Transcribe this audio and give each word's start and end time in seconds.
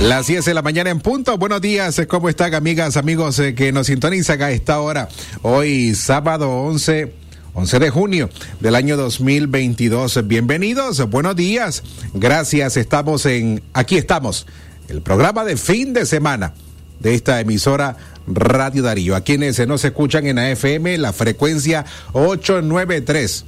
Las 0.00 0.28
10 0.28 0.46
de 0.46 0.54
la 0.54 0.62
mañana 0.62 0.88
en 0.88 0.98
punto. 1.00 1.36
Buenos 1.36 1.60
días, 1.60 2.00
¿cómo 2.08 2.30
están 2.30 2.54
amigas, 2.54 2.96
amigos 2.96 3.38
eh, 3.38 3.54
que 3.54 3.70
nos 3.70 3.88
sintonizan 3.88 4.40
a 4.40 4.50
esta 4.50 4.80
hora? 4.80 5.10
Hoy 5.42 5.94
sábado 5.94 6.50
11, 6.50 7.12
11 7.52 7.78
de 7.78 7.90
junio 7.90 8.30
del 8.60 8.76
año 8.76 8.96
2022. 8.96 10.26
Bienvenidos, 10.26 11.06
buenos 11.10 11.36
días. 11.36 11.82
Gracias, 12.14 12.78
estamos 12.78 13.26
en, 13.26 13.62
aquí 13.74 13.98
estamos, 13.98 14.46
el 14.88 15.02
programa 15.02 15.44
de 15.44 15.58
fin 15.58 15.92
de 15.92 16.06
semana 16.06 16.54
de 16.98 17.14
esta 17.14 17.38
emisora 17.38 17.98
Radio 18.26 18.82
Darío. 18.82 19.14
A 19.14 19.20
quienes 19.20 19.64
nos 19.68 19.84
escuchan 19.84 20.26
en 20.26 20.38
AFM, 20.38 20.96
la 20.96 21.12
frecuencia 21.12 21.84
893. 22.14 23.44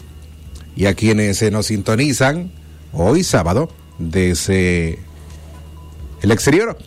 Y 0.77 0.85
a 0.85 0.93
quienes 0.93 1.39
se 1.39 1.51
nos 1.51 1.67
sintonizan 1.67 2.53
hoy 2.93 3.25
sábado 3.25 3.71
desde 3.99 4.99
el 6.23 6.31
exterior 6.31 6.79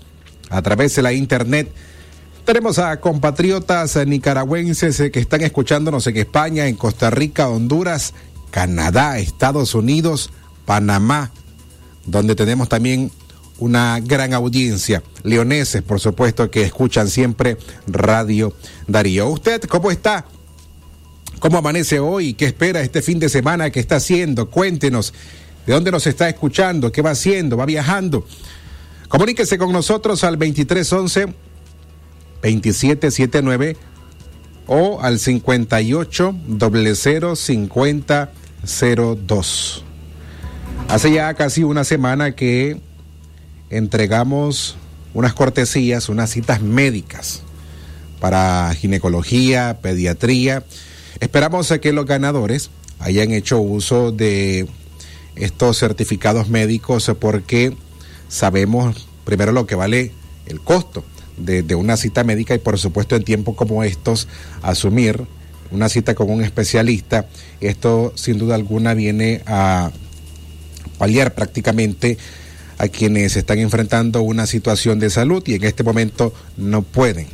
a 0.49 0.61
través 0.61 0.95
de 0.95 1.01
la 1.01 1.13
internet. 1.13 1.71
Tenemos 2.45 2.79
a 2.79 2.99
compatriotas 2.99 3.95
nicaragüenses 4.05 4.97
que 5.11 5.19
están 5.19 5.41
escuchándonos 5.41 6.07
en 6.07 6.17
España, 6.17 6.67
en 6.67 6.75
Costa 6.75 7.09
Rica, 7.09 7.49
Honduras, 7.49 8.13
Canadá, 8.51 9.17
Estados 9.19 9.75
Unidos, 9.75 10.29
Panamá, 10.65 11.31
donde 12.05 12.35
tenemos 12.35 12.69
también 12.69 13.11
una 13.57 13.99
gran 13.99 14.33
audiencia. 14.33 15.01
Leoneses, 15.23 15.81
por 15.81 15.99
supuesto, 15.99 16.49
que 16.51 16.63
escuchan 16.63 17.09
siempre 17.09 17.57
Radio 17.87 18.53
Darío. 18.87 19.29
¿Usted 19.29 19.61
cómo 19.63 19.91
está? 19.91 20.25
¿Cómo 21.39 21.57
amanece 21.57 21.99
hoy? 21.99 22.33
¿Qué 22.33 22.45
espera 22.45 22.81
este 22.81 23.01
fin 23.01 23.19
de 23.19 23.29
semana? 23.29 23.69
¿Qué 23.69 23.79
está 23.79 23.97
haciendo? 23.97 24.49
Cuéntenos. 24.49 25.13
¿De 25.65 25.73
dónde 25.73 25.91
nos 25.91 26.05
está 26.05 26.29
escuchando? 26.29 26.91
¿Qué 26.91 27.01
va 27.01 27.11
haciendo? 27.11 27.57
¿Va 27.57 27.65
viajando? 27.65 28.25
Comuníquese 29.15 29.57
con 29.57 29.71
nosotros 29.71 30.25
al 30.25 30.37
2311 30.37 31.27
2779 32.43 33.77
o 34.67 34.99
al 35.01 35.19
58 35.19 36.35
00 36.93 37.35
50 37.37 38.31
02. 39.17 39.83
Hace 40.89 41.13
ya 41.13 41.33
casi 41.33 41.63
una 41.63 41.85
semana 41.85 42.35
que 42.35 42.81
entregamos 43.69 44.75
unas 45.13 45.33
cortesías, 45.33 46.09
unas 46.09 46.31
citas 46.31 46.61
médicas 46.61 47.41
para 48.19 48.69
ginecología, 48.73 49.79
pediatría. 49.81 50.65
Esperamos 51.21 51.73
que 51.81 51.93
los 51.93 52.05
ganadores 52.05 52.69
hayan 52.99 53.31
hecho 53.31 53.61
uso 53.61 54.11
de 54.11 54.67
estos 55.37 55.79
certificados 55.79 56.49
médicos 56.49 57.09
porque 57.17 57.77
sabemos 58.27 59.07
primero 59.23 59.51
lo 59.51 59.65
que 59.65 59.75
vale 59.75 60.11
el 60.45 60.61
costo 60.61 61.03
de, 61.37 61.75
una 61.75 61.97
cita 61.97 62.23
médica 62.23 62.55
y 62.55 62.59
por 62.59 62.77
supuesto 62.77 63.15
en 63.15 63.23
tiempos 63.23 63.55
como 63.55 63.83
estos 63.83 64.27
asumir 64.61 65.25
una 65.71 65.89
cita 65.89 66.15
con 66.15 66.29
un 66.29 66.43
especialista. 66.43 67.27
Esto 67.59 68.13
sin 68.15 68.37
duda 68.37 68.55
alguna 68.55 68.93
viene 68.93 69.41
a 69.45 69.91
paliar 70.97 71.33
prácticamente 71.33 72.17
a 72.77 72.87
quienes 72.87 73.35
están 73.35 73.59
enfrentando 73.59 74.21
una 74.21 74.47
situación 74.47 74.99
de 74.99 75.09
salud 75.09 75.43
y 75.45 75.55
en 75.55 75.63
este 75.63 75.83
momento 75.83 76.33
no 76.57 76.81
pueden 76.83 77.27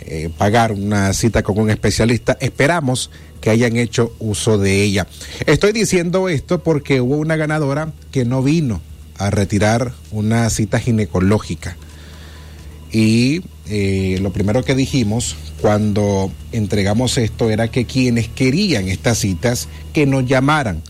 eh, 0.00 0.30
pagar 0.36 0.72
una 0.72 1.12
cita 1.12 1.42
con 1.42 1.58
un 1.58 1.70
especialista. 1.70 2.36
Esperamos 2.40 3.10
que 3.40 3.50
hayan 3.50 3.76
hecho 3.76 4.14
uso 4.20 4.58
de 4.58 4.82
ella. 4.82 5.06
Estoy 5.46 5.72
diciendo 5.72 6.28
esto 6.28 6.62
porque 6.62 7.00
hubo 7.00 7.16
una 7.16 7.36
ganadora 7.36 7.92
que 8.12 8.24
no 8.24 8.42
vino 8.42 8.80
a 9.26 9.30
retirar 9.30 9.92
una 10.10 10.48
cita 10.50 10.78
ginecológica. 10.78 11.76
Y 12.90 13.42
eh, 13.68 14.18
lo 14.20 14.32
primero 14.32 14.62
que 14.64 14.74
dijimos 14.74 15.36
cuando 15.60 16.30
entregamos 16.52 17.16
esto 17.18 17.48
era 17.48 17.68
que 17.68 17.86
quienes 17.86 18.28
querían 18.28 18.88
estas 18.88 19.18
citas, 19.18 19.68
que 19.92 20.06
nos 20.06 20.26
llamaran. 20.26 20.82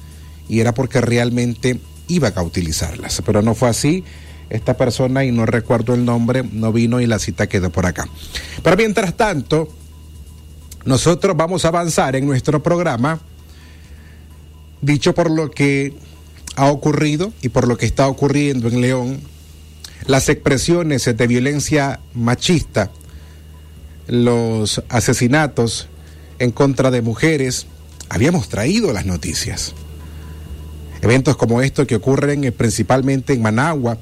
Y 0.49 0.61
era 0.61 0.75
porque 0.75 1.01
realmente 1.01 1.79
iban 2.09 2.33
a 2.37 2.43
utilizarlas. 2.43 3.23
Pero 3.25 3.43
no 3.43 3.55
fue 3.55 3.69
así. 3.69 4.05
Esta 4.51 4.77
persona, 4.77 5.25
y 5.25 5.31
no 5.31 5.47
recuerdo 5.47 5.95
el 5.95 6.05
nombre, 6.05 6.43
no 6.43 6.73
vino 6.73 7.01
y 7.01 7.07
la 7.07 7.19
cita 7.19 7.47
quedó 7.47 7.71
por 7.71 7.87
acá. 7.87 8.07
Pero 8.63 8.77
mientras 8.77 9.17
tanto, 9.17 9.69
nosotros 10.85 11.37
vamos 11.37 11.65
a 11.65 11.69
avanzar 11.69 12.17
en 12.17 12.27
nuestro 12.27 12.63
programa, 12.63 13.21
dicho 14.83 15.15
por 15.15 15.31
lo 15.31 15.51
que 15.51 15.95
ha 16.57 16.71
ocurrido 16.71 17.33
y 17.43 17.49
por 17.49 17.69
lo 17.69 17.77
que 17.77 17.87
está 17.87 18.09
ocurriendo 18.09 18.69
en 18.69 18.81
León, 18.81 19.21
las 20.07 20.29
expresiones 20.29 21.05
de 21.05 21.27
violencia 21.27 22.01
machista, 22.15 22.91
los 24.07 24.83
asesinatos 24.89 25.89
en 26.39 26.51
contra 26.51 26.91
de 26.91 27.03
mujeres, 27.03 27.67
habíamos 28.09 28.49
traído 28.49 28.93
las 28.93 29.07
noticias. 29.07 29.75
Eventos 31.03 31.37
como 31.37 31.63
estos 31.63 31.87
que 31.87 31.97
ocurren 31.97 32.53
principalmente 32.57 33.33
en 33.33 33.43
Managua, 33.43 33.99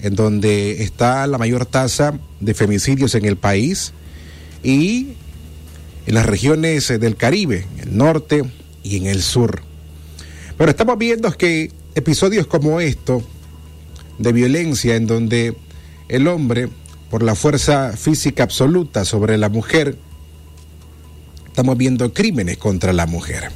en 0.00 0.14
donde 0.14 0.82
está 0.82 1.26
la 1.26 1.38
mayor 1.38 1.66
tasa 1.66 2.18
de 2.40 2.54
femicidios 2.54 3.14
en 3.14 3.24
el 3.24 3.36
país, 3.36 3.92
y 4.62 5.14
en 6.06 6.14
las 6.14 6.26
regiones 6.26 6.88
del 6.88 7.16
Caribe, 7.16 7.66
en 7.76 7.88
el 7.88 7.96
norte 7.96 8.42
y 8.82 8.96
en 8.96 9.06
el 9.06 9.22
sur. 9.22 9.62
Pero 10.58 10.70
estamos 10.70 10.98
viendo 10.98 11.30
que 11.32 11.70
episodios 11.94 12.46
como 12.46 12.80
esto 12.80 13.22
de 14.18 14.32
violencia 14.32 14.96
en 14.96 15.06
donde 15.06 15.56
el 16.08 16.28
hombre, 16.28 16.68
por 17.10 17.22
la 17.22 17.34
fuerza 17.34 17.96
física 17.96 18.42
absoluta 18.42 19.04
sobre 19.04 19.38
la 19.38 19.48
mujer, 19.48 19.96
estamos 21.46 21.76
viendo 21.76 22.12
crímenes 22.12 22.58
contra 22.58 22.92
la 22.92 23.06
mujer. 23.06 23.50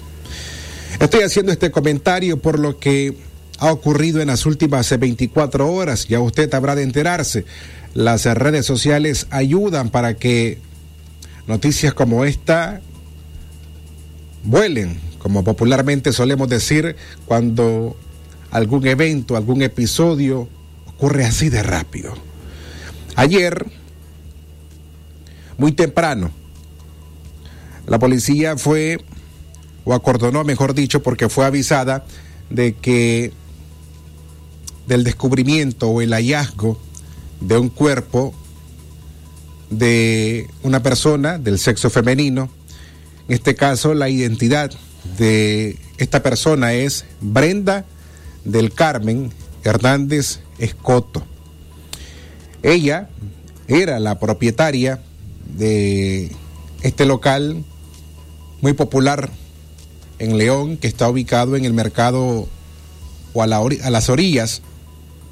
Estoy 1.00 1.22
haciendo 1.22 1.52
este 1.52 1.70
comentario 1.70 2.40
por 2.40 2.58
lo 2.58 2.78
que 2.78 3.16
ha 3.58 3.72
ocurrido 3.72 4.20
en 4.20 4.28
las 4.28 4.46
últimas 4.46 4.96
24 4.96 5.72
horas, 5.72 6.06
ya 6.06 6.20
usted 6.20 6.52
habrá 6.54 6.74
de 6.74 6.84
enterarse. 6.84 7.44
Las 7.94 8.24
redes 8.24 8.66
sociales 8.66 9.26
ayudan 9.30 9.90
para 9.90 10.14
que 10.14 10.58
noticias 11.46 11.94
como 11.94 12.24
esta 12.24 12.80
vuelen, 14.44 15.00
como 15.18 15.42
popularmente 15.42 16.12
solemos 16.12 16.48
decir, 16.48 16.94
cuando 17.26 17.96
algún 18.50 18.86
evento, 18.86 19.36
algún 19.36 19.62
episodio 19.62 20.48
ocurre 20.86 21.24
así 21.24 21.48
de 21.48 21.62
rápido. 21.62 22.14
Ayer, 23.14 23.66
muy 25.56 25.72
temprano, 25.72 26.30
la 27.86 27.98
policía 27.98 28.56
fue, 28.56 28.98
o 29.84 29.94
acordonó, 29.94 30.44
mejor 30.44 30.74
dicho, 30.74 31.02
porque 31.02 31.28
fue 31.28 31.46
avisada 31.46 32.04
de 32.50 32.74
que 32.74 33.32
del 34.86 35.04
descubrimiento 35.04 35.88
o 35.88 36.00
el 36.00 36.12
hallazgo 36.12 36.80
de 37.40 37.58
un 37.58 37.68
cuerpo 37.68 38.34
de 39.70 40.48
una 40.62 40.82
persona 40.82 41.38
del 41.38 41.58
sexo 41.58 41.90
femenino. 41.90 42.50
En 43.28 43.34
este 43.34 43.54
caso, 43.54 43.94
la 43.94 44.08
identidad 44.08 44.70
de 45.18 45.78
esta 45.98 46.22
persona 46.22 46.72
es 46.72 47.04
Brenda 47.20 47.84
del 48.48 48.72
Carmen 48.72 49.30
Hernández 49.62 50.40
Escoto. 50.58 51.22
Ella 52.62 53.08
era 53.68 54.00
la 54.00 54.18
propietaria 54.18 55.00
de 55.56 56.32
este 56.82 57.06
local 57.06 57.64
muy 58.60 58.72
popular 58.72 59.30
en 60.18 60.36
León, 60.36 60.76
que 60.76 60.88
está 60.88 61.08
ubicado 61.08 61.54
en 61.54 61.64
el 61.64 61.72
mercado 61.72 62.48
o 63.34 63.42
a, 63.42 63.46
la 63.46 63.58
a 63.58 63.90
las 63.90 64.08
orillas 64.08 64.62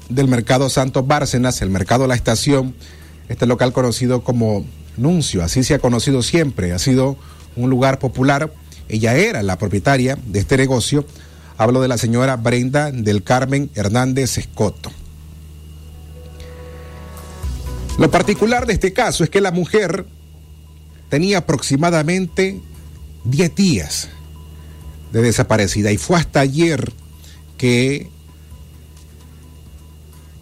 del 0.09 0.27
mercado 0.27 0.69
Santos 0.69 1.05
Bárcenas, 1.05 1.61
el 1.61 1.69
mercado 1.69 2.07
La 2.07 2.15
Estación, 2.15 2.73
este 3.27 3.45
local 3.45 3.73
conocido 3.73 4.23
como 4.23 4.65
Nuncio, 4.95 5.43
así 5.43 5.63
se 5.63 5.73
ha 5.73 5.79
conocido 5.79 6.23
siempre, 6.23 6.71
ha 6.71 6.79
sido 6.79 7.17
un 7.55 7.69
lugar 7.69 7.99
popular. 7.99 8.53
Ella 8.87 9.15
era 9.15 9.43
la 9.43 9.57
propietaria 9.57 10.17
de 10.25 10.39
este 10.39 10.55
negocio. 10.55 11.05
Hablo 11.57 11.81
de 11.81 11.87
la 11.87 11.97
señora 11.97 12.35
Brenda 12.35 12.91
del 12.91 13.23
Carmen 13.23 13.71
Hernández 13.73 14.37
Escoto. 14.37 14.91
Lo 17.97 18.11
particular 18.11 18.67
de 18.67 18.73
este 18.73 18.93
caso 18.93 19.23
es 19.23 19.31
que 19.31 19.41
la 19.41 19.51
mujer 19.51 20.05
tenía 21.09 21.39
aproximadamente 21.39 22.61
10 23.23 23.55
días 23.55 24.09
de 25.11 25.23
desaparecida 25.23 25.91
y 25.91 25.97
fue 25.97 26.17
hasta 26.17 26.41
ayer 26.41 26.93
que 27.57 28.07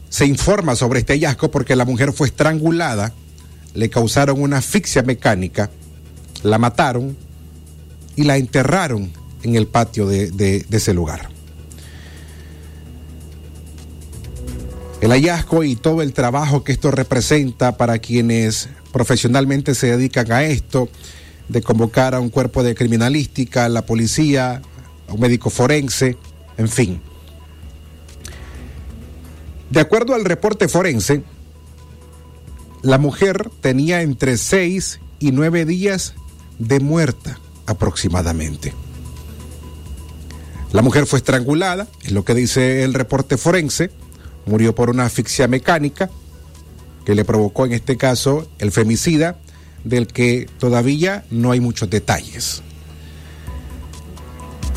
se 0.10 0.26
informa 0.26 0.76
sobre 0.76 1.00
este 1.00 1.14
hallazgo 1.14 1.50
porque 1.50 1.78
la 1.78 1.86
mujer 1.86 2.12
fue 2.12 2.28
estrangulada, 2.28 3.14
le 3.74 3.90
causaron 3.90 4.42
una 4.42 4.58
asfixia 4.58 5.02
mecánica, 5.04 5.72
la 6.44 6.58
mataron 6.58 7.16
y 8.18 8.24
la 8.24 8.36
enterraron 8.36 9.12
en 9.45 9.56
el 9.56 9.68
patio 9.68 10.07
de, 10.07 10.65
ese 10.69 10.94
lugar. 10.94 11.30
El 15.01 15.12
hallazgo 15.12 15.63
y 15.63 15.75
todo 15.75 16.01
el 16.01 16.13
trabajo 16.13 16.63
que 16.63 16.71
esto 16.71 16.89
representa 16.89 17.77
para 17.77 18.00
quienes 18.00 18.69
profesionalmente 18.92 19.75
se 19.75 19.88
dedican 19.88 20.31
a 20.31 20.44
esto, 20.44 20.89
de 21.47 21.62
convocar 21.62 22.15
a 22.15 22.19
un 22.19 22.30
cuerpo 22.30 22.63
de 22.63 22.74
criminalística, 22.74 23.69
la 23.69 23.86
policía, 23.86 24.63
a 25.07 25.13
un 25.13 25.19
médico 25.19 25.51
forense, 25.51 26.18
en 26.57 26.68
fin. 26.68 27.01
De 29.69 29.80
acuerdo 29.80 30.15
al 30.15 30.25
reporte 30.25 30.68
forense, 30.68 31.21
la 32.81 32.97
mujer 32.97 33.50
tenía 33.62 34.01
entre 34.01 34.38
seis 34.38 35.00
y 35.19 35.31
nueve 35.31 35.65
días 35.65 36.15
de 36.57 36.80
muerta 36.80 37.39
aproximadamente. 37.68 38.74
La 40.75 40.81
mujer 40.81 41.06
fue 41.06 41.19
estrangulada, 41.19 41.88
es 42.04 42.12
lo 42.12 42.25
que 42.25 42.33
dice 42.33 42.83
el 42.83 42.94
reporte 42.94 43.38
forense, 43.38 43.92
murió 44.45 44.75
por 44.75 44.89
una 44.89 45.06
asfixia 45.06 45.48
mecánica 45.48 46.10
que 47.06 47.16
le 47.16 47.24
provocó 47.24 47.66
en 47.66 47.72
este 47.72 47.95
caso 47.95 48.50
el 48.60 48.74
femicida, 48.74 49.38
del 49.86 50.07
que 50.07 50.50
todavía 50.60 51.24
no 51.31 51.51
hay 51.51 51.62
muchos 51.62 51.89
detalles. 51.89 52.62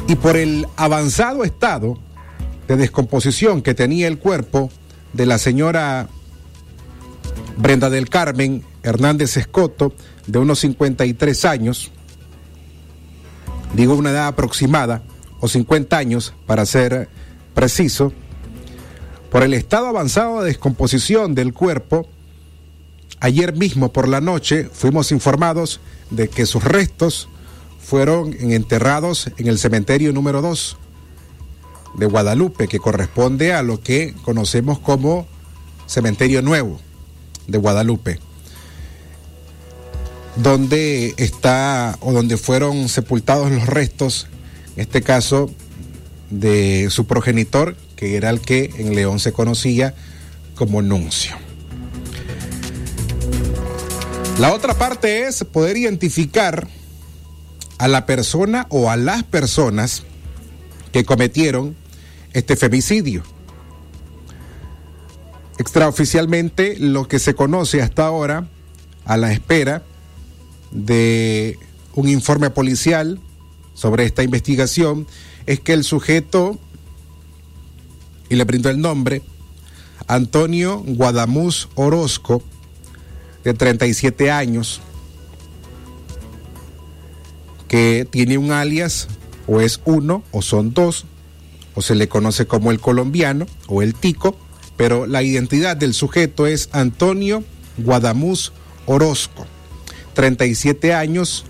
Y 0.06 0.14
por 0.14 0.36
el 0.36 0.68
avanzado 0.76 1.42
estado 1.42 1.98
de 2.68 2.76
descomposición 2.76 3.60
que 3.60 3.74
tenía 3.74 4.06
el 4.06 4.20
cuerpo 4.20 4.70
de 5.14 5.26
la 5.26 5.38
señora 5.38 6.08
Brenda 7.56 7.90
del 7.90 8.08
Carmen 8.08 8.62
Hernández 8.84 9.36
Escoto, 9.36 9.92
de 10.28 10.38
unos 10.38 10.60
53 10.60 11.44
años, 11.44 11.90
digo 13.74 13.96
una 13.96 14.10
edad 14.10 14.28
aproximada, 14.28 15.02
o 15.40 15.48
50 15.48 15.96
años 15.96 16.34
para 16.46 16.66
ser 16.66 17.08
preciso, 17.54 18.12
por 19.30 19.42
el 19.42 19.54
estado 19.54 19.86
avanzado 19.86 20.40
de 20.40 20.46
descomposición 20.46 21.34
del 21.34 21.52
cuerpo, 21.52 22.08
ayer 23.20 23.54
mismo 23.54 23.92
por 23.92 24.08
la 24.08 24.20
noche 24.20 24.68
fuimos 24.72 25.12
informados 25.12 25.80
de 26.10 26.28
que 26.28 26.46
sus 26.46 26.64
restos 26.64 27.28
fueron 27.78 28.34
enterrados 28.38 29.30
en 29.36 29.48
el 29.48 29.58
cementerio 29.58 30.12
número 30.12 30.40
2 30.40 30.76
de 31.96 32.06
Guadalupe, 32.06 32.68
que 32.68 32.78
corresponde 32.78 33.52
a 33.52 33.62
lo 33.62 33.80
que 33.80 34.14
conocemos 34.24 34.78
como 34.78 35.26
Cementerio 35.86 36.42
Nuevo 36.42 36.78
de 37.46 37.58
Guadalupe, 37.58 38.20
donde 40.36 41.14
está 41.16 41.96
o 42.00 42.12
donde 42.12 42.36
fueron 42.36 42.88
sepultados 42.88 43.50
los 43.50 43.66
restos, 43.66 44.26
este 44.80 45.02
caso, 45.02 45.50
de 46.30 46.88
su 46.90 47.06
progenitor, 47.06 47.76
que 47.96 48.16
era 48.16 48.30
el 48.30 48.40
que 48.40 48.70
en 48.78 48.94
León 48.94 49.18
se 49.18 49.32
conocía 49.32 49.94
como 50.54 50.82
Nuncio. 50.82 51.36
La 54.38 54.52
otra 54.52 54.74
parte 54.74 55.26
es 55.26 55.42
poder 55.44 55.76
identificar 55.76 56.68
a 57.78 57.88
la 57.88 58.06
persona 58.06 58.66
o 58.70 58.90
a 58.90 58.96
las 58.96 59.22
personas 59.24 60.04
que 60.92 61.04
cometieron 61.04 61.76
este 62.32 62.56
femicidio. 62.56 63.22
Extraoficialmente, 65.58 66.76
lo 66.78 67.08
que 67.08 67.18
se 67.18 67.34
conoce 67.34 67.82
hasta 67.82 68.06
ahora, 68.06 68.48
a 69.04 69.16
la 69.16 69.32
espera 69.32 69.82
de 70.70 71.58
un 71.94 72.08
informe 72.08 72.50
policial 72.50 73.20
sobre 73.78 74.04
esta 74.04 74.24
investigación, 74.24 75.06
es 75.46 75.60
que 75.60 75.72
el 75.72 75.84
sujeto, 75.84 76.58
y 78.28 78.34
le 78.34 78.42
brindo 78.42 78.70
el 78.70 78.80
nombre, 78.80 79.22
Antonio 80.08 80.82
Guadamuz 80.84 81.68
Orozco, 81.76 82.42
de 83.44 83.54
37 83.54 84.32
años, 84.32 84.80
que 87.68 88.04
tiene 88.10 88.36
un 88.36 88.50
alias, 88.50 89.06
o 89.46 89.60
es 89.60 89.80
uno, 89.84 90.24
o 90.32 90.42
son 90.42 90.74
dos, 90.74 91.04
o 91.76 91.80
se 91.80 91.94
le 91.94 92.08
conoce 92.08 92.48
como 92.48 92.72
el 92.72 92.80
colombiano, 92.80 93.46
o 93.68 93.82
el 93.82 93.94
tico, 93.94 94.36
pero 94.76 95.06
la 95.06 95.22
identidad 95.22 95.76
del 95.76 95.94
sujeto 95.94 96.48
es 96.48 96.68
Antonio 96.72 97.44
Guadamuz 97.76 98.50
Orozco, 98.86 99.46
37 100.14 100.94
años, 100.94 101.44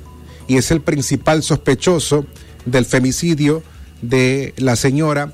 y 0.49 0.57
es 0.57 0.71
el 0.71 0.81
principal 0.81 1.43
sospechoso 1.43 2.27
del 2.65 2.87
femicidio 2.87 3.63
de 4.03 4.55
la 4.57 4.75
señora 4.75 5.33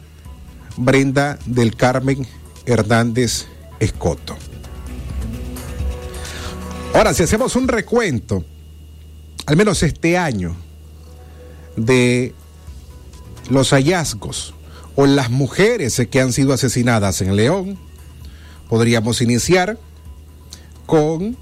Brenda 0.77 1.39
del 1.47 1.77
Carmen 1.77 2.27
Hernández 2.67 3.47
Escoto. 3.79 4.37
Ahora, 6.93 7.15
si 7.15 7.23
hacemos 7.23 7.57
un 7.57 7.69
recuento, 7.69 8.45
al 9.47 9.57
menos 9.57 9.83
este 9.83 10.19
año, 10.19 10.57
de 11.77 12.35
los 13.51 13.71
hallazgos 13.71 14.55
o 14.95 15.07
las 15.07 15.31
mujeres 15.31 16.01
que 16.11 16.21
han 16.21 16.33
sido 16.33 16.53
asesinadas 16.53 17.21
en 17.21 17.37
León, 17.37 17.79
podríamos 18.69 19.21
iniciar 19.21 19.79
con 20.87 21.37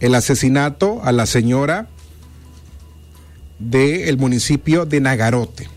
el 0.00 0.14
asesinato 0.14 1.00
a 1.04 1.12
la 1.12 1.26
señora 1.26 1.88
del 3.70 4.18
municipio 4.18 4.84
de 4.86 5.00
Nagarote, 5.00 5.68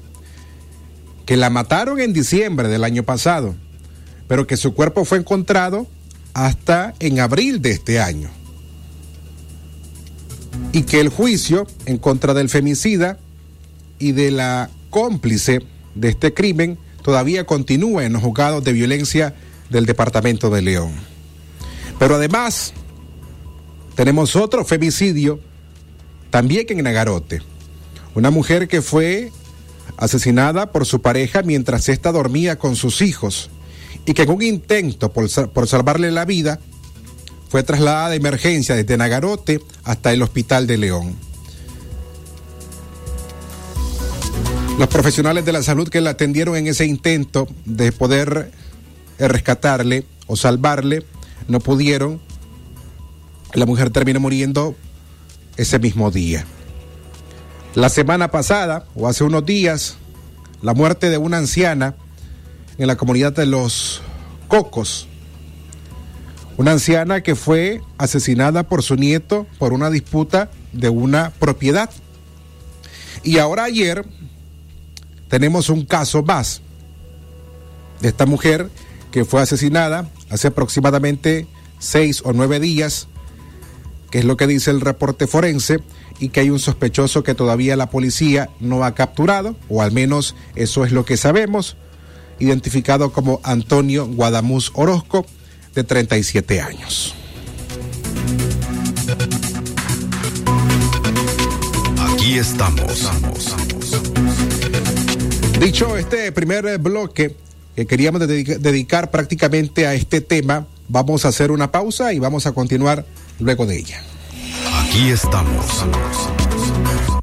que 1.26 1.38
la 1.38 1.50
mataron 1.50 2.00
en 2.00 2.14
diciembre 2.14 2.68
del 2.68 2.84
año 2.84 3.04
pasado, 3.04 3.56
pero 4.28 4.48
que 4.48 4.58
su 4.58 4.74
cuerpo 4.74 5.06
fue 5.06 5.18
encontrado 5.18 5.88
hasta 6.34 6.94
en 7.00 7.20
abril 7.20 7.62
de 7.62 7.72
este 7.72 8.00
año 8.00 8.30
y 10.72 10.84
que 10.84 11.00
el 11.00 11.10
juicio 11.10 11.68
en 11.86 11.98
contra 11.98 12.34
del 12.34 12.50
femicida 12.50 13.18
y 14.00 14.12
de 14.12 14.32
la 14.32 14.70
cómplice 14.90 15.62
de 15.96 16.10
este 16.10 16.34
crimen 16.34 16.78
todavía 17.02 17.46
continúa 17.46 18.06
en 18.06 18.14
los 18.14 18.24
juzgados 18.24 18.64
de 18.64 18.74
violencia 18.74 19.36
del 19.70 19.86
departamento 19.86 20.50
de 20.50 20.62
León. 20.62 20.92
Pero 22.00 22.16
además, 22.16 22.74
tenemos 23.96 24.36
otro 24.36 24.66
femicidio 24.66 25.40
también 26.30 26.66
en 26.70 26.84
Nagarote. 26.84 27.42
Una 28.16 28.32
mujer 28.32 28.70
que 28.70 28.82
fue 28.82 29.32
asesinada 29.98 30.72
por 30.72 30.86
su 30.86 31.02
pareja 31.02 31.42
mientras 31.44 31.90
ésta 31.90 32.14
dormía 32.14 32.58
con 32.58 32.78
sus 32.78 33.02
hijos 33.02 33.50
y 34.06 34.14
que 34.14 34.24
en 34.24 34.30
un 34.30 34.42
intento 34.42 35.12
por, 35.12 35.30
por 35.52 35.68
salvarle 35.68 36.12
la 36.12 36.26
vida 36.26 36.60
fue 37.50 37.64
trasladada 37.64 38.10
de 38.10 38.16
emergencia 38.16 38.76
desde 38.76 38.98
Nagarote 38.98 39.62
hasta 39.84 40.14
el 40.14 40.22
Hospital 40.22 40.66
de 40.66 40.78
León. 40.78 41.16
Los 44.80 44.88
profesionales 44.88 45.46
de 45.46 45.54
la 45.54 45.64
salud 45.64 45.88
que 45.88 46.02
la 46.02 46.12
atendieron 46.12 46.56
en 46.56 46.68
ese 46.68 46.86
intento 46.86 47.48
de 47.66 47.92
poder 47.92 48.52
rescatarle 49.20 50.06
o 50.28 50.36
salvarle 50.36 51.06
no 51.48 51.60
pudieron. 51.60 52.20
La 53.54 53.66
mujer 53.66 53.90
terminó 53.90 54.20
muriendo 54.20 54.76
ese 55.56 55.80
mismo 55.80 56.12
día. 56.12 56.46
La 57.76 57.90
semana 57.90 58.32
pasada, 58.32 58.86
o 58.96 59.06
hace 59.06 59.26
unos 59.26 59.46
días, 59.46 59.98
la 60.62 60.74
muerte 60.74 61.10
de 61.10 61.18
una 61.18 61.40
anciana 61.40 61.94
en 62.78 62.88
la 62.88 62.96
comunidad 62.96 63.34
de 63.34 63.46
los 63.46 64.02
Cocos, 64.48 65.10
una 66.56 66.72
anciana 66.72 67.20
que 67.20 67.36
fue 67.36 67.82
asesinada 67.98 68.64
por 68.64 68.82
su 68.82 68.96
nieto 68.96 69.46
por 69.60 69.74
una 69.74 69.90
disputa 69.90 70.50
de 70.72 70.88
una 70.88 71.32
propiedad. 71.32 71.90
Y 73.24 73.40
ahora 73.40 73.66
ayer 73.66 74.06
tenemos 75.28 75.68
un 75.68 75.84
caso 75.84 76.24
más 76.24 76.62
de 78.00 78.08
esta 78.08 78.26
mujer 78.26 78.70
que 79.12 79.26
fue 79.26 79.42
asesinada 79.42 80.10
hace 80.30 80.48
aproximadamente 80.48 81.46
seis 81.80 82.22
o 82.24 82.32
nueve 82.32 82.62
días, 82.62 83.10
que 84.16 84.20
es 84.20 84.26
lo 84.26 84.38
que 84.38 84.48
dice 84.48 84.72
el 84.72 84.80
reporte 84.80 85.28
forense, 85.28 85.82
y 86.22 86.30
que 86.30 86.40
hay 86.40 86.50
un 86.50 86.58
sospechoso 86.60 87.22
que 87.22 87.36
todavía 87.36 87.76
la 87.76 87.90
policía 87.90 88.50
no 88.62 88.86
ha 88.86 88.96
capturado, 88.96 89.58
o 89.68 89.82
al 89.82 89.92
menos 89.92 90.36
eso 90.56 90.86
es 90.86 90.94
lo 90.94 91.04
que 91.04 91.18
sabemos, 91.18 91.76
identificado 92.40 93.12
como 93.12 93.42
Antonio 93.44 94.08
Guadamuz 94.08 94.72
Orozco, 94.74 95.26
de 95.74 95.84
37 95.84 96.62
años. 96.62 97.14
Aquí 102.14 102.38
estamos. 102.38 103.12
Dicho 105.60 105.98
este 105.98 106.32
primer 106.32 106.78
bloque 106.78 107.36
que 107.76 107.86
queríamos 107.86 108.22
dedica- 108.26 108.58
dedicar 108.60 109.12
prácticamente 109.12 109.86
a 109.88 109.94
este 109.94 110.22
tema, 110.22 110.68
vamos 110.88 111.26
a 111.26 111.28
hacer 111.28 111.52
una 111.52 111.70
pausa 111.70 112.14
y 112.14 112.20
vamos 112.20 112.46
a 112.46 112.54
continuar 112.54 113.06
luego 113.40 113.66
de 113.66 113.80
ella. 113.80 114.02
Aquí 114.84 115.10
estamos. 115.10 115.86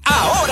Ahora, 0.04 0.51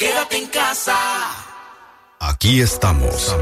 Quédate 0.00 0.38
en 0.38 0.46
casa. 0.46 0.96
Aquí 2.20 2.62
estamos. 2.62 3.36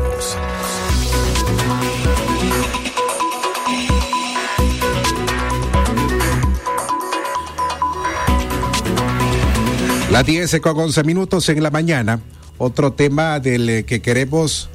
Las 10.11 10.27
10 10.27 10.61
con 10.61 10.81
11 10.81 11.05
minutos 11.05 11.49
en 11.49 11.62
la 11.62 11.71
mañana. 11.71 12.21
Otro 12.59 12.93
tema 12.93 13.38
del 13.38 13.71
eh, 13.71 13.85
que 13.85 14.03
queremos 14.03 14.69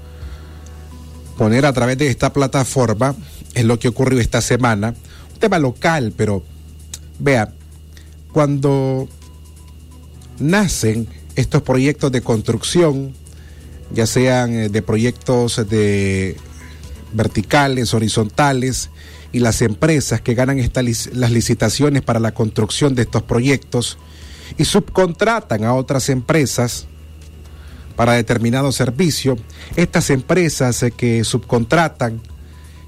poner 1.38 1.66
a 1.66 1.74
través 1.74 1.98
de 1.98 2.08
esta 2.08 2.32
plataforma 2.32 3.14
es 3.54 3.66
lo 3.66 3.78
que 3.78 3.90
ocurrió 3.90 4.22
esta 4.22 4.40
semana. 4.40 4.96
Un 5.34 5.40
tema 5.40 5.60
local, 5.60 6.14
pero 6.16 6.44
vea, 7.20 7.52
cuando 8.32 9.10
nacen 10.40 11.23
estos 11.36 11.62
proyectos 11.62 12.12
de 12.12 12.22
construcción, 12.22 13.14
ya 13.92 14.06
sean 14.06 14.54
eh, 14.54 14.70
de 14.70 14.82
proyectos 14.82 15.68
de 15.70 16.38
verticales, 17.14 17.94
horizontales, 17.94 18.90
y 19.34 19.40
las 19.40 19.64
empresas 19.64 20.22
que 20.22 20.36
ganan 20.36 20.60
las 21.14 21.32
licitaciones 21.32 22.04
para 22.04 22.20
la 22.20 22.34
construcción 22.34 22.94
de 22.94 23.02
estos 23.02 23.24
proyectos 23.24 23.98
y 24.60 24.66
subcontratan 24.66 25.64
a 25.64 25.74
otras 25.74 26.10
empresas 26.10 26.86
para 27.96 28.14
determinado 28.14 28.72
servicio, 28.72 29.36
estas 29.76 30.12
empresas 30.12 30.82
eh, 30.84 30.92
que 30.92 31.24
subcontratan 31.24 32.22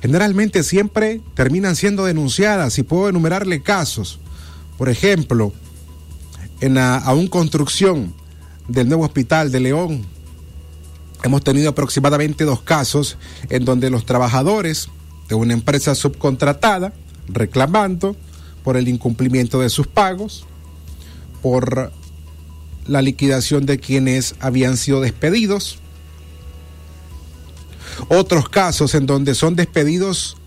generalmente 0.01 0.61
siempre 0.61 1.19
terminan 1.33 1.75
siendo 1.75 2.05
denunciadas 2.05 2.77
y 2.77 2.83
puedo 2.83 3.09
enumerarle 3.09 3.61
casos. 3.61 4.19
Por 4.77 4.89
ejemplo, 4.89 5.51
en 6.61 6.75
la 6.75 6.97
aún 6.97 7.27
construcción 7.27 8.13
del 8.67 8.87
nuevo 8.87 9.03
hospital 9.03 9.51
de 9.51 9.59
León, 9.59 10.05
hemos 11.23 11.43
tenido 11.43 11.69
aproximadamente 11.69 12.43
dos 12.43 12.61
casos 12.61 13.17
en 13.49 13.65
donde 13.65 13.89
los 13.89 14.05
trabajadores 14.05 14.89
de 15.27 15.35
una 15.35 15.53
empresa 15.53 15.95
subcontratada 15.95 16.93
reclamando 17.27 18.15
por 18.63 18.77
el 18.77 18.87
incumplimiento 18.87 19.59
de 19.59 19.69
sus 19.69 19.87
pagos, 19.87 20.45
por 21.41 21.91
la 22.87 23.01
liquidación 23.01 23.65
de 23.65 23.79
quienes 23.79 24.35
habían 24.39 24.77
sido 24.77 25.01
despedidos. 25.01 25.79
Otros 28.09 28.49
casos 28.49 28.93
en 28.95 29.05
donde 29.05 29.35
son 29.35 29.55
despedidos 29.55 30.37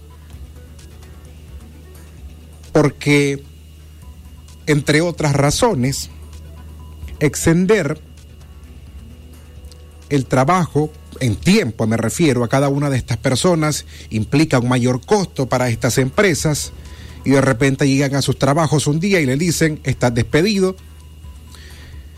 porque, 2.72 3.42
entre 4.66 5.00
otras 5.00 5.32
razones, 5.34 6.10
extender 7.18 8.00
el 10.09 10.27
trabajo 10.27 10.91
en 11.21 11.37
tiempo, 11.37 11.87
me 11.87 11.97
refiero 11.97 12.45
a 12.45 12.49
cada 12.49 12.69
una 12.69 12.91
de 12.91 12.97
estas 12.97 13.17
personas, 13.17 13.87
implica 14.11 14.59
un 14.59 14.69
mayor 14.69 15.05
costo 15.05 15.49
para 15.49 15.69
estas 15.69 15.99
empresas 15.99 16.73
y 17.25 17.31
de 17.31 17.41
repente 17.41 17.88
llegan 17.88 18.15
a 18.15 18.23
sus 18.23 18.38
trabajos 18.38 18.87
un 18.87 19.00
día 19.00 19.21
y 19.21 19.27
le 19.27 19.37
dicen, 19.37 19.81
estás 19.85 20.15
despedido. 20.15 20.77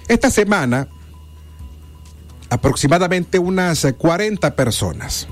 Esta 0.08 0.30
semana, 0.30 0.88
aproximadamente 2.48 3.38
unas 3.38 3.86
40 3.96 4.54
personas. 4.54 5.26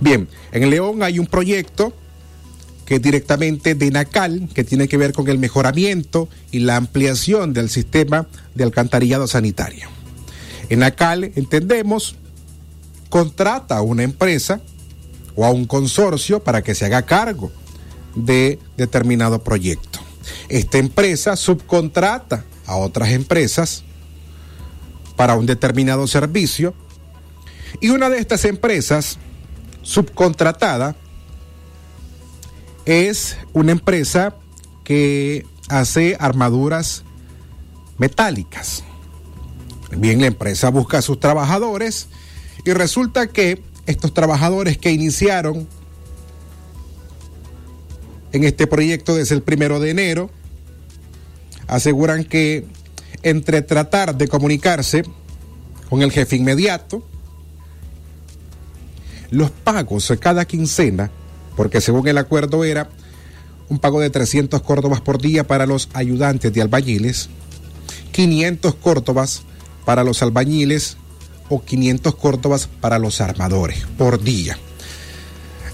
Bien, 0.00 0.28
en 0.52 0.70
León 0.70 1.02
hay 1.02 1.18
un 1.18 1.26
proyecto 1.26 1.92
que 2.84 2.96
es 2.96 3.02
directamente 3.02 3.74
de 3.74 3.90
NACAL, 3.90 4.48
que 4.54 4.62
tiene 4.62 4.86
que 4.86 4.96
ver 4.96 5.12
con 5.12 5.28
el 5.28 5.38
mejoramiento 5.38 6.28
y 6.52 6.60
la 6.60 6.76
ampliación 6.76 7.52
del 7.52 7.68
sistema 7.68 8.28
de 8.54 8.62
alcantarillado 8.64 9.26
sanitario. 9.26 9.95
En 10.68 10.80
NACAL, 10.80 11.32
entendemos, 11.36 12.16
contrata 13.08 13.76
a 13.76 13.82
una 13.82 14.02
empresa 14.02 14.60
o 15.34 15.44
a 15.44 15.50
un 15.50 15.66
consorcio 15.66 16.42
para 16.42 16.62
que 16.62 16.74
se 16.74 16.86
haga 16.86 17.02
cargo 17.02 17.52
de 18.14 18.58
determinado 18.76 19.42
proyecto. 19.44 20.00
Esta 20.48 20.78
empresa 20.78 21.36
subcontrata 21.36 22.44
a 22.66 22.76
otras 22.76 23.10
empresas 23.10 23.84
para 25.14 25.36
un 25.36 25.46
determinado 25.46 26.06
servicio 26.06 26.74
y 27.80 27.90
una 27.90 28.08
de 28.08 28.18
estas 28.18 28.44
empresas 28.44 29.18
subcontratada 29.82 30.96
es 32.86 33.36
una 33.52 33.72
empresa 33.72 34.36
que 34.84 35.46
hace 35.68 36.16
armaduras 36.18 37.04
metálicas. 37.98 38.84
Bien, 39.90 40.20
la 40.20 40.26
empresa 40.26 40.70
busca 40.70 40.98
a 40.98 41.02
sus 41.02 41.20
trabajadores 41.20 42.08
y 42.64 42.72
resulta 42.72 43.28
que 43.28 43.62
estos 43.86 44.12
trabajadores 44.12 44.78
que 44.78 44.90
iniciaron 44.90 45.68
en 48.32 48.44
este 48.44 48.66
proyecto 48.66 49.14
desde 49.14 49.34
el 49.34 49.42
primero 49.42 49.78
de 49.78 49.90
enero 49.90 50.30
aseguran 51.68 52.24
que 52.24 52.66
entre 53.22 53.62
tratar 53.62 54.16
de 54.16 54.28
comunicarse 54.28 55.04
con 55.88 56.02
el 56.02 56.10
jefe 56.10 56.36
inmediato, 56.36 57.02
los 59.30 59.50
pagos 59.50 60.12
cada 60.20 60.44
quincena, 60.44 61.10
porque 61.56 61.80
según 61.80 62.06
el 62.08 62.18
acuerdo 62.18 62.64
era 62.64 62.88
un 63.68 63.78
pago 63.78 64.00
de 64.00 64.10
300 64.10 64.62
córdobas 64.62 65.00
por 65.00 65.20
día 65.20 65.46
para 65.46 65.66
los 65.66 65.88
ayudantes 65.92 66.52
de 66.52 66.62
albañiles, 66.62 67.28
500 68.12 68.74
córdobas 68.76 69.42
para 69.86 70.04
los 70.04 70.22
albañiles 70.22 70.98
o 71.48 71.64
500 71.64 72.14
córdobas 72.16 72.66
para 72.66 72.98
los 72.98 73.22
armadores 73.22 73.86
por 73.96 74.20
día. 74.22 74.58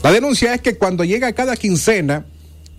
La 0.04 0.12
denuncia 0.12 0.54
es 0.54 0.60
que 0.60 0.76
cuando 0.76 1.02
llega 1.02 1.32
cada 1.32 1.56
quincena 1.56 2.26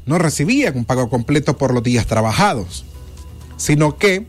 no 0.05 0.19
recibían 0.19 0.77
un 0.77 0.85
pago 0.85 1.09
completo 1.09 1.57
por 1.57 1.73
los 1.73 1.83
días 1.83 2.05
trabajados, 2.05 2.85
sino 3.57 3.97
que 3.97 4.27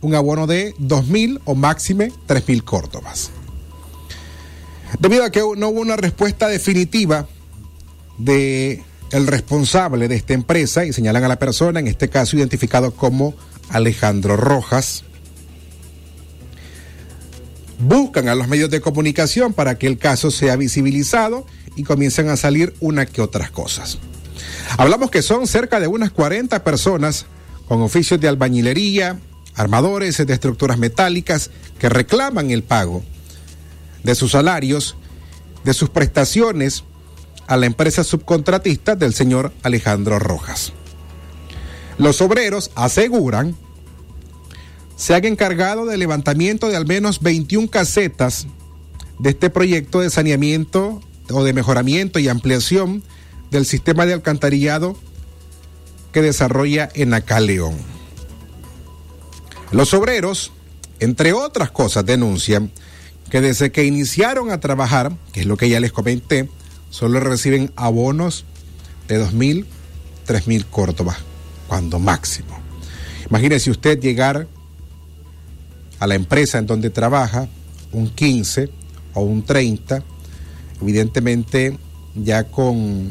un 0.00 0.14
abono 0.14 0.46
de 0.46 0.74
2.000 0.76 1.40
o 1.44 1.54
máxime 1.54 2.10
3.000 2.26 2.64
córdobas. 2.64 3.30
Debido 4.98 5.24
a 5.24 5.30
que 5.30 5.40
no 5.40 5.68
hubo 5.68 5.80
una 5.80 5.96
respuesta 5.96 6.48
definitiva 6.48 7.26
de 8.18 8.82
responsable 9.10 10.08
de 10.08 10.16
esta 10.16 10.32
empresa 10.32 10.84
y 10.86 10.92
señalan 10.92 11.24
a 11.24 11.28
la 11.28 11.38
persona, 11.38 11.80
en 11.80 11.88
este 11.88 12.08
caso 12.08 12.36
identificado 12.36 12.92
como 12.92 13.34
Alejandro 13.68 14.36
Rojas, 14.36 15.04
buscan 17.78 18.28
a 18.28 18.34
los 18.34 18.48
medios 18.48 18.70
de 18.70 18.80
comunicación 18.80 19.52
para 19.52 19.78
que 19.78 19.86
el 19.86 19.98
caso 19.98 20.30
sea 20.30 20.56
visibilizado 20.56 21.46
y 21.76 21.84
comiencen 21.84 22.28
a 22.28 22.36
salir 22.36 22.74
una 22.80 23.06
que 23.06 23.20
otras 23.20 23.50
cosas. 23.50 23.98
Hablamos 24.78 25.10
que 25.10 25.22
son 25.22 25.46
cerca 25.46 25.80
de 25.80 25.86
unas 25.86 26.10
40 26.10 26.64
personas 26.64 27.26
con 27.68 27.82
oficios 27.82 28.20
de 28.20 28.28
albañilería, 28.28 29.18
armadores 29.54 30.24
de 30.24 30.32
estructuras 30.32 30.78
metálicas 30.78 31.50
que 31.78 31.88
reclaman 31.88 32.50
el 32.50 32.62
pago 32.62 33.02
de 34.02 34.14
sus 34.14 34.32
salarios, 34.32 34.96
de 35.64 35.74
sus 35.74 35.90
prestaciones 35.90 36.84
a 37.46 37.56
la 37.56 37.66
empresa 37.66 38.04
subcontratista 38.04 38.96
del 38.96 39.14
señor 39.14 39.52
Alejandro 39.62 40.18
Rojas. 40.18 40.72
Los 41.98 42.20
obreros 42.20 42.70
aseguran 42.74 43.56
se 44.96 45.14
han 45.14 45.24
encargado 45.26 45.84
del 45.84 46.00
levantamiento 46.00 46.68
de 46.68 46.76
al 46.76 46.86
menos 46.86 47.20
21 47.20 47.68
casetas 47.68 48.46
de 49.18 49.30
este 49.30 49.50
proyecto 49.50 50.00
de 50.00 50.10
saneamiento 50.10 51.00
o 51.30 51.44
de 51.44 51.52
mejoramiento 51.52 52.18
y 52.18 52.28
ampliación 52.28 53.02
del 53.50 53.66
sistema 53.66 54.06
de 54.06 54.14
alcantarillado 54.14 54.96
que 56.12 56.22
desarrolla 56.22 56.88
en 56.94 57.14
Acaleón. 57.14 57.74
Los 59.70 59.92
obreros, 59.94 60.52
entre 60.98 61.32
otras 61.32 61.70
cosas, 61.70 62.06
denuncian 62.06 62.70
que 63.30 63.40
desde 63.40 63.72
que 63.72 63.84
iniciaron 63.84 64.50
a 64.50 64.60
trabajar, 64.60 65.12
que 65.32 65.40
es 65.40 65.46
lo 65.46 65.56
que 65.56 65.68
ya 65.68 65.80
les 65.80 65.92
comenté, 65.92 66.48
solo 66.90 67.20
reciben 67.20 67.72
abonos 67.76 68.44
de 69.08 69.20
2.000, 69.22 69.66
3.000 70.26 70.64
córdobas, 70.70 71.18
cuando 71.66 71.98
máximo. 71.98 72.58
Imagínese 73.28 73.70
usted 73.70 74.00
llegar 74.00 74.46
a 75.98 76.06
la 76.06 76.14
empresa 76.14 76.58
en 76.58 76.66
donde 76.66 76.90
trabaja 76.90 77.48
un 77.92 78.08
15 78.10 78.68
o 79.14 79.22
un 79.22 79.42
30, 79.44 80.02
evidentemente 80.80 81.76
ya 82.14 82.44
con 82.44 83.10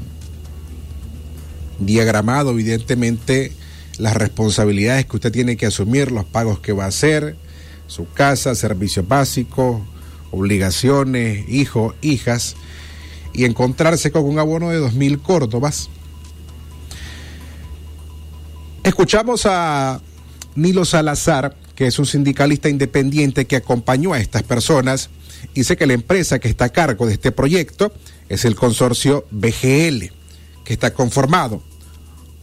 diagramado, 1.79 2.51
evidentemente 2.51 3.51
las 3.97 4.15
responsabilidades 4.15 5.05
que 5.05 5.15
usted 5.15 5.31
tiene 5.31 5.57
que 5.57 5.65
asumir, 5.65 6.11
los 6.11 6.25
pagos 6.25 6.59
que 6.59 6.73
va 6.73 6.85
a 6.85 6.89
hacer, 6.89 7.35
su 7.87 8.09
casa, 8.11 8.55
servicios 8.55 9.07
básicos, 9.07 9.81
obligaciones, 10.31 11.47
hijos, 11.49 11.95
hijas, 12.01 12.55
y 13.33 13.45
encontrarse 13.45 14.11
con 14.11 14.23
un 14.23 14.39
abono 14.39 14.69
de 14.69 14.79
2.000 14.79 15.21
córdobas. 15.21 15.89
Escuchamos 18.83 19.45
a 19.45 19.99
Nilo 20.55 20.85
Salazar, 20.85 21.55
que 21.75 21.87
es 21.87 21.99
un 21.99 22.05
sindicalista 22.05 22.69
independiente 22.69 23.45
que 23.45 23.57
acompañó 23.57 24.13
a 24.13 24.19
estas 24.19 24.43
personas, 24.43 25.09
dice 25.53 25.77
que 25.77 25.85
la 25.85 25.93
empresa 25.93 26.39
que 26.39 26.47
está 26.47 26.65
a 26.65 26.69
cargo 26.69 27.05
de 27.05 27.13
este 27.13 27.31
proyecto 27.31 27.93
es 28.29 28.45
el 28.45 28.55
consorcio 28.55 29.25
BGL, 29.31 30.11
que 30.63 30.73
está 30.73 30.93
conformado 30.93 31.61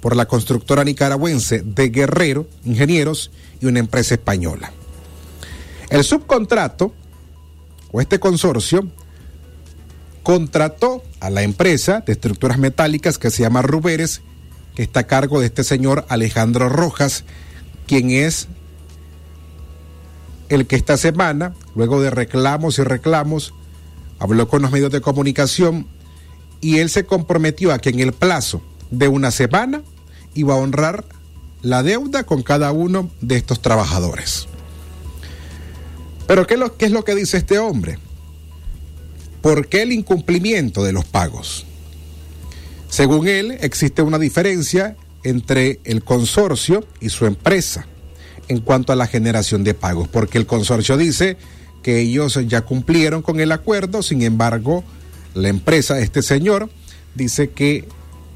por 0.00 0.16
la 0.16 0.26
constructora 0.26 0.84
nicaragüense 0.84 1.62
de 1.62 1.88
Guerrero, 1.88 2.46
ingenieros 2.64 3.30
y 3.60 3.66
una 3.66 3.78
empresa 3.78 4.14
española. 4.14 4.72
El 5.90 6.04
subcontrato 6.04 6.92
o 7.92 8.00
este 8.00 8.18
consorcio 8.18 8.88
contrató 10.22 11.02
a 11.20 11.30
la 11.30 11.42
empresa 11.42 12.02
de 12.06 12.12
estructuras 12.12 12.58
metálicas 12.58 13.18
que 13.18 13.30
se 13.30 13.42
llama 13.42 13.62
Ruberes, 13.62 14.22
que 14.74 14.82
está 14.82 15.00
a 15.00 15.06
cargo 15.06 15.40
de 15.40 15.46
este 15.46 15.64
señor 15.64 16.04
Alejandro 16.08 16.68
Rojas, 16.68 17.24
quien 17.86 18.10
es 18.10 18.48
el 20.54 20.66
que 20.66 20.76
esta 20.76 20.96
semana, 20.96 21.54
luego 21.74 22.02
de 22.02 22.10
reclamos 22.10 22.78
y 22.78 22.82
reclamos, 22.82 23.54
habló 24.18 24.48
con 24.48 24.62
los 24.62 24.70
medios 24.70 24.92
de 24.92 25.00
comunicación 25.00 25.86
y 26.60 26.78
él 26.78 26.90
se 26.90 27.06
comprometió 27.06 27.72
a 27.72 27.78
que 27.78 27.88
en 27.88 28.00
el 28.00 28.12
plazo 28.12 28.62
de 28.90 29.08
una 29.08 29.30
semana 29.30 29.82
iba 30.34 30.54
a 30.54 30.58
honrar 30.58 31.06
la 31.62 31.82
deuda 31.82 32.24
con 32.24 32.42
cada 32.42 32.70
uno 32.70 33.10
de 33.20 33.36
estos 33.36 33.62
trabajadores. 33.62 34.46
Pero 36.26 36.46
¿qué 36.46 36.54
es 36.78 36.90
lo, 36.90 37.04
que 37.04 37.14
dice 37.14 37.38
este 37.38 37.58
hombre? 37.58 37.98
¿Por 39.40 39.68
qué 39.68 39.82
el 39.82 39.92
incumplimiento 39.92 40.84
de 40.84 40.92
los 40.92 41.04
pagos? 41.04 41.66
Según 42.88 43.26
él, 43.26 43.56
existe 43.60 44.02
una 44.02 44.18
diferencia 44.18 44.96
entre 45.24 45.80
el 45.84 46.04
consorcio 46.04 46.84
y 47.00 47.08
su 47.08 47.24
empresa 47.24 47.86
en 48.48 48.60
cuanto 48.60 48.92
a 48.92 48.96
la 48.96 49.06
generación 49.06 49.64
de 49.64 49.74
pagos, 49.74 50.08
porque 50.08 50.38
el 50.38 50.46
consorcio 50.46 50.96
dice 50.96 51.36
que 51.82 52.00
ellos 52.00 52.38
ya 52.46 52.62
cumplieron 52.62 53.22
con 53.22 53.40
el 53.40 53.52
acuerdo, 53.52 54.02
sin 54.02 54.22
embargo, 54.22 54.84
la 55.34 55.48
empresa, 55.48 55.98
este 55.98 56.22
señor, 56.22 56.70
dice 57.14 57.50
que 57.50 57.88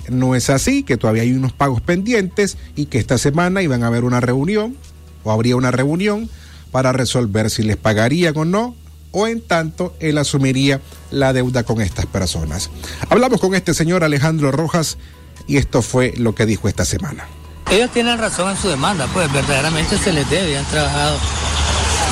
no 0.09 0.35
es 0.35 0.51
así, 0.51 0.83
que 0.83 0.97
todavía 0.97 1.23
hay 1.23 1.33
unos 1.33 1.53
pagos 1.53 1.81
pendientes 1.81 2.57
y 2.75 2.87
que 2.87 2.99
esta 2.99 3.19
semana 3.19 3.63
iban 3.63 3.83
a 3.83 3.89
haber 3.89 4.05
una 4.05 4.21
reunión 4.21 4.77
o 5.25 5.33
habría 5.33 5.57
una 5.57 5.71
reunión 5.71 6.29
para 6.71 6.93
resolver 6.93 7.51
si 7.51 7.63
les 7.63 7.77
pagarían 7.77 8.37
o 8.37 8.45
no 8.45 8.75
o 9.11 9.27
en 9.27 9.41
tanto 9.41 9.97
él 9.99 10.19
asumiría 10.19 10.81
la 11.11 11.33
deuda 11.33 11.63
con 11.63 11.81
estas 11.81 12.07
personas. 12.07 12.71
Hablamos 13.09 13.41
con 13.41 13.55
este 13.55 13.73
señor 13.73 14.05
Alejandro 14.05 14.53
Rojas 14.53 14.99
y 15.47 15.57
esto 15.57 15.81
fue 15.83 16.13
lo 16.17 16.35
que 16.35 16.47
dijo 16.47 16.69
esta 16.69 16.85
semana. 16.85 17.27
Ellos 17.71 17.91
tienen 17.91 18.19
razón 18.19 18.51
en 18.51 18.57
su 18.57 18.69
demanda, 18.69 19.09
pues 19.13 19.31
verdaderamente 19.33 19.99
se 19.99 20.13
les 20.13 20.29
debe, 20.31 20.57
han 20.57 20.65
trabajado. 20.67 21.19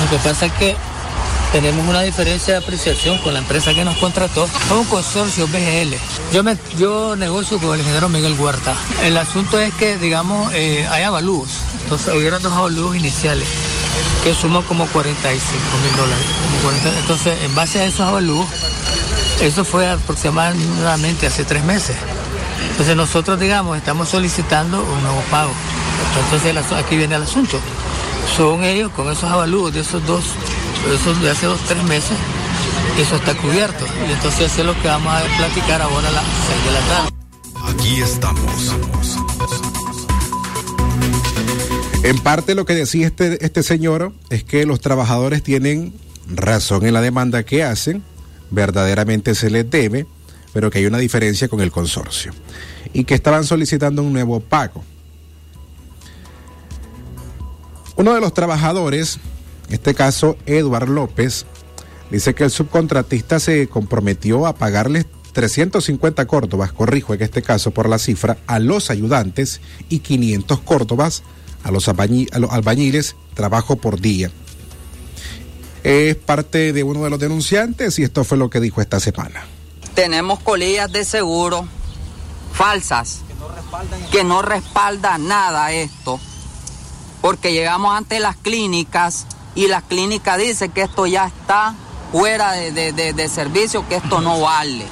Lo 0.03 0.11
que 0.11 0.17
pasa 0.29 0.47
es 0.47 0.53
que 0.55 0.77
tenemos 1.53 1.87
una 1.87 2.03
diferencia 2.03 2.55
de 2.55 2.59
apreciación 2.59 3.19
con 3.19 3.33
la 3.33 3.39
empresa 3.39 3.73
que 3.73 3.85
nos 3.85 3.97
contrató. 3.99 4.45
Es 4.47 4.71
un 4.73 4.85
consorcio 4.87 5.47
BGL. 5.47 5.95
Yo, 6.33 6.43
me, 6.43 6.59
yo 6.77 7.15
negocio 7.15 7.59
con 7.61 7.75
el 7.75 7.81
ingeniero 7.81 8.09
Miguel 8.09 8.35
Huerta. 8.37 8.75
El 9.05 9.17
asunto 9.17 9.61
es 9.61 9.73
que, 9.75 9.97
digamos, 9.97 10.53
eh, 10.53 10.85
hay 10.91 11.05
avalúos. 11.05 11.51
Entonces, 11.85 12.13
hubieron 12.13 12.43
dos 12.43 12.53
avalúos 12.53 12.97
iniciales 12.97 13.47
que 14.25 14.35
suman 14.35 14.65
como 14.65 14.87
45 14.89 15.61
mil 15.85 15.97
dólares. 15.97 16.97
entonces, 16.99 17.41
en 17.45 17.55
base 17.55 17.79
a 17.79 17.85
esos 17.85 18.01
avalúos, 18.01 18.49
eso 19.41 19.65
fue 19.65 19.89
aproximadamente 19.89 21.29
hace 21.29 21.45
tres 21.45 21.63
meses. 21.63 21.95
Entonces 22.71 22.97
nosotros, 22.97 23.39
digamos, 23.39 23.77
estamos 23.77 24.09
solicitando 24.09 24.83
un 24.83 25.03
nuevo 25.03 25.23
pago. 25.31 25.53
Entonces 26.25 26.73
aquí 26.73 26.97
viene 26.97 27.17
el 27.17 27.23
asunto. 27.23 27.59
Son 28.37 28.65
ellos 28.65 28.91
con 28.93 29.11
esos 29.11 29.31
avalúos 29.31 29.73
de 29.73 29.81
esos 29.81 30.05
dos, 30.07 30.25
esos 30.93 31.21
de 31.23 31.31
hace 31.31 31.47
dos, 31.47 31.61
tres 31.69 31.83
meses, 31.85 32.17
eso 32.99 33.17
está 33.17 33.35
cubierto. 33.37 33.85
Y 34.09 34.13
entonces 34.13 34.53
eso 34.53 34.61
es 34.61 34.67
lo 34.67 34.81
que 34.81 34.89
vamos 34.89 35.13
a 35.13 35.23
platicar 35.37 35.83
ahora 35.83 36.09
a 36.09 36.13
las 36.13 36.25
seis 36.47 36.65
de 36.65 36.73
la 36.73 36.81
tarde. 36.81 37.11
Aquí 37.73 38.01
estamos. 38.03 38.75
En 42.03 42.19
parte 42.19 42.55
lo 42.55 42.67
que 42.67 42.75
decía 42.75 43.07
este, 43.07 43.43
este 43.45 43.63
señor 43.63 44.13
es 44.29 44.45
que 44.45 44.67
los 44.67 44.81
trabajadores 44.81 45.43
tienen 45.43 45.95
razón 46.29 46.85
en 46.85 46.93
la 46.93 47.01
demanda 47.01 47.45
que 47.45 47.65
hacen, 47.65 48.03
verdaderamente 48.51 49.35
se 49.35 49.49
les 49.49 49.69
debe, 49.71 50.07
pero 50.55 50.71
que 50.71 50.79
hay 50.79 50.87
una 50.87 50.99
diferencia 50.99 51.49
con 51.49 51.61
el 51.61 51.73
consorcio 51.73 52.33
y 52.95 53.05
que 53.05 53.15
estaban 53.15 53.45
solicitando 53.45 54.03
un 54.03 54.13
nuevo 54.13 54.41
pago. 54.41 54.83
Uno 57.97 58.15
de 58.15 58.21
los 58.21 58.33
trabajadores, 58.33 59.19
en 59.69 59.75
este 59.75 59.95
caso 59.95 60.39
Eduard 60.47 60.89
López, 60.89 61.45
dice 62.11 62.35
que 62.35 62.45
el 62.45 62.51
subcontratista 62.51 63.41
se 63.41 63.67
comprometió 63.67 64.47
a 64.47 64.55
pagarles 64.55 65.07
350 65.33 66.25
córdobas, 66.27 66.73
corrijo 66.73 67.15
en 67.15 67.23
este 67.23 67.43
caso 67.43 67.73
por 67.73 67.89
la 67.89 67.99
cifra, 67.99 68.39
a 68.47 68.61
los 68.61 68.91
ayudantes 68.91 69.61
y 69.89 69.99
500 69.99 70.61
córdobas 70.61 71.25
a 71.65 71.73
los, 71.73 71.89
a 71.89 72.39
los 72.39 72.51
albañiles, 72.53 73.17
trabajo 73.35 73.77
por 73.77 74.01
día. 74.01 74.31
Es 75.83 76.15
parte 76.15 76.73
de 76.73 76.83
uno 76.85 77.03
de 77.03 77.11
los 77.11 77.19
denunciantes 77.19 77.99
y 77.99 78.05
esto 78.05 78.23
fue 78.23 78.39
lo 78.39 78.51
que 78.51 78.61
dijo 78.61 78.81
esta 78.81 79.01
semana 79.01 79.45
tenemos 79.95 80.41
colillas 80.41 80.91
de 80.91 81.05
seguro 81.05 81.67
falsas 82.53 83.21
que 84.11 84.25
no 84.25 84.43
respaldan, 84.43 85.27
nada 85.27 85.73
esto. 85.73 86.21
Porque 87.21 87.53
llegamos 87.53 87.97
ante 87.97 88.21
las 88.21 88.37
clínicas 88.37 89.27
y 89.55 89.69
las 89.69 89.83
clínicas 89.85 90.39
dicen 90.39 90.71
que 90.73 90.83
esto 90.83 91.07
ya 91.07 91.27
está 91.27 91.75
fuera 92.13 92.53
de, 92.53 92.93
de 92.93 93.29
servicio 93.29 93.89
que 93.89 93.97
esto 93.97 94.21
no 94.21 94.41
vale. 94.41 94.87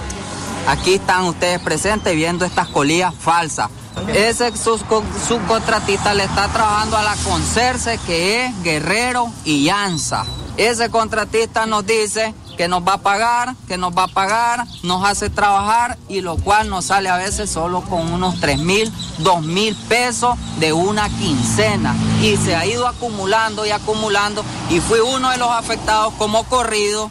Aquí 0.67 0.95
están 0.95 1.25
ustedes 1.25 1.61
presentes 1.61 2.15
viendo 2.15 2.45
estas 2.45 2.69
colillas 2.69 3.15
falsas. 3.15 3.69
Ese 4.15 4.51
subcontratista 4.57 6.15
le 6.15 6.25
está 6.25 6.49
trabajando 6.49 6.97
a 6.97 7.03
la 7.03 7.15
Concerse 7.17 7.99
que 8.07 8.47
es 8.47 8.63
Guerrero 8.63 9.31
y 9.45 9.65
Llanza. 9.65 10.25
Ese 10.57 10.91
contratista 10.91 11.67
nos 11.67 11.87
dice 11.87 12.35
que 12.57 12.69
nos 12.69 12.87
va 12.87 12.95
a 12.95 12.99
pagar, 12.99 13.55
que 13.69 13.77
nos 13.77 13.97
va 13.97 14.05
a 14.05 14.09
pagar, 14.09 14.67
nos 14.83 15.05
hace 15.05 15.31
trabajar 15.31 15.99
y 16.09 16.21
lo 16.21 16.37
cual 16.37 16.69
nos 16.69 16.87
sale 16.87 17.09
a 17.09 17.17
veces 17.17 17.51
solo 17.51 17.83
con 17.83 18.13
unos 18.13 18.41
3 18.41 18.59
mil, 18.59 18.93
2 19.19 19.43
mil 19.43 19.75
pesos 19.89 20.39
de 20.59 20.73
una 20.73 21.09
quincena. 21.09 21.95
Y 22.23 22.37
se 22.37 22.55
ha 22.55 22.67
ido 22.67 22.87
acumulando 22.87 23.67
y 23.67 23.71
acumulando 23.71 24.45
y 24.71 24.81
fui 24.81 25.01
uno 25.01 25.31
de 25.31 25.39
los 25.39 25.51
afectados 25.51 26.13
como 26.15 26.45
corrido 26.45 27.11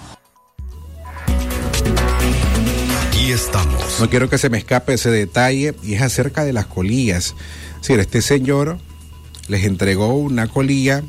estamos. 3.32 4.00
No 4.00 4.10
quiero 4.10 4.30
que 4.30 4.38
se 4.38 4.50
me 4.50 4.58
escape 4.58 4.94
ese 4.94 5.10
detalle 5.10 5.74
y 5.84 5.94
es 5.94 6.02
acerca 6.02 6.44
de 6.44 6.54
las 6.54 6.66
colillas. 6.66 7.36
Si 7.82 7.94
este 7.94 8.22
señor 8.22 8.78
les 9.48 9.64
entregó 9.64 10.14
una 10.16 10.48
colilla 10.48 11.04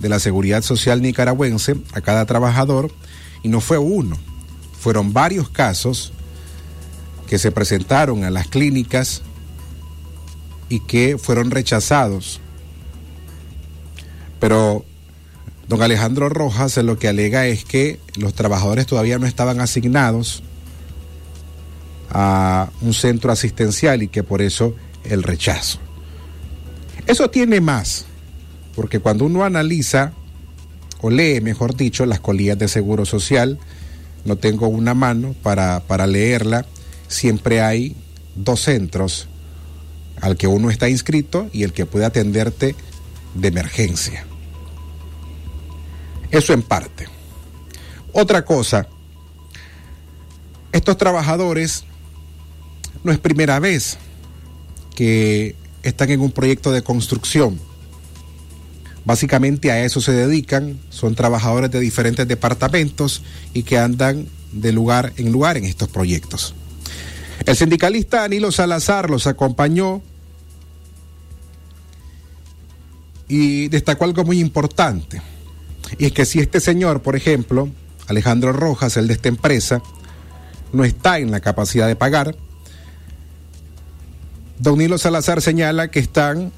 de 0.00 0.08
la 0.08 0.18
Seguridad 0.18 0.62
Social 0.62 1.00
nicaragüense 1.00 1.76
a 1.92 2.00
cada 2.00 2.26
trabajador 2.26 2.90
y 3.44 3.48
no 3.48 3.60
fue 3.60 3.78
uno, 3.78 4.16
fueron 4.80 5.12
varios 5.12 5.50
casos 5.50 6.12
que 7.28 7.38
se 7.38 7.52
presentaron 7.52 8.24
a 8.24 8.30
las 8.30 8.48
clínicas 8.48 9.22
y 10.68 10.80
que 10.80 11.18
fueron 11.18 11.50
rechazados. 11.50 12.40
Pero 14.40 14.84
don 15.68 15.82
Alejandro 15.82 16.30
Rojas 16.30 16.76
lo 16.78 16.98
que 16.98 17.06
alega 17.06 17.46
es 17.46 17.64
que 17.64 18.00
los 18.16 18.34
trabajadores 18.34 18.86
todavía 18.86 19.18
no 19.18 19.26
estaban 19.26 19.60
asignados 19.60 20.42
a 22.10 22.70
un 22.80 22.94
centro 22.94 23.30
asistencial 23.30 24.02
y 24.02 24.08
que 24.08 24.22
por 24.22 24.40
eso 24.40 24.74
el 25.04 25.22
rechazo. 25.22 25.78
Eso 27.06 27.28
tiene 27.28 27.60
más, 27.60 28.06
porque 28.74 29.00
cuando 29.00 29.26
uno 29.26 29.44
analiza 29.44 30.14
o 31.04 31.10
lee, 31.10 31.42
mejor 31.42 31.76
dicho, 31.76 32.06
las 32.06 32.18
colillas 32.18 32.56
de 32.56 32.66
seguro 32.66 33.04
social, 33.04 33.58
no 34.24 34.36
tengo 34.36 34.68
una 34.68 34.94
mano 34.94 35.34
para, 35.42 35.80
para 35.80 36.06
leerla, 36.06 36.64
siempre 37.08 37.60
hay 37.60 37.94
dos 38.34 38.60
centros 38.62 39.28
al 40.22 40.38
que 40.38 40.46
uno 40.46 40.70
está 40.70 40.88
inscrito 40.88 41.50
y 41.52 41.64
el 41.64 41.74
que 41.74 41.84
puede 41.84 42.06
atenderte 42.06 42.74
de 43.34 43.48
emergencia. 43.48 44.24
Eso 46.30 46.54
en 46.54 46.62
parte. 46.62 47.06
Otra 48.14 48.46
cosa, 48.46 48.88
estos 50.72 50.96
trabajadores 50.96 51.84
no 53.02 53.12
es 53.12 53.18
primera 53.18 53.58
vez 53.58 53.98
que 54.96 55.54
están 55.82 56.08
en 56.08 56.22
un 56.22 56.32
proyecto 56.32 56.72
de 56.72 56.80
construcción. 56.80 57.60
Básicamente 59.04 59.70
a 59.70 59.84
eso 59.84 60.00
se 60.00 60.12
dedican, 60.12 60.78
son 60.88 61.14
trabajadores 61.14 61.70
de 61.70 61.80
diferentes 61.80 62.26
departamentos 62.26 63.22
y 63.52 63.62
que 63.62 63.78
andan 63.78 64.26
de 64.52 64.72
lugar 64.72 65.12
en 65.16 65.30
lugar 65.30 65.56
en 65.56 65.64
estos 65.64 65.88
proyectos. 65.88 66.54
El 67.44 67.56
sindicalista 67.56 68.24
Anilo 68.24 68.50
Salazar 68.50 69.10
los 69.10 69.26
acompañó 69.26 70.00
y 73.28 73.68
destacó 73.68 74.04
algo 74.04 74.24
muy 74.24 74.40
importante. 74.40 75.20
Y 75.98 76.06
es 76.06 76.12
que 76.12 76.24
si 76.24 76.40
este 76.40 76.60
señor, 76.60 77.02
por 77.02 77.16
ejemplo, 77.16 77.68
Alejandro 78.06 78.52
Rojas, 78.52 78.96
el 78.96 79.08
de 79.08 79.14
esta 79.14 79.28
empresa, 79.28 79.82
no 80.72 80.84
está 80.84 81.18
en 81.18 81.30
la 81.30 81.40
capacidad 81.40 81.86
de 81.86 81.96
pagar, 81.96 82.36
Don 84.58 84.78
Nilo 84.78 84.98
Salazar 84.98 85.42
señala 85.42 85.90
que 85.90 85.98
están 85.98 86.52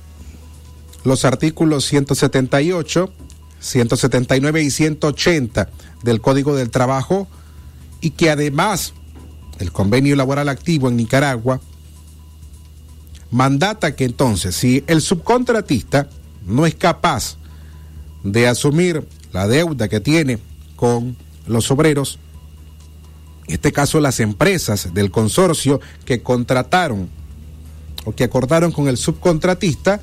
los 1.07 1.25
artículos 1.25 1.85
178, 1.85 3.13
179 3.61 4.63
y 4.63 4.71
180 4.71 5.71
del 6.03 6.21
Código 6.21 6.57
del 6.57 6.71
Trabajo 6.71 7.29
y 8.01 8.11
que 8.11 8.29
además 8.29 8.93
el 9.61 9.71
convenio 9.71 10.17
laboral 10.17 10.49
activo 10.49 10.89
en 10.89 10.97
Nicaragua 10.97 11.61
mandata 13.31 13.95
que 13.95 14.05
entonces 14.05 14.57
si 14.57 14.83
el 14.89 15.01
subcontratista 15.01 16.09
no 16.45 16.67
es 16.67 16.75
capaz 16.75 17.37
de 18.25 18.49
asumir 18.49 19.07
la 19.33 19.47
deuda 19.47 19.89
que 19.89 20.01
tiene 20.01 20.39
con 20.75 21.17
los 21.47 21.71
obreros, 21.71 22.19
en 23.47 23.55
este 23.55 23.73
caso 23.73 24.01
las 24.01 24.19
empresas 24.19 24.93
del 24.93 25.13
consorcio 25.13 25.81
que 26.05 26.23
contrataron 26.23 27.09
o 28.05 28.13
que 28.13 28.25
acordaron 28.25 28.73
con 28.73 28.89
el 28.89 28.97
subcontratista 28.97 30.01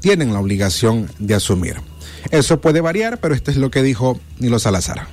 tienen 0.00 0.32
la 0.32 0.40
obligación 0.40 1.10
de 1.18 1.34
asumir. 1.34 1.76
Eso 2.30 2.60
puede 2.60 2.80
variar, 2.80 3.18
pero 3.18 3.34
esto 3.34 3.50
es 3.50 3.56
lo 3.56 3.70
que 3.70 3.82
dijo 3.82 4.18
Nilo 4.38 4.58
Salazar. 4.58 5.06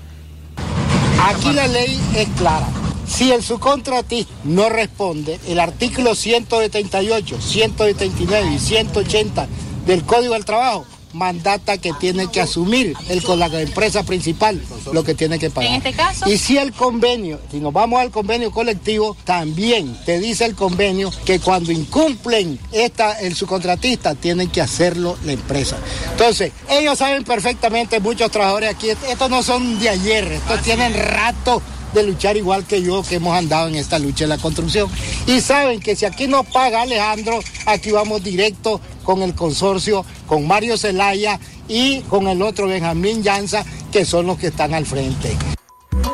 Aquí 1.22 1.52
la 1.54 1.68
ley 1.68 2.00
es 2.16 2.28
clara. 2.38 2.68
Si 3.08 3.32
el 3.32 3.42
subcontratista 3.42 4.34
no 4.44 4.70
responde, 4.70 5.40
el 5.48 5.60
artículo 5.60 6.14
178, 6.14 7.42
179 7.42 8.52
y 8.54 8.60
180 8.60 9.48
del 9.86 10.04
Código 10.04 10.34
del 10.34 10.46
Trabajo 10.46 10.86
mandata 11.18 11.78
que 11.78 11.92
tiene 11.94 12.28
que 12.32 12.42
asumir 12.42 12.94
el, 13.10 13.24
con 13.24 13.40
la 13.40 13.48
empresa 13.60 14.04
principal 14.04 14.62
lo 14.94 15.04
que 15.04 15.14
tiene 15.14 15.40
que 15.40 15.50
pagar. 15.50 15.72
En 15.72 15.78
este 15.78 15.94
caso. 15.94 16.30
Y 16.30 16.38
si 16.38 16.58
el 16.58 16.72
convenio, 16.74 17.40
si 17.52 17.60
nos 17.60 17.74
vamos 17.74 18.00
al 18.00 18.12
convenio 18.12 18.52
colectivo, 18.52 19.18
también 19.26 19.98
te 20.06 20.20
dice 20.20 20.46
el 20.46 20.56
convenio 20.56 21.12
que 21.26 21.40
cuando 21.40 21.72
incumplen 21.72 22.60
esta, 22.72 23.20
el 23.20 23.36
subcontratista, 23.36 24.16
tienen 24.16 24.50
que 24.50 24.62
hacerlo 24.62 25.18
la 25.26 25.34
empresa. 25.34 25.78
Entonces, 26.12 26.52
ellos 26.70 26.98
saben 26.98 27.24
perfectamente, 27.24 28.00
muchos 28.00 28.32
trabajadores 28.32 28.70
aquí, 28.70 28.90
estos 28.90 29.30
no 29.30 29.44
son 29.44 29.80
de 29.80 29.90
ayer, 29.90 30.32
estos 30.32 30.62
tienen 30.62 30.94
rato 30.94 31.62
de 31.94 32.04
luchar 32.04 32.38
igual 32.38 32.66
que 32.66 32.82
yo, 32.82 33.02
que 33.04 33.16
hemos 33.16 33.36
andado 33.36 33.68
en 33.68 33.76
esta 33.76 34.00
lucha 34.00 34.26
de 34.26 34.30
la 34.30 34.38
construcción. 34.38 34.90
Y 35.26 35.42
saben 35.42 35.80
que 35.80 35.96
si 35.96 36.06
aquí 36.06 36.28
no 36.28 36.44
paga 36.44 36.82
Alejandro, 36.82 37.40
aquí 37.66 37.92
vamos 37.92 38.24
directo 38.24 38.82
con 39.08 39.22
el 39.22 39.36
consorcio, 39.36 40.06
con 40.26 40.46
Mario 40.46 40.78
Zelaya 40.78 41.40
y 41.70 42.02
con 42.10 42.28
el 42.28 42.42
otro 42.42 42.68
Benjamín 42.68 43.24
Llanza, 43.24 43.64
que 43.90 44.04
son 44.04 44.28
los 44.28 44.38
que 44.38 44.48
están 44.48 44.74
al 44.74 44.86
frente. 44.86 45.30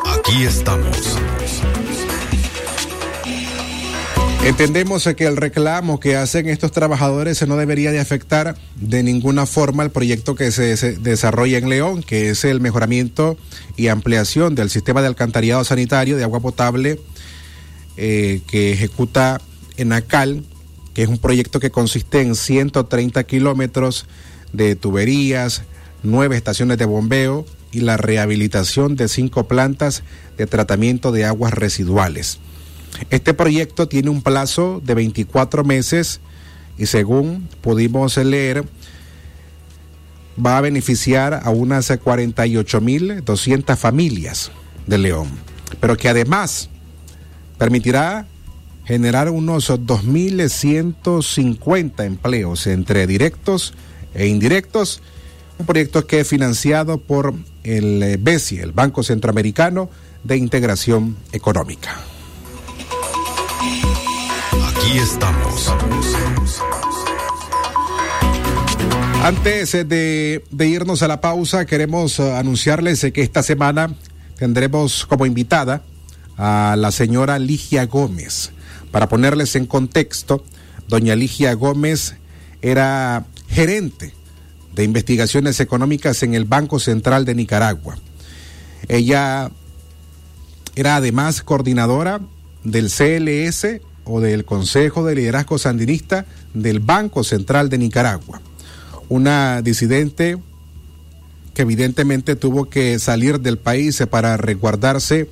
Aquí 0.06 0.44
estamos. 0.44 1.18
Entendemos 4.46 5.10
que 5.18 5.26
el 5.26 5.38
reclamo 5.38 6.00
que 6.00 6.18
hacen 6.18 6.48
estos 6.48 6.72
trabajadores 6.72 7.48
no 7.48 7.58
debería 7.58 7.92
de 7.92 8.00
afectar 8.00 8.58
de 8.76 9.02
ninguna 9.02 9.48
forma 9.48 9.82
el 9.82 9.90
proyecto 9.90 10.36
que 10.36 10.52
se 10.52 10.76
desarrolla 10.98 11.58
en 11.58 11.70
León, 11.70 12.04
que 12.04 12.30
es 12.30 12.46
el 12.46 12.62
mejoramiento 12.62 13.38
y 13.76 13.88
ampliación 13.88 14.54
del 14.54 14.70
sistema 14.70 15.02
de 15.02 15.08
alcantarillado 15.08 15.64
sanitario 15.64 16.16
de 16.16 16.26
agua 16.26 16.42
potable 16.42 17.00
eh, 17.98 18.42
que 18.46 18.72
ejecuta 18.72 19.42
Enacal, 19.78 20.44
que 20.94 21.04
es 21.04 21.10
un 21.10 21.18
proyecto 21.18 21.60
que 21.60 21.72
consiste 21.72 22.22
en 22.22 22.36
130 22.36 23.24
kilómetros 23.24 24.06
de 24.52 24.76
tuberías, 24.76 25.64
nueve 26.04 26.36
estaciones 26.38 26.78
de 26.78 26.86
bombeo 26.86 27.46
y 27.72 27.82
la 27.82 27.98
rehabilitación 27.98 28.96
de 28.96 29.08
cinco 29.08 29.48
plantas 29.48 30.04
de 30.38 30.46
tratamiento 30.46 31.12
de 31.12 31.26
aguas 31.26 31.54
residuales. 31.54 32.40
Este 33.10 33.34
proyecto 33.34 33.88
tiene 33.88 34.10
un 34.10 34.22
plazo 34.22 34.82
de 34.84 34.94
24 34.94 35.64
meses 35.64 36.22
y 36.78 36.86
según 36.86 37.50
pudimos 37.62 38.18
leer, 38.18 38.66
va 40.44 40.58
a 40.58 40.62
beneficiar 40.62 41.42
a 41.44 41.50
unas 41.50 41.90
48.200 41.90 43.78
familias 43.78 44.52
de 44.88 44.98
León, 44.98 45.30
pero 45.80 45.98
que 45.98 46.10
además 46.10 46.70
permitirá 47.58 48.28
generar 48.86 49.30
unos 49.30 49.70
2.150 49.70 52.06
empleos 52.06 52.68
entre 52.68 53.08
directos 53.08 53.74
e 54.14 54.28
indirectos, 54.28 55.02
un 55.58 55.66
proyecto 55.66 56.06
que 56.06 56.20
es 56.20 56.28
financiado 56.28 57.00
por 57.00 57.34
el 57.64 58.18
BESI, 58.20 58.60
el 58.60 58.74
Banco 58.74 59.02
Centroamericano 59.04 59.90
de 60.24 60.36
Integración 60.38 61.18
Económica. 61.32 61.98
Aquí 64.68 64.98
estamos. 64.98 65.74
Antes 69.24 69.74
eh, 69.74 69.86
de, 69.86 70.44
de, 70.52 70.68
irnos 70.68 71.02
a 71.02 71.08
la 71.08 71.22
pausa, 71.22 71.66
queremos 71.66 72.20
uh, 72.20 72.34
anunciarles 72.34 73.08
que 73.14 73.22
esta 73.22 73.42
semana 73.42 73.96
tendremos 74.38 75.06
como 75.06 75.26
invitada 75.26 75.82
a 76.38 76.76
la 76.78 76.92
señora 76.92 77.40
Ligia 77.40 77.86
Gómez. 77.86 78.53
Para 78.94 79.10
ponerles 79.10 79.56
en 79.56 79.66
contexto, 79.66 80.44
doña 80.88 81.16
Ligia 81.16 81.56
Gómez 81.56 82.14
era 82.62 83.26
gerente 83.50 84.14
de 84.76 84.84
investigaciones 84.84 85.60
económicas 85.60 86.22
en 86.22 86.36
el 86.36 86.46
Banco 86.46 86.78
Central 86.78 87.26
de 87.26 87.34
Nicaragua. 87.34 87.98
Ella 88.88 89.50
era 90.76 90.98
además 90.98 91.42
coordinadora 91.42 92.22
del 92.64 92.92
CLS 92.92 93.82
o 94.04 94.22
del 94.22 94.46
Consejo 94.46 95.04
de 95.04 95.16
Liderazgo 95.16 95.58
Sandinista 95.58 96.28
del 96.54 96.80
Banco 96.80 97.24
Central 97.24 97.70
de 97.70 97.80
Nicaragua. 97.80 98.42
Una 99.10 99.64
disidente 99.64 100.38
que 101.56 101.64
evidentemente 101.64 102.36
tuvo 102.36 102.70
que 102.70 103.00
salir 103.00 103.40
del 103.40 103.58
país 103.58 104.04
para 104.08 104.38
resguardarse 104.38 105.30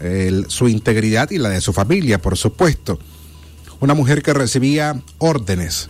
eh, 0.00 0.44
su 0.48 0.68
integridad 0.68 1.30
y 1.30 1.38
la 1.38 1.48
de 1.48 1.60
su 1.60 1.72
familia, 1.72 2.20
por 2.20 2.36
supuesto. 2.36 2.98
Una 3.80 3.94
mujer 3.94 4.22
que 4.22 4.34
recibía 4.34 5.00
órdenes 5.18 5.88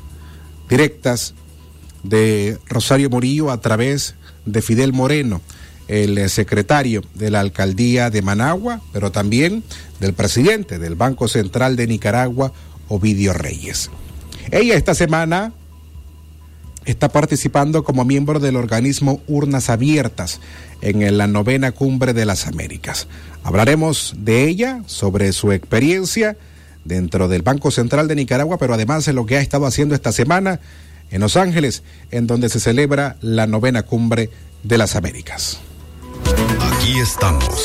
directas 0.68 1.34
de 2.02 2.58
Rosario 2.66 3.10
Murillo 3.10 3.50
a 3.50 3.60
través 3.60 4.14
de 4.44 4.62
Fidel 4.62 4.92
Moreno, 4.92 5.40
el 5.88 6.28
secretario 6.28 7.02
de 7.14 7.30
la 7.30 7.40
alcaldía 7.40 8.10
de 8.10 8.22
Managua, 8.22 8.82
pero 8.92 9.10
también 9.10 9.64
del 10.00 10.12
presidente 10.12 10.78
del 10.78 10.94
Banco 10.94 11.28
Central 11.28 11.76
de 11.76 11.86
Nicaragua, 11.86 12.52
Ovidio 12.88 13.32
Reyes. 13.32 13.90
Ella 14.50 14.74
esta 14.74 14.94
semana 14.94 15.52
está 16.90 17.10
participando 17.10 17.84
como 17.84 18.04
miembro 18.04 18.40
del 18.40 18.56
organismo 18.56 19.20
Urnas 19.26 19.68
Abiertas 19.68 20.40
en 20.80 21.18
la 21.18 21.26
novena 21.26 21.72
cumbre 21.72 22.14
de 22.14 22.24
las 22.24 22.46
Américas. 22.46 23.08
Hablaremos 23.42 24.14
de 24.18 24.48
ella, 24.48 24.82
sobre 24.86 25.32
su 25.32 25.52
experiencia 25.52 26.36
dentro 26.84 27.28
del 27.28 27.42
Banco 27.42 27.70
Central 27.70 28.08
de 28.08 28.16
Nicaragua, 28.16 28.58
pero 28.58 28.74
además 28.74 29.04
de 29.04 29.12
lo 29.12 29.26
que 29.26 29.36
ha 29.36 29.40
estado 29.40 29.66
haciendo 29.66 29.94
esta 29.94 30.12
semana 30.12 30.60
en 31.10 31.20
Los 31.20 31.36
Ángeles, 31.36 31.82
en 32.10 32.26
donde 32.26 32.48
se 32.48 32.60
celebra 32.60 33.16
la 33.20 33.46
novena 33.46 33.82
cumbre 33.82 34.30
de 34.62 34.78
las 34.78 34.96
Américas. 34.96 35.58
Aquí 36.60 36.98
estamos. 37.00 37.64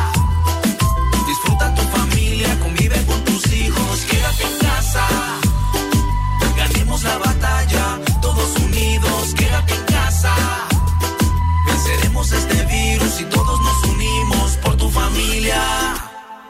Venceremos 12.21 12.31
este 12.33 12.65
virus 12.65 13.21
y 13.21 13.23
todos 13.25 13.59
nos 13.61 13.83
unimos 13.95 14.57
por 14.57 14.77
tu 14.77 14.89
familia. 14.89 15.59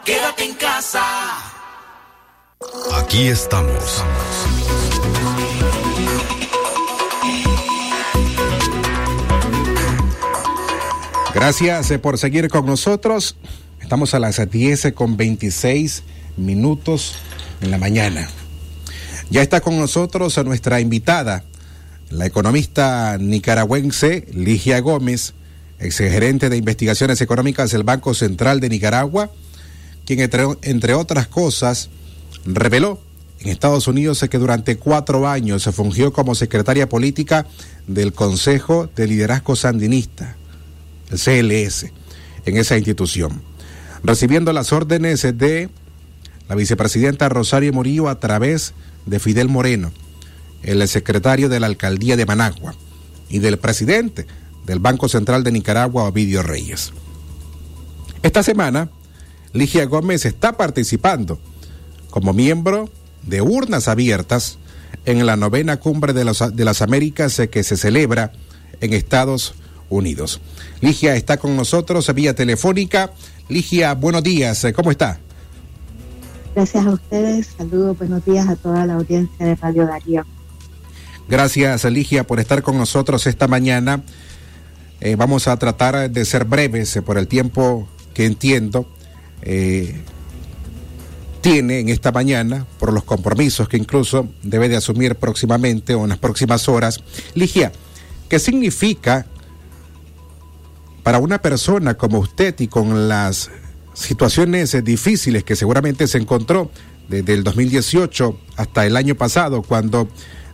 Quédate 0.03 0.43
en 0.43 0.55
casa. 0.55 1.01
Aquí 2.97 3.27
estamos. 3.27 4.03
Gracias 11.33 11.91
eh, 11.91 11.99
por 11.99 12.17
seguir 12.17 12.49
con 12.49 12.65
nosotros. 12.65 13.37
Estamos 13.79 14.13
a 14.13 14.19
las 14.19 14.49
10 14.49 14.91
con 14.93 15.15
26 15.15 16.03
minutos 16.35 17.15
en 17.61 17.71
la 17.71 17.77
mañana. 17.77 18.27
Ya 19.29 19.41
está 19.41 19.61
con 19.61 19.79
nosotros 19.79 20.37
nuestra 20.43 20.81
invitada, 20.81 21.45
la 22.09 22.25
economista 22.25 23.17
nicaragüense 23.17 24.27
Ligia 24.33 24.81
Gómez, 24.81 25.33
exgerente 25.81 26.49
de 26.49 26.57
investigaciones 26.57 27.21
económicas 27.21 27.71
del 27.71 27.83
Banco 27.83 28.13
Central 28.13 28.59
de 28.59 28.69
Nicaragua, 28.69 29.31
quien 30.05 30.19
entre, 30.19 30.45
entre 30.61 30.93
otras 30.93 31.27
cosas 31.27 31.89
reveló 32.45 32.99
en 33.39 33.49
Estados 33.49 33.87
Unidos 33.87 34.23
que 34.29 34.37
durante 34.37 34.77
cuatro 34.77 35.27
años 35.27 35.63
se 35.63 35.71
fungió 35.71 36.13
como 36.13 36.35
secretaria 36.35 36.87
política 36.87 37.47
del 37.87 38.13
Consejo 38.13 38.89
de 38.95 39.07
Liderazgo 39.07 39.55
Sandinista, 39.55 40.35
el 41.09 41.17
CLS, 41.17 41.91
en 42.45 42.57
esa 42.57 42.77
institución, 42.77 43.41
recibiendo 44.03 44.53
las 44.53 44.71
órdenes 44.71 45.21
de 45.21 45.69
la 46.47 46.55
vicepresidenta 46.55 47.29
Rosario 47.29 47.73
Murillo 47.73 48.09
a 48.09 48.19
través 48.19 48.73
de 49.07 49.19
Fidel 49.19 49.47
Moreno, 49.49 49.91
el 50.61 50.87
secretario 50.87 51.49
de 51.49 51.59
la 51.59 51.67
alcaldía 51.67 52.17
de 52.17 52.25
Managua, 52.27 52.75
y 53.29 53.39
del 53.39 53.57
presidente 53.57 54.27
del 54.71 54.79
Banco 54.79 55.09
Central 55.09 55.43
de 55.43 55.51
Nicaragua, 55.51 56.05
Ovidio 56.05 56.43
Reyes. 56.43 56.93
Esta 58.23 58.41
semana, 58.41 58.87
Ligia 59.51 59.83
Gómez 59.85 60.23
está 60.23 60.53
participando 60.53 61.39
como 62.09 62.31
miembro 62.31 62.89
de 63.23 63.41
urnas 63.41 63.89
abiertas 63.89 64.59
en 65.03 65.25
la 65.25 65.35
novena 65.35 65.75
cumbre 65.75 66.13
de, 66.13 66.23
los, 66.23 66.55
de 66.55 66.63
las 66.63 66.81
Américas 66.81 67.41
que 67.51 67.63
se 67.63 67.75
celebra 67.75 68.31
en 68.79 68.93
Estados 68.93 69.55
Unidos. 69.89 70.39
Ligia 70.79 71.17
está 71.17 71.35
con 71.35 71.57
nosotros 71.57 72.09
vía 72.15 72.33
telefónica. 72.33 73.11
Ligia, 73.49 73.93
buenos 73.93 74.23
días, 74.23 74.65
¿cómo 74.73 74.91
está? 74.91 75.19
Gracias 76.55 76.85
a 76.85 76.91
ustedes, 76.91 77.49
saludos, 77.57 77.97
buenos 77.97 78.23
días 78.23 78.47
a 78.47 78.55
toda 78.55 78.85
la 78.85 78.93
audiencia 78.93 79.45
de 79.45 79.53
Radio 79.55 79.85
Darío. 79.85 80.25
Gracias, 81.27 81.83
Ligia, 81.83 82.25
por 82.25 82.39
estar 82.39 82.61
con 82.61 82.77
nosotros 82.77 83.27
esta 83.27 83.49
mañana. 83.49 84.03
Eh, 85.03 85.15
vamos 85.15 85.47
a 85.47 85.57
tratar 85.57 86.11
de 86.11 86.25
ser 86.25 86.45
breves 86.45 86.95
eh, 86.95 87.01
por 87.01 87.17
el 87.17 87.27
tiempo 87.27 87.87
que 88.13 88.25
entiendo. 88.25 88.87
Eh, 89.41 89.99
tiene 91.41 91.79
en 91.79 91.89
esta 91.89 92.11
mañana 92.11 92.67
por 92.79 92.93
los 92.93 93.03
compromisos 93.03 93.67
que 93.67 93.77
incluso 93.77 94.29
debe 94.43 94.69
de 94.69 94.75
asumir 94.75 95.15
próximamente 95.15 95.95
o 95.95 96.03
en 96.03 96.09
las 96.09 96.19
próximas 96.19 96.69
horas. 96.69 97.01
Ligia, 97.33 97.71
¿qué 98.29 98.37
significa 98.37 99.25
para 101.01 101.17
una 101.17 101.41
persona 101.41 101.95
como 101.95 102.19
usted 102.19 102.53
y 102.59 102.67
con 102.67 103.09
las 103.09 103.49
situaciones 103.95 104.83
difíciles 104.83 105.43
que 105.43 105.55
seguramente 105.55 106.07
se 106.07 106.19
encontró 106.19 106.69
desde 107.09 107.33
el 107.33 107.43
2018 107.43 108.39
hasta 108.55 108.85
el 108.85 108.95
año 108.95 109.15
pasado 109.15 109.63
cuando 109.63 110.07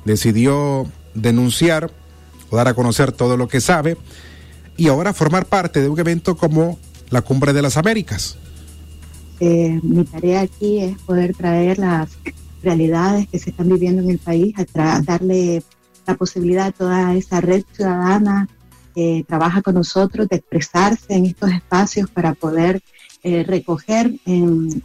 decidió 0.06 0.90
denunciar 1.14 1.92
o 2.50 2.56
dar 2.56 2.70
a 2.70 2.74
conocer 2.74 3.12
todo 3.12 3.36
lo 3.36 3.50
que 3.50 3.60
sabe 3.60 3.98
y 4.78 4.88
ahora 4.88 5.14
formar 5.14 5.46
parte 5.46 5.82
de 5.82 5.90
un 5.90 6.00
evento 6.00 6.38
como 6.38 6.80
la 7.10 7.22
Cumbre 7.22 7.52
de 7.52 7.62
las 7.62 7.78
Américas? 7.78 8.38
Eh, 9.40 9.80
mi 9.84 10.04
tarea 10.06 10.42
aquí 10.42 10.80
es 10.80 10.98
poder 11.00 11.36
traer 11.36 11.80
las 11.80 12.18
realidades 12.64 13.28
que 13.28 13.40
se 13.40 13.50
están 13.50 13.70
viviendo 13.70 14.02
en 14.02 14.12
el 14.12 14.20
país, 14.20 14.54
a 14.58 15.02
darle 15.02 15.64
la 16.06 16.16
posibilidad 16.16 16.68
a 16.68 16.72
toda 16.72 17.16
esa 17.16 17.42
red 17.42 17.64
ciudadana 17.72 18.48
que 18.96 19.26
trabaja 19.28 19.62
con 19.62 19.76
nosotros 19.76 20.28
de 20.28 20.38
expresarse 20.38 21.14
en 21.14 21.26
estos 21.26 21.52
espacios 21.52 22.10
para 22.10 22.34
poder 22.34 22.82
eh, 23.24 23.44
recoger 23.44 24.14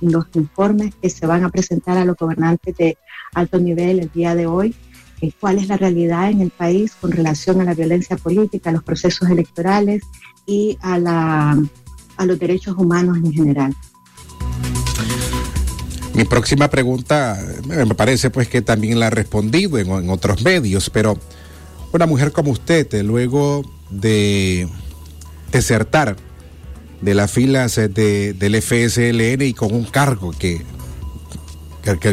los 0.01 0.27
informes 0.35 0.95
que 1.01 1.09
se 1.09 1.27
van 1.27 1.45
a 1.45 1.51
presentar 1.51 1.97
a 1.97 2.05
los 2.05 2.17
gobernantes 2.17 2.77
de 2.77 2.99
alto 3.35 3.59
nivel 3.59 4.01
el 4.01 4.11
día 4.11 4.35
de 4.35 4.47
hoy 4.47 4.75
eh, 5.23 5.31
cuál 5.39 5.59
es 5.59 5.69
la 5.69 5.77
realidad 5.77 6.31
en 6.31 6.41
el 6.41 6.51
país 6.51 6.95
con 7.01 7.13
relación 7.13 7.61
a 7.61 7.65
la 7.65 7.75
violencia 7.75 8.17
política, 8.17 8.71
a 8.71 8.73
los 8.73 8.83
procesos 8.83 9.31
electorales 9.31 10.03
y 10.47 10.77
a, 10.81 10.99
la, 10.99 11.57
a 12.17 12.27
los 12.27 12.39
derechos 12.41 12.77
humanos 12.77 13.19
en 13.19 13.33
general. 13.33 13.73
Mi 16.15 16.25
próxima 16.25 16.69
pregunta 16.69 17.41
me 17.69 17.95
parece 17.95 18.31
pues 18.31 18.49
que 18.49 18.63
también 18.63 18.99
la 18.99 19.07
ha 19.07 19.11
respondido 19.11 19.79
en, 19.79 20.11
otros 20.11 20.43
medios, 20.43 20.91
pero 20.91 21.17
una 21.93 22.07
mujer 22.07 22.33
como 22.33 22.51
usted, 22.51 22.89
luego 23.05 23.63
de 23.91 24.67
desertar 25.53 26.17
de 27.01 27.15
las 27.15 27.31
filas 27.31 27.79
eh, 27.79 27.87
de, 27.87 28.33
del 28.33 28.61
FSLN 28.61 29.43
y 29.43 29.55
con 29.55 29.73
un 29.73 29.85
cargo 29.85 30.33
que, 30.33 30.63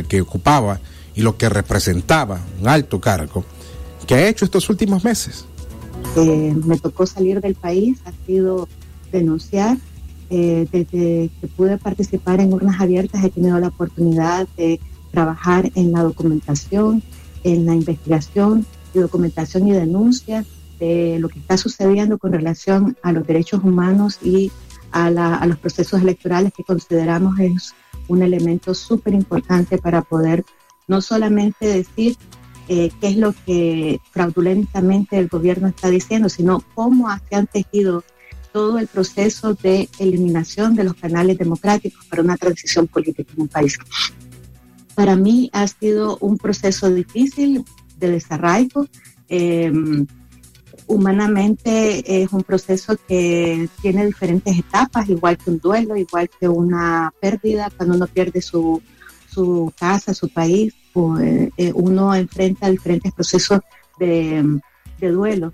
que 0.07 0.21
ocupaba 0.21 0.79
y 1.19 1.21
lo 1.21 1.35
que 1.35 1.49
representaba, 1.49 2.39
un 2.61 2.69
alto 2.69 3.01
cargo, 3.01 3.43
¿qué 4.07 4.15
ha 4.15 4.29
hecho 4.29 4.45
estos 4.45 4.69
últimos 4.69 5.03
meses? 5.03 5.43
Eh, 6.15 6.55
me 6.65 6.77
tocó 6.77 7.05
salir 7.05 7.41
del 7.41 7.55
país 7.55 7.99
ha 8.05 8.13
sido 8.25 8.69
denunciar. 9.11 9.77
Eh, 10.29 10.65
desde 10.71 11.29
que 11.41 11.47
pude 11.57 11.77
participar 11.77 12.39
en 12.39 12.53
urnas 12.53 12.79
abiertas 12.79 13.21
he 13.21 13.31
tenido 13.31 13.59
la 13.59 13.67
oportunidad 13.67 14.47
de 14.55 14.79
trabajar 15.11 15.69
en 15.75 15.91
la 15.91 16.03
documentación, 16.03 17.03
en 17.43 17.65
la 17.65 17.75
investigación 17.75 18.65
y 18.93 18.99
documentación 18.99 19.67
y 19.67 19.73
denuncia 19.73 20.45
de 20.79 21.17
lo 21.19 21.27
que 21.27 21.39
está 21.39 21.57
sucediendo 21.57 22.17
con 22.17 22.31
relación 22.31 22.95
a 23.03 23.11
los 23.11 23.27
derechos 23.27 23.61
humanos 23.61 24.19
y 24.23 24.53
a, 24.91 25.09
la, 25.11 25.35
a 25.35 25.45
los 25.47 25.57
procesos 25.57 26.01
electorales 26.01 26.53
que 26.55 26.63
consideramos 26.63 27.37
es 27.39 27.73
un 28.07 28.21
elemento 28.21 28.73
súper 28.73 29.13
importante 29.13 29.79
para 29.79 30.01
poder 30.01 30.45
no 30.89 31.01
solamente 31.01 31.65
decir 31.67 32.17
eh, 32.67 32.91
qué 32.99 33.07
es 33.07 33.17
lo 33.17 33.33
que 33.45 33.99
fraudulentamente 34.11 35.17
el 35.17 35.27
gobierno 35.27 35.69
está 35.69 35.89
diciendo, 35.89 36.27
sino 36.27 36.61
cómo 36.75 37.07
se 37.29 37.35
han 37.35 37.47
tejido 37.47 38.03
todo 38.51 38.79
el 38.79 38.87
proceso 38.87 39.53
de 39.53 39.87
eliminación 39.99 40.75
de 40.75 40.83
los 40.83 40.95
canales 40.95 41.37
democráticos 41.37 42.05
para 42.07 42.23
una 42.23 42.35
transición 42.35 42.87
política 42.87 43.31
en 43.35 43.43
un 43.43 43.47
país. 43.47 43.77
Para 44.95 45.15
mí 45.15 45.49
ha 45.53 45.67
sido 45.67 46.17
un 46.19 46.37
proceso 46.37 46.89
difícil 46.89 47.63
de 47.97 48.11
desarraigo. 48.11 48.87
Eh, 49.29 49.71
humanamente 50.87 52.23
es 52.23 52.33
un 52.33 52.41
proceso 52.41 52.97
que 53.07 53.69
tiene 53.81 54.07
diferentes 54.07 54.57
etapas, 54.57 55.07
igual 55.07 55.37
que 55.37 55.51
un 55.51 55.59
duelo, 55.59 55.95
igual 55.95 56.29
que 56.39 56.49
una 56.49 57.13
pérdida, 57.21 57.69
cuando 57.77 57.95
uno 57.95 58.07
pierde 58.07 58.41
su, 58.41 58.81
su 59.31 59.71
casa, 59.79 60.13
su 60.13 60.29
país, 60.29 60.73
uno 60.93 62.15
enfrenta 62.15 62.69
diferentes 62.69 63.11
procesos 63.13 63.61
de, 63.99 64.59
duelo 64.99 65.53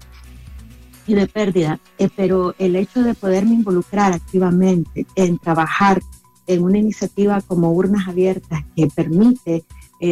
y 1.08 1.13
de 1.13 1.28
pérdida, 1.28 1.80
eh, 2.00 2.10
pero 2.15 2.56
el 2.58 2.76
hecho 2.76 3.04
de 3.04 3.13
poderme 3.13 3.54
involucrar 3.54 4.13
activamente 4.13 5.06
en 5.15 5.38
trabajar 5.38 6.02
en 6.48 6.63
una 6.63 6.80
iniciativa 6.80 7.41
como 7.41 7.71
Urnas 7.71 8.08
Abiertas 8.08 8.63
que 8.76 8.88
permite 8.88 9.63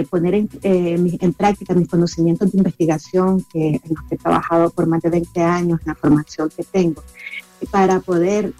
poner 0.09 0.47
en, 0.63 1.33
práctica 1.33 1.75
mis 1.75 1.87
conocimientos 1.87 2.51
de 2.51 2.57
investigación 2.57 3.45
que, 3.51 3.81
en 3.83 3.95
los 3.95 4.03
que 4.07 4.15
he 4.15 4.17
trabajado 4.17 4.71
por 4.71 4.87
más 4.87 5.01
de 5.01 5.09
20 5.09 5.41
años, 5.43 5.81
la 5.85 5.93
formación 5.93 6.49
que 6.55 6.63
tengo, 6.63 7.03
para 7.69 7.99
poder 7.99 8.53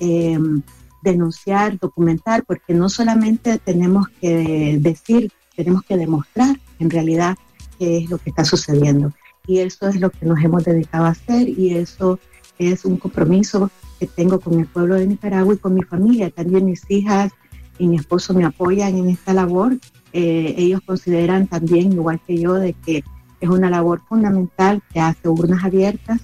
denunciar, 1.03 1.77
documentar, 1.77 2.43
porque 2.45 2.73
no 2.73 2.89
solamente 2.89 3.59
tenemos 3.59 4.07
que 4.21 4.77
decir 4.81 5.31
tenemos 5.55 5.83
que 5.83 5.97
demostrar 5.97 6.59
en 6.79 6.89
realidad 6.89 7.35
qué 7.79 7.97
es 7.97 8.09
lo 8.09 8.17
que 8.17 8.29
está 8.29 8.45
sucediendo. 8.45 9.13
Y 9.45 9.59
eso 9.59 9.87
es 9.87 9.99
lo 9.99 10.09
que 10.09 10.25
nos 10.25 10.41
hemos 10.43 10.63
dedicado 10.63 11.05
a 11.05 11.09
hacer 11.09 11.49
y 11.49 11.75
eso 11.75 12.19
es 12.57 12.85
un 12.85 12.97
compromiso 12.97 13.69
que 13.99 14.07
tengo 14.07 14.39
con 14.39 14.59
el 14.59 14.67
pueblo 14.67 14.95
de 14.95 15.07
Nicaragua 15.07 15.53
y 15.53 15.57
con 15.57 15.73
mi 15.73 15.83
familia. 15.83 16.29
También 16.29 16.65
mis 16.65 16.89
hijas 16.89 17.31
y 17.77 17.87
mi 17.87 17.97
esposo 17.97 18.33
me 18.33 18.45
apoyan 18.45 18.97
en 18.97 19.09
esta 19.09 19.33
labor. 19.33 19.77
Eh, 20.13 20.55
ellos 20.57 20.81
consideran 20.85 21.47
también, 21.47 21.91
igual 21.91 22.21
que 22.25 22.37
yo, 22.37 22.53
de 22.53 22.73
que 22.73 23.03
es 23.41 23.49
una 23.49 23.69
labor 23.69 24.01
fundamental 24.07 24.81
que 24.93 25.01
hace 25.01 25.27
urnas 25.27 25.63
abiertas 25.65 26.21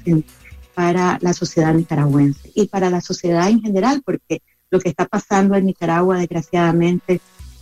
para 0.73 1.17
la 1.21 1.33
sociedad 1.33 1.73
nicaragüense 1.73 2.51
y 2.55 2.67
para 2.67 2.89
la 2.89 3.01
sociedad 3.01 3.49
en 3.49 3.61
general, 3.61 4.01
porque 4.05 4.41
lo 4.71 4.79
que 4.79 4.89
está 4.89 5.05
pasando 5.05 5.55
en 5.55 5.65
Nicaragua, 5.65 6.19
desgraciadamente, 6.19 7.19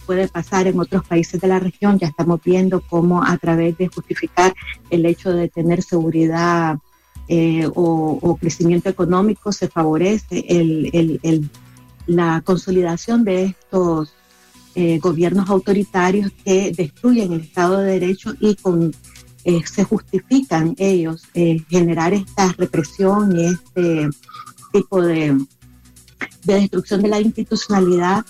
puede 0.07 0.29
pasar 0.29 0.67
en 0.67 0.79
otros 0.79 1.05
países 1.05 1.39
de 1.39 1.47
la 1.49 1.59
región. 1.59 1.99
Ya 1.99 2.07
estamos 2.07 2.39
viendo 2.43 2.81
cómo 2.81 3.23
a 3.23 3.37
través 3.37 3.77
de 3.77 3.89
justificar 3.89 4.55
el 4.89 5.05
hecho 5.05 5.33
de 5.33 5.49
tener 5.49 5.83
seguridad 5.83 6.77
eh, 7.27 7.69
o, 7.75 8.37
crecimiento 8.39 8.87
económico 8.89 9.51
se 9.51 9.67
favorece 9.67 10.45
la 12.05 12.41
consolidación 12.41 13.25
de 13.25 13.43
estos 13.43 14.13
eh, 14.75 14.97
gobiernos 14.99 15.49
autoritarios 15.49 16.31
que 16.45 16.71
destruyen 16.71 17.33
el 17.33 17.41
Estado 17.41 17.79
de 17.79 17.99
Derecho 17.99 18.33
y 18.39 18.55
con 18.55 18.95
eh, 19.43 19.61
se 19.65 19.83
justifican 19.83 20.75
ellos 20.77 21.23
generar 21.69 22.13
esta 22.13 22.53
represión 22.53 23.37
y 23.37 23.45
este 23.47 24.09
tipo 24.71 25.01
de, 25.01 25.37
de 26.45 26.53
destrucción 26.53 27.01
de 27.01 27.09
la 27.09 27.19
institucionalidad 27.19 28.25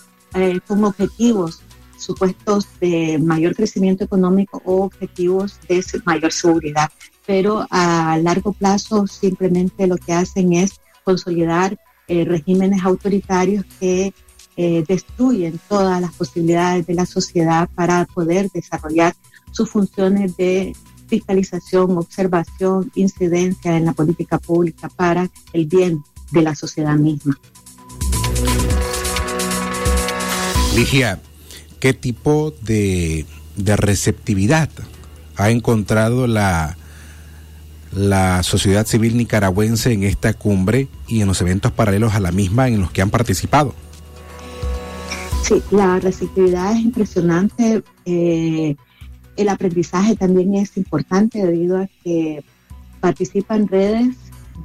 con 0.67 0.83
objetivos 0.83 1.61
supuestos 1.97 2.67
de 2.79 3.19
mayor 3.19 3.55
crecimiento 3.55 4.03
económico 4.03 4.61
o 4.65 4.83
objetivos 4.83 5.59
de 5.67 5.83
mayor 6.05 6.31
seguridad. 6.31 6.89
Pero 7.25 7.67
a 7.69 8.17
largo 8.21 8.53
plazo 8.53 9.07
simplemente 9.07 9.87
lo 9.87 9.97
que 9.97 10.13
hacen 10.13 10.53
es 10.53 10.79
consolidar 11.03 11.77
eh, 12.07 12.23
regímenes 12.25 12.83
autoritarios 12.83 13.65
que 13.79 14.13
eh, 14.55 14.83
destruyen 14.87 15.59
todas 15.67 16.01
las 16.01 16.13
posibilidades 16.13 16.87
de 16.87 16.93
la 16.93 17.05
sociedad 17.05 17.69
para 17.75 18.05
poder 18.05 18.49
desarrollar 18.51 19.13
sus 19.51 19.69
funciones 19.69 20.35
de 20.37 20.75
fiscalización, 21.07 21.97
observación, 21.97 22.91
incidencia 22.95 23.77
en 23.77 23.85
la 23.85 23.93
política 23.93 24.39
pública 24.39 24.89
para 24.89 25.29
el 25.53 25.65
bien 25.65 26.03
de 26.31 26.41
la 26.41 26.55
sociedad 26.55 26.95
misma. 26.95 27.37
Ligia, 30.75 31.19
qué 31.79 31.93
tipo 31.93 32.53
de, 32.63 33.25
receptividad 33.57 34.69
ha 35.35 35.49
encontrado 35.49 36.27
la, 36.27 36.77
la 37.91 38.43
sociedad 38.43 38.85
civil 38.85 39.17
nicaragüense 39.17 39.91
en 39.93 40.03
esta 40.03 40.33
cumbre 40.33 40.87
y 41.07 41.21
en 41.21 41.27
los 41.27 41.41
eventos 41.41 41.71
paralelos 41.71 42.13
a 42.13 42.19
la 42.19 42.31
misma 42.31 42.67
en 42.67 42.81
los 42.81 42.91
que 42.91 43.01
han 43.01 43.09
participado. 43.09 43.73
Sí, 45.43 45.63
la 45.71 45.99
receptividad 45.99 46.73
es 46.73 46.79
impresionante. 46.79 47.83
Eh, 48.05 48.75
el 49.37 49.49
aprendizaje 49.49 50.15
también 50.15 50.55
es 50.55 50.75
importante 50.75 51.45
debido 51.45 51.77
a 51.77 51.87
que 52.03 52.43
participan 52.99 53.67
redes 53.67 54.15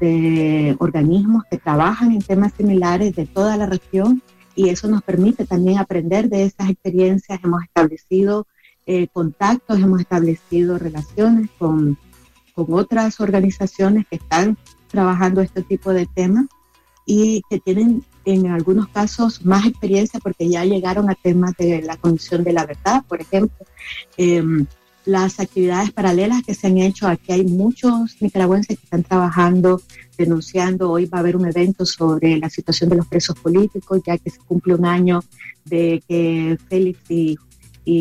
de 0.01 0.75
organismos 0.81 1.44
que 1.51 1.59
trabajan 1.59 2.12
en 2.12 2.22
temas 2.22 2.53
similares 2.57 3.14
de 3.14 3.27
toda 3.27 3.57
la 3.57 3.66
región 3.66 4.22
y 4.54 4.68
eso 4.68 4.88
nos 4.88 5.02
permite 5.02 5.46
también 5.46 5.78
aprender 5.78 6.28
de 6.28 6.44
esas 6.44 6.70
experiencias. 6.70 7.40
Hemos 7.42 7.62
establecido 7.64 8.46
eh, 8.86 9.08
contactos, 9.12 9.78
hemos 9.78 10.00
establecido 10.00 10.78
relaciones 10.78 11.50
con, 11.58 11.98
con 12.54 12.66
otras 12.70 13.20
organizaciones 13.20 14.06
que 14.08 14.16
están 14.16 14.56
trabajando 14.88 15.40
este 15.40 15.62
tipo 15.62 15.92
de 15.92 16.06
temas 16.06 16.46
y 17.06 17.42
que 17.48 17.58
tienen 17.58 18.04
en 18.24 18.46
algunos 18.48 18.88
casos 18.88 19.44
más 19.44 19.66
experiencia 19.66 20.20
porque 20.20 20.48
ya 20.48 20.64
llegaron 20.64 21.10
a 21.10 21.14
temas 21.14 21.56
de 21.56 21.82
la 21.82 21.96
condición 21.96 22.44
de 22.44 22.52
la 22.52 22.66
verdad, 22.66 23.04
por 23.08 23.20
ejemplo. 23.20 23.66
Em, 24.16 24.66
las 25.04 25.40
actividades 25.40 25.90
paralelas 25.90 26.42
que 26.42 26.54
se 26.54 26.66
han 26.66 26.78
hecho. 26.78 27.08
Aquí 27.08 27.32
hay 27.32 27.44
muchos 27.44 28.16
nicaragüenses 28.20 28.78
que 28.78 28.84
están 28.84 29.02
trabajando, 29.02 29.80
denunciando. 30.16 30.90
Hoy 30.90 31.06
va 31.06 31.18
a 31.18 31.20
haber 31.20 31.36
un 31.36 31.46
evento 31.46 31.84
sobre 31.84 32.38
la 32.38 32.48
situación 32.50 32.90
de 32.90 32.96
los 32.96 33.06
presos 33.06 33.38
políticos, 33.38 34.00
ya 34.06 34.18
que 34.18 34.30
se 34.30 34.38
cumple 34.38 34.74
un 34.74 34.84
año 34.84 35.22
de 35.64 36.02
que 36.08 36.58
Félix 36.68 37.00
y, 37.10 37.38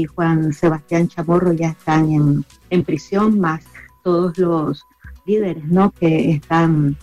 Juan 0.05 0.53
Sebastián 0.53 1.07
Chamorro 1.07 1.53
ya 1.53 1.69
están 1.69 2.45
en, 2.69 2.83
prisión, 2.83 3.39
más 3.39 3.63
todos 4.03 4.37
los 4.37 4.83
líderes 5.25 5.65
¿no? 5.65 5.89
que 5.91 6.31
están 6.33 6.95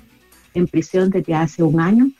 en 0.54 0.66
prisión 0.68 1.10
desde 1.10 1.34
hace 1.34 1.64
un 1.64 1.80
año. 1.80 2.10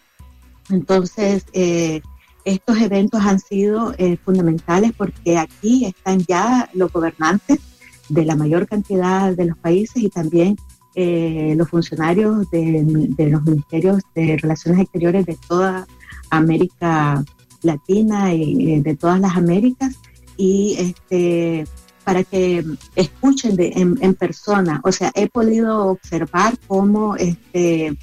Entonces, 0.69 1.47
eh, 1.53 2.01
estos 2.45 2.81
eventos 2.81 3.21
han 3.21 3.39
sido 3.39 3.95
eh, 3.99 4.17
fundamentales 4.17 4.93
porque 4.97 5.39
aquí 5.39 5.85
están 5.85 6.19
ya 6.27 6.69
los 6.75 6.93
gobernantes 6.93 7.61
de 8.09 8.25
la 8.25 8.37
mayor 8.37 8.67
cantidad 8.67 9.35
de 9.35 9.45
los 9.47 9.59
países 9.59 10.03
y 10.03 10.09
también 10.09 10.57
eh, 10.95 11.55
los 11.57 11.69
funcionarios 11.69 12.51
de, 12.51 13.07
los 13.31 13.43
ministerios 13.43 14.03
de 14.15 14.37
Relaciones 14.37 14.81
Exteriores 14.81 15.27
de 15.27 15.39
toda 15.49 15.87
América 16.31 17.25
Latina 17.63 18.35
y 18.35 18.75
eh, 18.75 18.83
de 18.83 18.97
todas 18.97 19.21
las 19.21 19.37
Américas 19.37 19.95
y 20.37 20.77
este 20.79 21.67
para 22.05 22.25
que 22.25 22.65
escuchen 22.97 23.55
en, 23.59 24.15
persona. 24.15 24.81
O 24.83 24.93
sea, 24.93 25.13
he 25.15 25.29
podido 25.29 25.89
observar 25.89 26.55
cómo 26.67 27.17
este, 27.17 27.95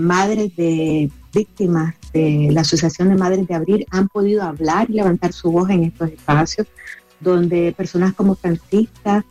madres 0.00 0.56
de 0.56 1.08
víctimas 1.32 1.94
de 2.12 2.48
la 2.50 2.60
Asociación 2.60 3.08
de 3.08 3.16
Madres 3.16 3.46
de 3.46 3.54
Abril 3.54 3.86
han 3.90 4.08
podido 4.08 4.42
hablar 4.42 4.90
y 4.90 4.94
levantar 4.94 5.32
su 5.32 5.50
voz 5.50 5.70
en 5.70 5.84
estos 5.84 6.10
espacios, 6.10 6.66
donde 7.22 7.72
personas 7.72 8.14
como 8.14 8.34
Francisca 8.34 9.24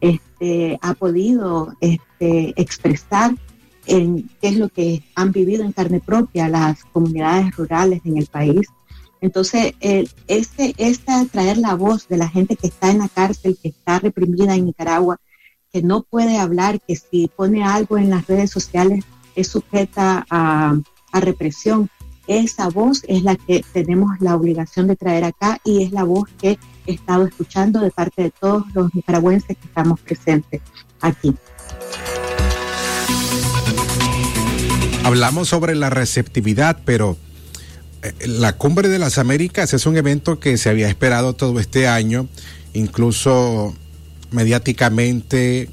este, 0.00 0.78
ha 0.82 0.94
podido 0.94 1.74
este, 1.80 2.52
expresar 2.60 3.34
en 3.86 4.28
qué 4.40 4.48
es 4.48 4.56
lo 4.56 4.68
que 4.68 5.02
han 5.14 5.32
vivido 5.32 5.64
en 5.64 5.72
carne 5.72 6.00
propia 6.00 6.48
las 6.48 6.84
comunidades 6.84 7.56
rurales 7.56 8.02
en 8.04 8.18
el 8.18 8.26
país. 8.26 8.66
Entonces, 9.20 9.74
el, 9.80 10.08
este, 10.28 10.74
traer 11.32 11.58
la 11.58 11.74
voz 11.74 12.06
de 12.06 12.18
la 12.18 12.28
gente 12.28 12.54
que 12.54 12.68
está 12.68 12.90
en 12.90 12.98
la 12.98 13.08
cárcel, 13.08 13.58
que 13.60 13.68
está 13.68 13.98
reprimida 13.98 14.54
en 14.54 14.66
Nicaragua, 14.66 15.18
que 15.72 15.82
no 15.82 16.02
puede 16.02 16.38
hablar, 16.38 16.80
que 16.80 16.96
si 16.96 17.28
pone 17.34 17.64
algo 17.64 17.98
en 17.98 18.10
las 18.10 18.26
redes 18.26 18.50
sociales 18.50 19.04
es 19.34 19.48
sujeta 19.48 20.24
a 20.30 20.80
represión. 21.20 21.90
Esa 22.26 22.68
voz 22.68 23.04
es 23.08 23.22
la 23.22 23.36
que 23.36 23.64
tenemos 23.72 24.20
la 24.20 24.36
obligación 24.36 24.86
de 24.86 24.96
traer 24.96 25.24
acá 25.24 25.58
y 25.64 25.82
es 25.82 25.92
la 25.92 26.04
voz 26.04 26.28
que 26.40 26.58
he 26.88 26.94
estado 26.94 27.26
escuchando 27.26 27.80
de 27.80 27.90
parte 27.90 28.22
de 28.22 28.30
todos 28.30 28.64
los 28.74 28.94
nicaragüenses 28.94 29.56
que 29.56 29.66
estamos 29.66 30.00
presentes 30.00 30.62
aquí. 31.00 31.34
Hablamos 35.04 35.48
sobre 35.48 35.74
la 35.74 35.90
receptividad, 35.90 36.78
pero 36.84 37.16
eh, 38.02 38.12
la 38.26 38.56
Cumbre 38.56 38.88
de 38.88 38.98
las 38.98 39.18
Américas 39.18 39.74
es 39.74 39.86
un 39.86 39.96
evento 39.96 40.40
que 40.40 40.56
se 40.56 40.70
había 40.70 40.88
esperado 40.88 41.34
todo 41.34 41.60
este 41.60 41.86
año, 41.88 42.26
incluso 42.72 43.74
mediáticamente 44.30 45.68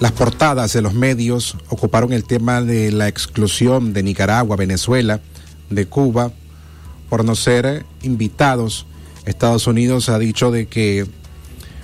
las 0.00 0.12
portadas 0.12 0.72
de 0.72 0.82
los 0.82 0.94
medios 0.94 1.56
ocuparon 1.68 2.12
el 2.12 2.24
tema 2.24 2.62
de 2.62 2.90
la 2.90 3.06
exclusión 3.06 3.92
de 3.92 4.02
Nicaragua, 4.02 4.56
Venezuela, 4.56 5.20
de 5.68 5.86
Cuba, 5.86 6.32
por 7.10 7.24
no 7.26 7.34
ser 7.34 7.84
invitados. 8.02 8.86
Estados 9.26 9.66
Unidos 9.66 10.08
ha 10.08 10.18
dicho 10.18 10.50
de 10.50 10.66
que 10.66 11.06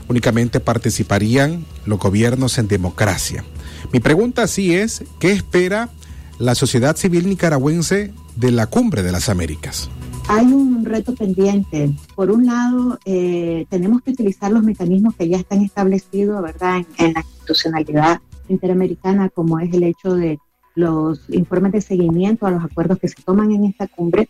únicamente 0.09 0.61
participarían 0.61 1.67
los 1.85 1.99
gobiernos 1.99 2.57
en 2.57 2.69
democracia. 2.69 3.45
Mi 3.93 4.01
pregunta 4.01 4.47
sí 4.47 4.75
es, 4.75 5.05
¿qué 5.19 5.33
espera 5.33 5.91
la 6.39 6.55
sociedad 6.55 6.97
civil 6.97 7.29
nicaragüense 7.29 8.15
de 8.37 8.51
la 8.51 8.69
cumbre 8.69 9.03
de 9.03 9.13
las 9.13 9.29
Américas? 9.29 9.91
Hay 10.29 10.47
un 10.47 10.85
reto 10.85 11.15
pendiente. 11.15 11.91
Por 12.15 12.31
un 12.31 12.47
lado, 12.47 12.99
eh, 13.05 13.67
tenemos 13.69 14.03
que 14.03 14.11
utilizar 14.11 14.51
los 14.51 14.65
mecanismos 14.65 15.15
que 15.15 15.29
ya 15.29 15.37
están 15.37 15.63
establecidos, 15.63 16.43
¿verdad?, 16.43 16.83
en, 16.99 17.13
la 17.13 17.21
institucionalidad 17.21 18.21
interamericana, 18.49 19.29
como 19.29 19.61
es 19.61 19.73
el 19.73 19.85
hecho 19.85 20.15
de 20.15 20.39
los 20.75 21.21
informes 21.31 21.73
de 21.73 21.81
seguimiento 21.81 22.47
a 22.47 22.51
los 22.51 22.63
acuerdos 22.63 22.99
que 22.99 23.09
se 23.09 23.23
toman 23.23 23.53
en 23.53 23.65
esta 23.65 23.87
cumbre. 23.87 24.29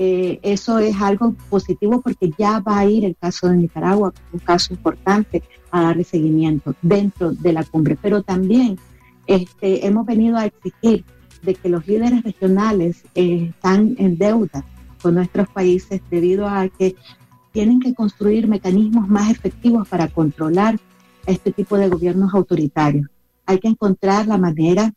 Eh, 0.00 0.38
eso 0.44 0.78
es 0.78 0.94
algo 1.02 1.34
positivo 1.50 2.00
porque 2.00 2.30
ya 2.38 2.60
va 2.60 2.78
a 2.78 2.86
ir 2.86 3.04
el 3.04 3.16
caso 3.16 3.48
de 3.48 3.56
Nicaragua, 3.56 4.14
un 4.32 4.38
caso 4.38 4.72
importante 4.72 5.42
a 5.72 5.82
darle 5.82 6.04
seguimiento 6.04 6.76
dentro 6.82 7.32
de 7.32 7.52
la 7.52 7.64
cumbre. 7.64 7.98
Pero 8.00 8.22
también 8.22 8.78
este, 9.26 9.84
hemos 9.84 10.06
venido 10.06 10.36
a 10.36 10.46
exigir 10.46 11.04
de 11.42 11.54
que 11.56 11.68
los 11.68 11.84
líderes 11.88 12.22
regionales 12.22 13.02
eh, 13.16 13.50
están 13.50 13.96
en 13.98 14.16
deuda 14.16 14.64
con 15.02 15.16
nuestros 15.16 15.48
países 15.48 16.00
debido 16.08 16.46
a 16.46 16.68
que 16.68 16.94
tienen 17.50 17.80
que 17.80 17.92
construir 17.92 18.46
mecanismos 18.46 19.08
más 19.08 19.32
efectivos 19.32 19.88
para 19.88 20.06
controlar 20.06 20.78
este 21.26 21.50
tipo 21.50 21.76
de 21.76 21.88
gobiernos 21.88 22.32
autoritarios. 22.34 23.08
Hay 23.46 23.58
que 23.58 23.66
encontrar 23.66 24.28
la 24.28 24.38
manera 24.38 24.92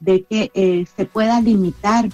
de 0.00 0.24
que 0.24 0.50
eh, 0.54 0.86
se 0.96 1.04
pueda 1.04 1.40
limitar 1.40 2.08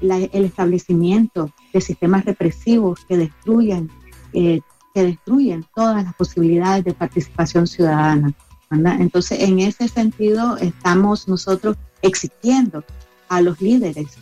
el 0.00 0.44
establecimiento 0.44 1.50
de 1.72 1.80
sistemas 1.80 2.24
represivos 2.24 3.00
que 3.06 3.16
destruyan, 3.16 3.90
eh, 4.32 4.60
que 4.94 5.02
destruyen 5.02 5.64
todas 5.74 6.04
las 6.04 6.14
posibilidades 6.14 6.84
de 6.84 6.94
participación 6.94 7.66
ciudadana. 7.66 8.34
Entonces, 8.70 9.40
en 9.40 9.58
ese 9.58 9.88
sentido, 9.88 10.56
estamos 10.58 11.26
nosotros 11.26 11.76
exigiendo 12.02 12.84
a 13.28 13.40
los 13.40 13.60
líderes 13.60 14.18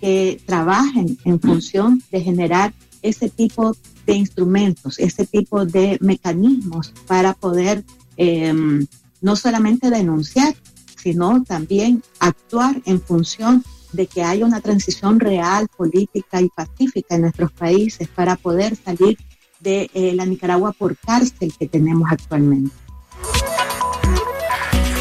que 0.00 0.40
trabajen 0.46 1.18
en 1.24 1.38
función 1.40 2.02
de 2.10 2.20
generar 2.22 2.72
ese 3.02 3.28
tipo 3.28 3.76
de 4.06 4.14
instrumentos, 4.14 4.98
ese 4.98 5.26
tipo 5.26 5.64
de 5.66 5.98
mecanismos 6.00 6.92
para 7.06 7.34
poder 7.34 7.84
em, 8.16 8.86
no 9.20 9.36
solamente 9.36 9.90
denunciar, 9.90 10.54
sino 10.96 11.42
también 11.44 12.02
actuar 12.18 12.80
en 12.84 13.00
función 13.00 13.64
de 13.92 14.06
que 14.06 14.22
haya 14.22 14.44
una 14.44 14.60
transición 14.60 15.20
real, 15.20 15.68
política 15.76 16.40
y 16.40 16.48
pacífica 16.48 17.16
en 17.16 17.22
nuestros 17.22 17.52
países 17.52 18.08
para 18.08 18.36
poder 18.36 18.76
salir 18.76 19.18
de 19.60 19.90
eh, 19.94 20.12
la 20.14 20.24
Nicaragua 20.26 20.72
por 20.72 20.96
cárcel 20.96 21.52
que 21.58 21.66
tenemos 21.66 22.08
actualmente. 22.10 22.74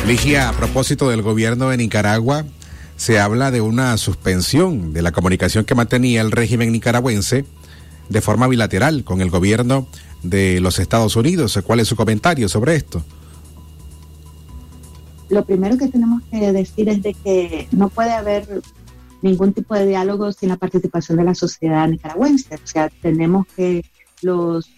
Ligia, 0.06 0.50
a 0.50 0.54
propósito 0.54 1.10
del 1.10 1.22
gobierno 1.22 1.70
de 1.70 1.78
Nicaragua, 1.78 2.46
se 2.96 3.20
habla 3.20 3.52
de 3.52 3.62
una 3.62 3.96
suspensión 3.98 4.92
de 4.92 5.02
la 5.02 5.12
comunicación 5.12 5.66
que 5.66 5.76
mantenía 5.76 6.22
el 6.22 6.32
régimen 6.32 6.72
nicaragüense 6.72 7.46
de 8.10 8.22
forma 8.22 8.48
bilateral 8.48 9.04
con 9.04 9.22
el 9.22 9.30
gobierno 9.30 9.88
de 10.24 10.60
los 10.60 10.80
Estados 10.80 11.16
Unidos. 11.16 11.60
¿Cuál 11.64 11.80
es 11.80 11.88
su 11.88 11.96
comentario 11.96 12.50
sobre 12.50 12.76
esto? 12.76 13.04
Lo 15.30 15.46
primero 15.46 15.78
que 15.78 15.88
tenemos 15.88 16.24
que 16.32 16.52
decir 16.52 16.90
es 16.90 17.04
de 17.04 17.14
que 17.14 17.68
no 17.72 17.90
puede 17.90 18.12
haber 18.12 18.62
ningún 19.22 19.54
tipo 19.54 19.76
de 19.76 19.86
diálogo 19.86 20.32
sin 20.32 20.50
la 20.50 20.58
participación 20.58 21.18
de 21.18 21.24
la 21.24 21.36
sociedad 21.36 21.88
nicaragüense. 21.88 22.56
O 22.56 22.68
sea, 22.68 22.90
tenemos 23.02 23.46
que 23.56 23.84
los, 24.22 24.70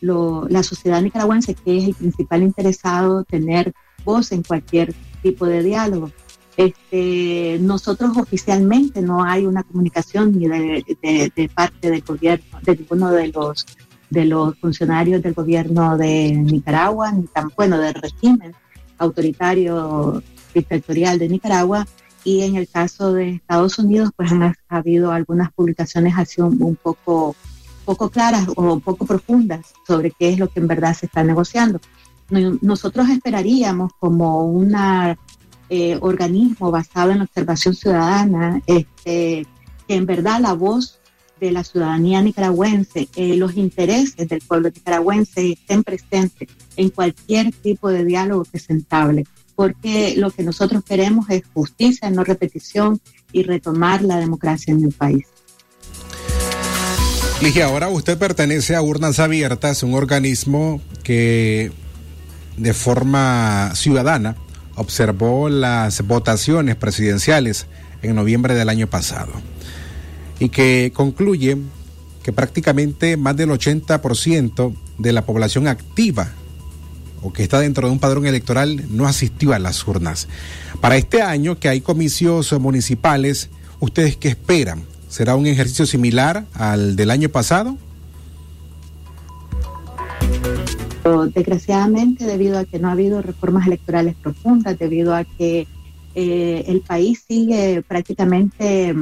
la 0.00 0.62
sociedad 0.62 1.02
nicaragüense, 1.02 1.54
que 1.54 1.78
es 1.78 1.84
el 1.88 1.94
principal 1.94 2.42
interesado, 2.42 3.24
tener 3.24 3.72
voz 4.04 4.32
en 4.32 4.42
cualquier 4.42 4.94
tipo 5.22 5.46
de 5.46 5.62
diálogo. 5.62 6.10
Este, 6.56 7.58
nosotros 7.60 8.16
oficialmente 8.16 9.00
no 9.00 9.24
hay 9.24 9.46
una 9.46 9.62
comunicación 9.62 10.38
ni 10.38 10.46
de, 10.48 11.50
parte 11.54 11.90
del 11.90 12.02
gobierno, 12.02 12.58
de 12.62 12.76
ninguno 12.76 13.10
de 13.10 13.28
los 13.28 13.66
de 14.10 14.26
los 14.26 14.58
funcionarios 14.58 15.22
del 15.22 15.32
gobierno 15.32 15.96
de 15.96 16.32
Nicaragua, 16.32 17.12
ni 17.12 17.22
tan 17.28 17.50
bueno 17.56 17.78
del 17.78 17.94
régimen 17.94 18.54
autoritario 18.98 20.22
dictatorial 20.54 21.18
de 21.18 21.30
Nicaragua. 21.30 21.86
Y 22.24 22.42
en 22.42 22.56
el 22.56 22.68
caso 22.68 23.12
de 23.12 23.30
Estados 23.30 23.78
Unidos, 23.78 24.10
pues 24.16 24.30
han 24.32 24.54
habido 24.68 25.12
algunas 25.12 25.52
publicaciones 25.52 26.14
así 26.16 26.40
un, 26.40 26.76
poco, 26.76 27.34
poco 27.84 28.10
claras 28.10 28.46
o 28.54 28.78
poco 28.78 29.06
profundas 29.06 29.72
sobre 29.86 30.12
qué 30.12 30.30
es 30.30 30.38
lo 30.38 30.48
que 30.48 30.60
en 30.60 30.68
verdad 30.68 30.94
se 30.94 31.06
está 31.06 31.24
negociando. 31.24 31.80
Nosotros 32.30 33.08
esperaríamos 33.10 33.92
como 33.98 34.46
una 34.46 35.18
eh, 35.68 35.98
organismo 36.00 36.70
basado 36.70 37.10
en 37.10 37.18
la 37.18 37.24
observación 37.24 37.74
ciudadana, 37.74 38.60
este, 38.66 39.46
que 39.88 39.94
en 39.94 40.06
verdad 40.06 40.40
la 40.40 40.52
voz 40.52 41.00
de 41.40 41.50
la 41.50 41.64
ciudadanía 41.64 42.22
nicaragüense, 42.22 43.08
eh, 43.16 43.36
los 43.36 43.56
intereses 43.56 44.28
del 44.28 44.40
pueblo 44.42 44.70
nicaragüense 44.70 45.52
estén 45.52 45.82
presentes 45.82 46.48
en 46.76 46.90
cualquier 46.90 47.52
tipo 47.52 47.88
de 47.88 48.04
diálogo 48.04 48.44
que 48.44 48.60
se 48.60 48.72
entable, 48.72 49.24
porque 49.54 50.14
lo 50.16 50.30
que 50.30 50.42
nosotros 50.42 50.82
queremos 50.84 51.28
es 51.30 51.42
justicia, 51.52 52.10
no 52.10 52.24
repetición 52.24 53.00
y 53.32 53.42
retomar 53.42 54.02
la 54.02 54.18
democracia 54.18 54.72
en 54.72 54.84
el 54.84 54.92
país. 54.92 55.26
Ligia, 57.40 57.66
ahora 57.66 57.88
usted 57.88 58.18
pertenece 58.18 58.76
a 58.76 58.82
Urnas 58.82 59.18
Abiertas, 59.18 59.82
un 59.82 59.94
organismo 59.94 60.80
que 61.02 61.72
de 62.56 62.74
forma 62.74 63.72
ciudadana 63.74 64.36
observó 64.76 65.48
las 65.48 66.06
votaciones 66.06 66.76
presidenciales 66.76 67.66
en 68.02 68.14
noviembre 68.14 68.54
del 68.54 68.68
año 68.68 68.86
pasado 68.86 69.32
y 70.38 70.48
que 70.48 70.92
concluye 70.94 71.56
que 72.22 72.32
prácticamente 72.32 73.16
más 73.16 73.36
del 73.36 73.50
80% 73.50 74.74
de 74.98 75.12
la 75.12 75.26
población 75.26 75.66
activa 75.66 76.32
o 77.22 77.32
que 77.32 77.42
está 77.42 77.60
dentro 77.60 77.86
de 77.86 77.92
un 77.92 77.98
padrón 77.98 78.26
electoral 78.26 78.84
no 78.90 79.06
asistió 79.06 79.52
a 79.52 79.58
las 79.58 79.86
urnas. 79.86 80.28
Para 80.80 80.96
este 80.96 81.22
año 81.22 81.58
que 81.58 81.68
hay 81.68 81.80
comicios 81.80 82.52
municipales, 82.60 83.48
¿ustedes 83.80 84.16
qué 84.16 84.28
esperan? 84.28 84.82
¿Será 85.08 85.36
un 85.36 85.46
ejercicio 85.46 85.86
similar 85.86 86.44
al 86.54 86.96
del 86.96 87.10
año 87.10 87.28
pasado? 87.28 87.76
Desgraciadamente, 91.34 92.24
debido 92.24 92.58
a 92.58 92.64
que 92.64 92.78
no 92.78 92.88
ha 92.88 92.92
habido 92.92 93.22
reformas 93.22 93.66
electorales 93.66 94.14
profundas, 94.14 94.78
debido 94.78 95.14
a 95.14 95.24
que 95.24 95.66
eh, 96.14 96.64
el 96.66 96.80
país 96.80 97.24
sigue 97.26 97.82
prácticamente 97.82 98.94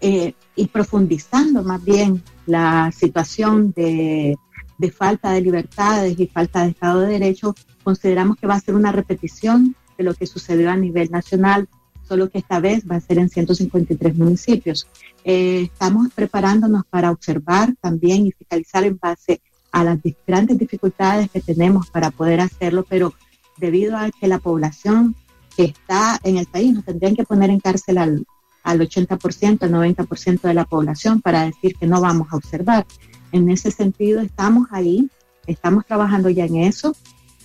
eh, 0.00 0.34
y 0.56 0.66
profundizando 0.66 1.62
más 1.62 1.84
bien 1.84 2.22
la 2.46 2.90
situación 2.92 3.72
de, 3.76 4.36
de 4.80 4.90
falta 4.90 5.32
de 5.32 5.42
libertades 5.42 6.18
y 6.18 6.26
falta 6.26 6.62
de 6.62 6.70
Estado 6.70 7.00
de 7.00 7.18
Derecho, 7.18 7.54
consideramos 7.84 8.38
que 8.38 8.46
va 8.46 8.54
a 8.54 8.60
ser 8.60 8.74
una 8.74 8.90
repetición 8.90 9.76
de 9.98 10.04
lo 10.04 10.14
que 10.14 10.26
sucedió 10.26 10.70
a 10.70 10.76
nivel 10.76 11.10
nacional, 11.10 11.68
solo 12.08 12.30
que 12.30 12.38
esta 12.38 12.60
vez 12.60 12.84
va 12.90 12.96
a 12.96 13.00
ser 13.00 13.18
en 13.18 13.28
153 13.28 14.16
municipios. 14.16 14.86
Eh, 15.22 15.64
estamos 15.64 16.08
preparándonos 16.14 16.84
para 16.88 17.10
observar 17.10 17.74
también 17.82 18.26
y 18.26 18.32
fiscalizar 18.32 18.84
en 18.84 18.98
base 18.98 19.42
a 19.70 19.84
las 19.84 19.98
grandes 20.26 20.56
dificultades 20.58 21.30
que 21.30 21.42
tenemos 21.42 21.90
para 21.90 22.10
poder 22.10 22.40
hacerlo, 22.40 22.86
pero 22.88 23.12
debido 23.58 23.98
a 23.98 24.10
que 24.10 24.28
la 24.28 24.38
población 24.38 25.14
que 25.54 25.64
está 25.64 26.18
en 26.24 26.38
el 26.38 26.46
país, 26.46 26.72
nos 26.72 26.86
tendrían 26.86 27.14
que 27.14 27.24
poner 27.24 27.50
en 27.50 27.60
cárcel 27.60 27.98
al, 27.98 28.26
al 28.62 28.80
80%, 28.80 29.62
al 29.62 29.72
90% 29.72 30.40
de 30.40 30.54
la 30.54 30.64
población 30.64 31.20
para 31.20 31.44
decir 31.44 31.76
que 31.78 31.86
no 31.86 32.00
vamos 32.00 32.28
a 32.30 32.36
observar. 32.36 32.86
En 33.32 33.50
ese 33.50 33.70
sentido, 33.70 34.20
estamos 34.20 34.68
ahí, 34.70 35.08
estamos 35.46 35.86
trabajando 35.86 36.30
ya 36.30 36.44
en 36.44 36.56
eso 36.56 36.94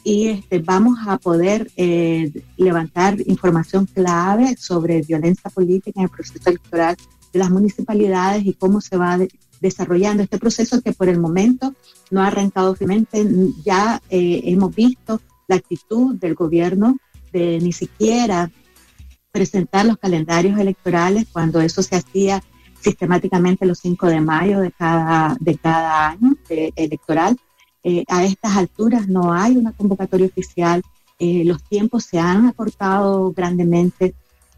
y 0.03 0.27
este, 0.27 0.59
vamos 0.59 0.99
a 1.07 1.17
poder 1.17 1.71
eh, 1.77 2.31
levantar 2.57 3.17
información 3.25 3.87
clave 3.87 4.55
sobre 4.57 5.01
violencia 5.01 5.49
política 5.49 5.99
en 5.99 6.03
el 6.03 6.09
proceso 6.09 6.49
electoral 6.49 6.95
de 7.33 7.39
las 7.39 7.49
municipalidades 7.49 8.45
y 8.45 8.53
cómo 8.53 8.81
se 8.81 8.97
va 8.97 9.17
desarrollando 9.61 10.21
este 10.21 10.37
proceso 10.37 10.81
que 10.81 10.93
por 10.93 11.09
el 11.09 11.19
momento 11.19 11.73
no 12.11 12.21
ha 12.21 12.27
arrancado 12.27 12.75
firmemente. 12.75 13.25
Ya 13.63 14.01
eh, 14.09 14.41
hemos 14.45 14.75
visto 14.75 15.21
la 15.47 15.55
actitud 15.55 16.15
del 16.15 16.35
gobierno 16.35 16.97
de 17.33 17.59
ni 17.59 17.73
siquiera 17.73 18.51
presentar 19.31 19.85
los 19.85 19.97
calendarios 19.97 20.59
electorales 20.59 21.25
cuando 21.31 21.61
eso 21.61 21.81
se 21.83 21.95
hacía 21.95 22.43
sistemáticamente 22.85 23.65
los 23.65 23.79
5 23.79 24.07
de 24.07 24.21
mayo 24.21 24.59
de 24.59 24.71
cada, 24.71 25.35
de 25.39 25.57
cada 25.57 26.09
año 26.09 26.35
electoral. 26.47 27.35
Eh, 27.83 28.03
a 28.07 28.25
estas 28.25 28.55
alturas 28.57 29.07
no 29.07 29.33
hay 29.33 29.57
una 29.57 29.71
convocatoria 29.71 30.27
oficial, 30.27 30.83
eh, 31.17 31.43
los 31.45 31.63
tiempos 31.63 32.05
se 32.05 32.19
han 32.19 32.45
acortado 32.45 33.31
grandemente. 33.31 34.13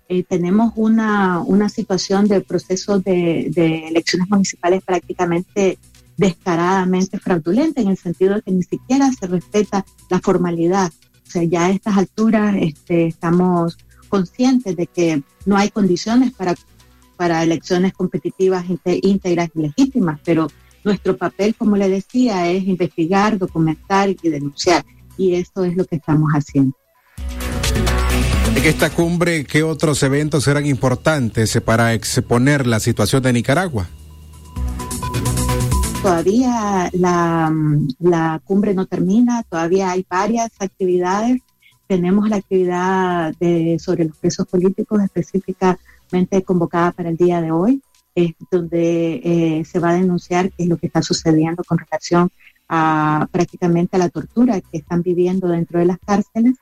Eh, 0.10 0.24
tenemos 0.24 0.74
una, 0.76 1.42
una, 1.42 1.68
situación 1.70 2.28
de 2.28 2.42
procesos 2.42 3.04
de, 3.04 3.50
de, 3.54 3.88
elecciones 3.90 4.30
municipales 4.30 4.82
prácticamente 4.84 5.78
descaradamente 6.16 7.20
fraudulenta, 7.20 7.82
en 7.82 7.90
el 7.90 7.98
sentido 7.98 8.36
de 8.36 8.42
que 8.42 8.52
ni 8.52 8.64
siquiera 8.64 9.12
se 9.12 9.28
respeta 9.28 9.86
la 10.10 10.20
formalidad. 10.20 10.92
O 11.28 11.30
sea, 11.30 11.44
ya 11.44 11.66
a 11.66 11.72
estas 11.72 11.98
alturas 11.98 12.56
este, 12.60 13.08
estamos 13.08 13.78
conscientes 14.08 14.76
de 14.76 14.88
que 14.88 15.22
no 15.46 15.58
hay 15.58 15.70
condiciones 15.70 16.32
para, 16.34 16.56
para 17.18 17.44
elecciones 17.44 17.94
competitivas 17.94 18.66
íntegras 18.86 19.50
y 19.56 19.60
legítimas, 19.60 20.20
pero 20.24 20.48
nuestro 20.84 21.18
papel, 21.18 21.56
como 21.56 21.76
le 21.76 21.90
decía, 21.90 22.50
es 22.50 22.64
investigar, 22.64 23.38
documentar 23.38 24.10
y 24.10 24.30
denunciar. 24.30 24.86
Y 25.18 25.34
eso 25.36 25.66
es 25.66 25.76
lo 25.76 25.84
que 25.86 25.98
estamos 25.98 26.32
haciendo. 26.32 26.78
En 28.56 28.64
esta 28.64 28.90
cumbre, 28.90 29.44
¿qué 29.44 29.64
otros 29.64 30.02
eventos 30.04 30.44
serán 30.44 30.66
importantes 30.66 31.60
para 31.66 31.94
exponer 31.94 32.66
la 32.66 32.80
situación 32.80 33.24
de 33.24 33.34
Nicaragua? 33.34 33.88
Todavía 36.02 36.90
la, 36.94 37.54
la 38.00 38.42
cumbre 38.46 38.74
no 38.74 38.86
termina, 38.86 39.44
todavía 39.44 39.92
hay 39.92 40.06
varias 40.08 40.52
actividades 40.60 41.42
tenemos 41.88 42.30
la 42.30 42.36
actividad 42.36 43.34
de, 43.40 43.78
sobre 43.80 44.06
los 44.06 44.18
presos 44.18 44.46
políticos 44.48 45.02
específicamente 45.02 45.82
convocada 46.46 46.92
para 46.92 47.10
el 47.10 47.18
día 47.18 47.42
de 47.42 47.52
hoy, 47.52 47.82
donde 48.50 49.22
eh, 49.24 49.66
se 49.66 49.80
va 49.80 49.90
a 49.92 49.94
denunciar 49.94 50.52
qué 50.52 50.64
es 50.64 50.70
lo 50.70 50.78
que 50.78 50.88
está 50.88 51.02
sucediendo 51.02 51.64
con 51.64 51.78
relación 51.78 52.32
a 52.68 53.28
prácticamente 53.32 53.96
a 53.96 54.00
la 54.00 54.10
tortura 54.10 54.60
que 54.60 54.78
están 54.78 55.02
viviendo 55.02 55.48
dentro 55.48 55.80
de 55.80 55.86
las 55.86 56.00
cárceles. 56.06 56.56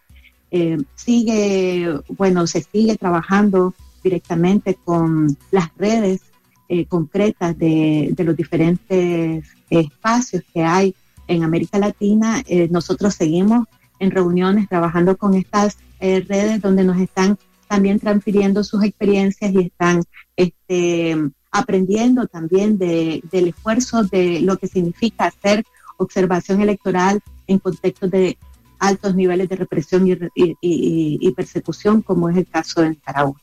Eh, 0.51 0.77
sigue, 0.95 1.99
bueno, 2.09 2.45
se 2.47 2.61
sigue 2.61 2.97
trabajando 2.97 3.73
directamente 4.03 4.75
con 4.75 5.35
las 5.51 5.75
redes 5.77 6.21
eh, 6.67 6.85
concretas 6.85 7.57
de, 7.57 8.11
de, 8.15 8.23
los 8.23 8.35
diferentes 8.35 9.45
espacios 9.69 10.43
que 10.53 10.63
hay 10.63 10.95
en 11.27 11.43
América 11.43 11.79
Latina. 11.79 12.43
nosotros 12.69 13.15
seguimos 13.15 13.65
en 13.99 14.11
reuniones 14.11 14.67
trabajando 14.69 15.17
con 15.17 15.33
estas 15.33 15.77
redes 15.99 16.61
donde 16.61 16.83
nos 16.83 16.97
están 16.97 17.37
también 17.75 17.99
transfiriendo 17.99 18.63
sus 18.63 18.85
experiencias 18.85 19.53
y 19.53 19.65
están 19.65 20.01
este, 20.37 21.17
aprendiendo 21.51 22.25
también 22.25 22.77
de, 22.77 23.21
del 23.29 23.49
esfuerzo 23.49 24.03
de 24.03 24.39
lo 24.39 24.55
que 24.55 24.67
significa 24.67 25.25
hacer 25.25 25.65
observación 25.97 26.61
electoral 26.61 27.19
en 27.47 27.59
contextos 27.59 28.09
de 28.11 28.37
altos 28.79 29.13
niveles 29.13 29.49
de 29.49 29.57
represión 29.57 30.07
y, 30.07 30.13
y, 30.35 30.55
y 30.61 31.31
persecución, 31.33 32.01
como 32.01 32.29
es 32.29 32.37
el 32.37 32.47
caso 32.47 32.81
de 32.81 32.91
Nicaragua. 32.91 33.41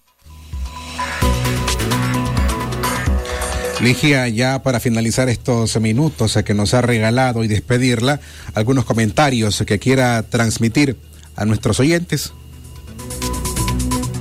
Ligia, 3.82 4.28
ya 4.28 4.62
para 4.62 4.80
finalizar 4.80 5.28
estos 5.28 5.78
minutos 5.78 6.38
que 6.42 6.54
nos 6.54 6.72
ha 6.72 6.80
regalado 6.80 7.44
y 7.44 7.48
despedirla, 7.48 8.18
algunos 8.54 8.86
comentarios 8.86 9.62
que 9.66 9.78
quiera 9.78 10.22
transmitir 10.22 10.96
a 11.36 11.44
nuestros 11.44 11.80
oyentes. 11.80 12.32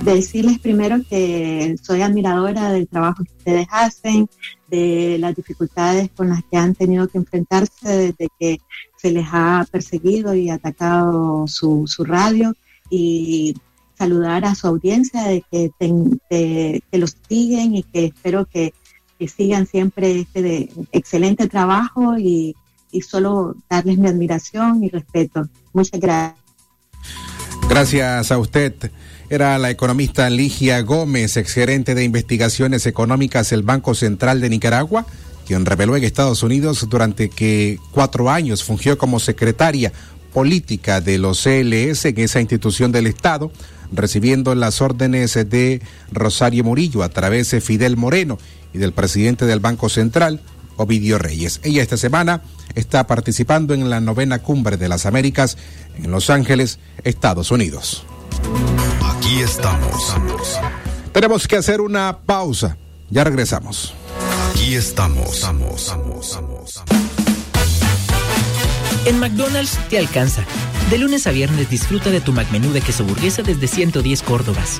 Decirles 0.04 0.60
primero 0.60 1.02
que 1.10 1.76
soy 1.82 2.02
admiradora 2.02 2.72
del 2.72 2.88
trabajo 2.88 3.24
que 3.24 3.34
ustedes 3.38 3.68
hacen, 3.72 4.30
de 4.68 5.18
las 5.20 5.36
dificultades 5.36 6.10
con 6.16 6.30
las 6.30 6.43
que 6.49 6.58
han 6.58 6.74
tenido 6.74 7.08
que 7.08 7.18
enfrentarse 7.18 7.88
desde 7.88 8.28
que 8.39 8.60
se 8.97 9.12
les 9.12 9.28
ha 9.32 9.66
perseguido 9.72 10.34
y 10.34 10.49
atacado 10.49 11.47
su, 11.47 11.84
su 11.88 12.04
radio 12.04 12.54
y 12.89 13.56
saludar 13.97 14.45
a 14.45 14.56
su 14.56 14.68
audiencia 14.68 15.24
de 15.24 15.43
que, 15.52 15.72
que 15.80 16.97
los 16.97 17.16
siguen 17.28 17.76
y 17.76 17.84
que 17.84 18.06
espero 18.06 18.45
que 18.45 18.74
que 19.22 19.28
sigan 19.28 19.68
siempre 19.68 20.22
este 20.22 20.41
de 20.41 20.70
excelente 20.91 21.47
trabajo 21.47 22.18
y, 22.18 22.56
y 22.91 23.02
solo 23.02 23.56
darles 23.70 23.99
mi 23.99 24.08
admiración 24.08 24.84
y 24.84 24.89
respeto. 24.89 25.47
Muchas 25.74 25.99
gracias. 25.99 26.41
Gracias 27.70 28.32
a 28.32 28.39
usted. 28.39 28.74
Era 29.32 29.58
la 29.58 29.70
economista 29.70 30.30
Ligia 30.30 30.82
Gómez, 30.82 31.38
exgerente 31.38 31.96
de 31.96 32.04
investigaciones 32.04 32.86
económicas 32.86 33.50
del 33.50 33.64
Banco 33.64 33.96
Central 33.96 34.42
de 34.42 34.50
Nicaragua, 34.50 35.06
quien 35.48 35.66
reveló 35.66 35.96
en 35.96 36.04
Estados 36.04 36.44
Unidos 36.44 36.86
durante 36.90 37.30
que 37.30 37.80
cuatro 37.92 38.30
años 38.30 38.62
fungió 38.62 38.98
como 38.98 39.22
secretaria 39.22 39.94
política 40.34 41.00
de 41.00 41.18
los 41.18 41.44
CLS 41.44 42.04
en 42.04 42.20
esa 42.20 42.42
institución 42.42 42.92
del 42.92 43.08
Estado, 43.08 43.54
recibiendo 43.94 44.54
las 44.54 44.82
órdenes 44.82 45.36
de 45.36 45.82
Rosario 46.12 46.66
Murillo 46.66 47.02
a 47.02 47.08
través 47.08 47.52
de 47.52 47.62
Fidel 47.62 47.96
Moreno 47.96 48.38
y 48.74 48.80
del 48.80 48.92
presidente 48.92 49.46
del 49.46 49.62
Banco 49.62 49.88
Central, 49.88 50.42
Ovidio 50.76 51.20
Reyes. 51.20 51.62
Ella 51.64 51.82
esta 51.82 51.96
semana 51.96 52.42
está 52.76 53.08
participando 53.08 53.74
en 53.74 53.90
la 53.90 54.02
novena 54.02 54.40
cumbre 54.40 54.76
de 54.76 54.90
las 54.90 55.06
Américas 55.06 55.58
en 55.96 56.12
Los 56.12 56.30
Ángeles, 56.30 56.80
Estados 57.06 57.50
Unidos. 57.50 58.06
Aquí 59.04 59.42
estamos. 59.42 60.16
Tenemos 61.12 61.48
que 61.48 61.58
hacer 61.58 61.82
una 61.82 62.20
pausa. 62.26 62.78
Ya 63.10 63.24
regresamos. 63.24 63.94
Aquí 64.52 64.76
estamos. 64.76 65.48
En 69.06 69.20
McDonald's 69.20 69.78
te 69.89 69.98
alcanza. 69.98 70.44
De 70.89 70.98
lunes 70.98 71.28
a 71.28 71.32
viernes 71.32 71.70
disfruta 71.70 72.10
de 72.10 72.22
tu 72.22 72.34
McMenú 72.34 72.72
de 72.72 72.82
queso 72.82 73.04
burguesa 73.04 73.42
desde 73.42 73.68
110 73.68 74.22
Córdobas 74.24 74.80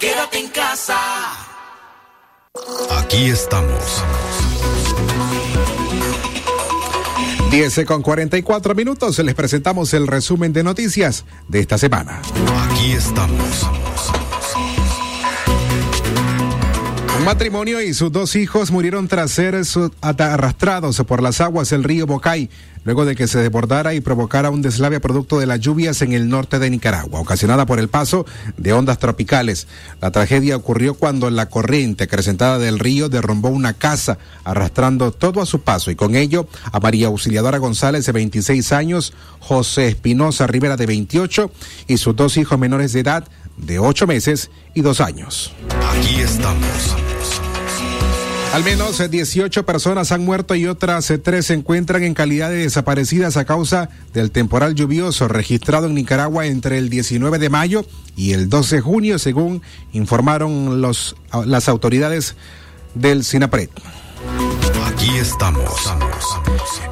Quédate 0.00 0.38
en 0.38 0.48
casa. 0.48 0.96
Aquí 2.98 3.26
estamos. 3.26 4.02
10 7.50 7.84
con 7.84 8.00
44 8.00 8.74
minutos, 8.74 9.18
les 9.18 9.34
presentamos 9.34 9.92
el 9.92 10.06
resumen 10.06 10.54
de 10.54 10.64
noticias 10.64 11.26
de 11.48 11.60
esta 11.60 11.76
semana. 11.76 12.22
Aquí 12.70 12.92
estamos. 12.92 13.66
Un 17.20 17.26
matrimonio 17.26 17.82
y 17.82 17.92
sus 17.92 18.10
dos 18.10 18.34
hijos 18.34 18.70
murieron 18.70 19.06
tras 19.06 19.30
ser 19.30 19.54
arrastrados 20.00 21.02
por 21.06 21.22
las 21.22 21.42
aguas 21.42 21.68
del 21.68 21.84
río 21.84 22.06
Bocay, 22.06 22.48
luego 22.82 23.04
de 23.04 23.14
que 23.14 23.28
se 23.28 23.40
desbordara 23.40 23.92
y 23.92 24.00
provocara 24.00 24.48
un 24.48 24.62
deslave 24.62 25.00
producto 25.00 25.38
de 25.38 25.44
las 25.44 25.60
lluvias 25.60 26.00
en 26.00 26.14
el 26.14 26.30
norte 26.30 26.58
de 26.58 26.70
Nicaragua, 26.70 27.20
ocasionada 27.20 27.66
por 27.66 27.78
el 27.78 27.88
paso 27.88 28.24
de 28.56 28.72
ondas 28.72 28.98
tropicales. 28.98 29.68
La 30.00 30.12
tragedia 30.12 30.56
ocurrió 30.56 30.94
cuando 30.94 31.28
la 31.28 31.50
corriente 31.50 32.04
acrecentada 32.04 32.58
del 32.58 32.78
río 32.78 33.10
derrumbó 33.10 33.50
una 33.50 33.74
casa, 33.74 34.16
arrastrando 34.42 35.12
todo 35.12 35.42
a 35.42 35.46
su 35.46 35.60
paso, 35.60 35.90
y 35.90 35.96
con 35.96 36.16
ello 36.16 36.48
a 36.72 36.80
María 36.80 37.08
Auxiliadora 37.08 37.58
González, 37.58 38.06
de 38.06 38.12
26 38.12 38.72
años, 38.72 39.12
José 39.40 39.88
Espinosa 39.88 40.46
Rivera, 40.46 40.78
de 40.78 40.86
28, 40.86 41.52
y 41.86 41.98
sus 41.98 42.16
dos 42.16 42.38
hijos 42.38 42.58
menores 42.58 42.94
de 42.94 43.00
edad, 43.00 43.28
de 43.58 43.78
8 43.78 44.06
meses 44.06 44.50
y 44.72 44.80
2 44.80 45.02
años. 45.02 45.52
Aquí 45.92 46.20
estamos. 46.20 46.96
Al 48.52 48.64
menos 48.64 48.98
eh, 48.98 49.08
18 49.08 49.64
personas 49.64 50.10
han 50.10 50.24
muerto 50.24 50.56
y 50.56 50.66
otras 50.66 51.08
eh, 51.10 51.18
tres 51.18 51.46
se 51.46 51.54
encuentran 51.54 52.02
en 52.02 52.14
calidad 52.14 52.50
de 52.50 52.56
desaparecidas 52.56 53.36
a 53.36 53.44
causa 53.44 53.90
del 54.12 54.32
temporal 54.32 54.74
lluvioso 54.74 55.28
registrado 55.28 55.86
en 55.86 55.94
Nicaragua 55.94 56.46
entre 56.46 56.78
el 56.78 56.90
19 56.90 57.38
de 57.38 57.48
mayo 57.48 57.86
y 58.16 58.32
el 58.32 58.48
12 58.48 58.76
de 58.76 58.82
junio, 58.82 59.18
según 59.20 59.62
informaron 59.92 60.80
los, 60.82 61.14
a- 61.30 61.46
las 61.46 61.68
autoridades 61.68 62.34
del 62.94 63.22
SINAPRED. 63.22 63.68
Aquí 64.84 65.16
estamos. 65.16 65.94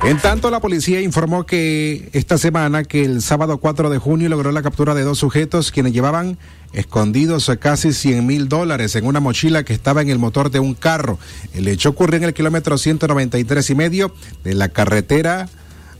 En 0.05 0.19
tanto, 0.19 0.51
la 0.51 0.61
policía 0.61 1.01
informó 1.01 1.45
que 1.45 2.09
esta 2.13 2.39
semana, 2.39 2.85
que 2.85 3.05
el 3.05 3.21
sábado 3.21 3.59
4 3.59 3.91
de 3.91 3.99
junio 3.99 4.29
logró 4.29 4.53
la 4.53 4.63
captura 4.63 4.95
de 4.95 5.03
dos 5.03 5.19
sujetos 5.19 5.73
quienes 5.73 5.93
llevaban 5.93 6.39
escondidos 6.73 7.51
casi 7.61 7.93
100 7.93 8.27
mil 8.27 8.49
dólares 8.49 8.95
en 8.97 9.07
una 9.07 9.21
mochila 9.21 9.64
que 9.64 9.73
estaba 9.73 10.03
en 10.03 10.11
el 10.11 10.19
motor 10.19 10.51
de 10.51 10.61
un 10.61 10.75
carro. 10.75 11.19
El 11.55 11.69
hecho 11.69 11.91
ocurrió 11.91 12.19
en 12.19 12.25
el 12.25 12.35
kilómetro 12.35 12.79
193 12.79 13.71
y 13.71 13.75
medio 13.75 14.14
de 14.45 14.55
la 14.55 14.69
carretera 14.69 15.49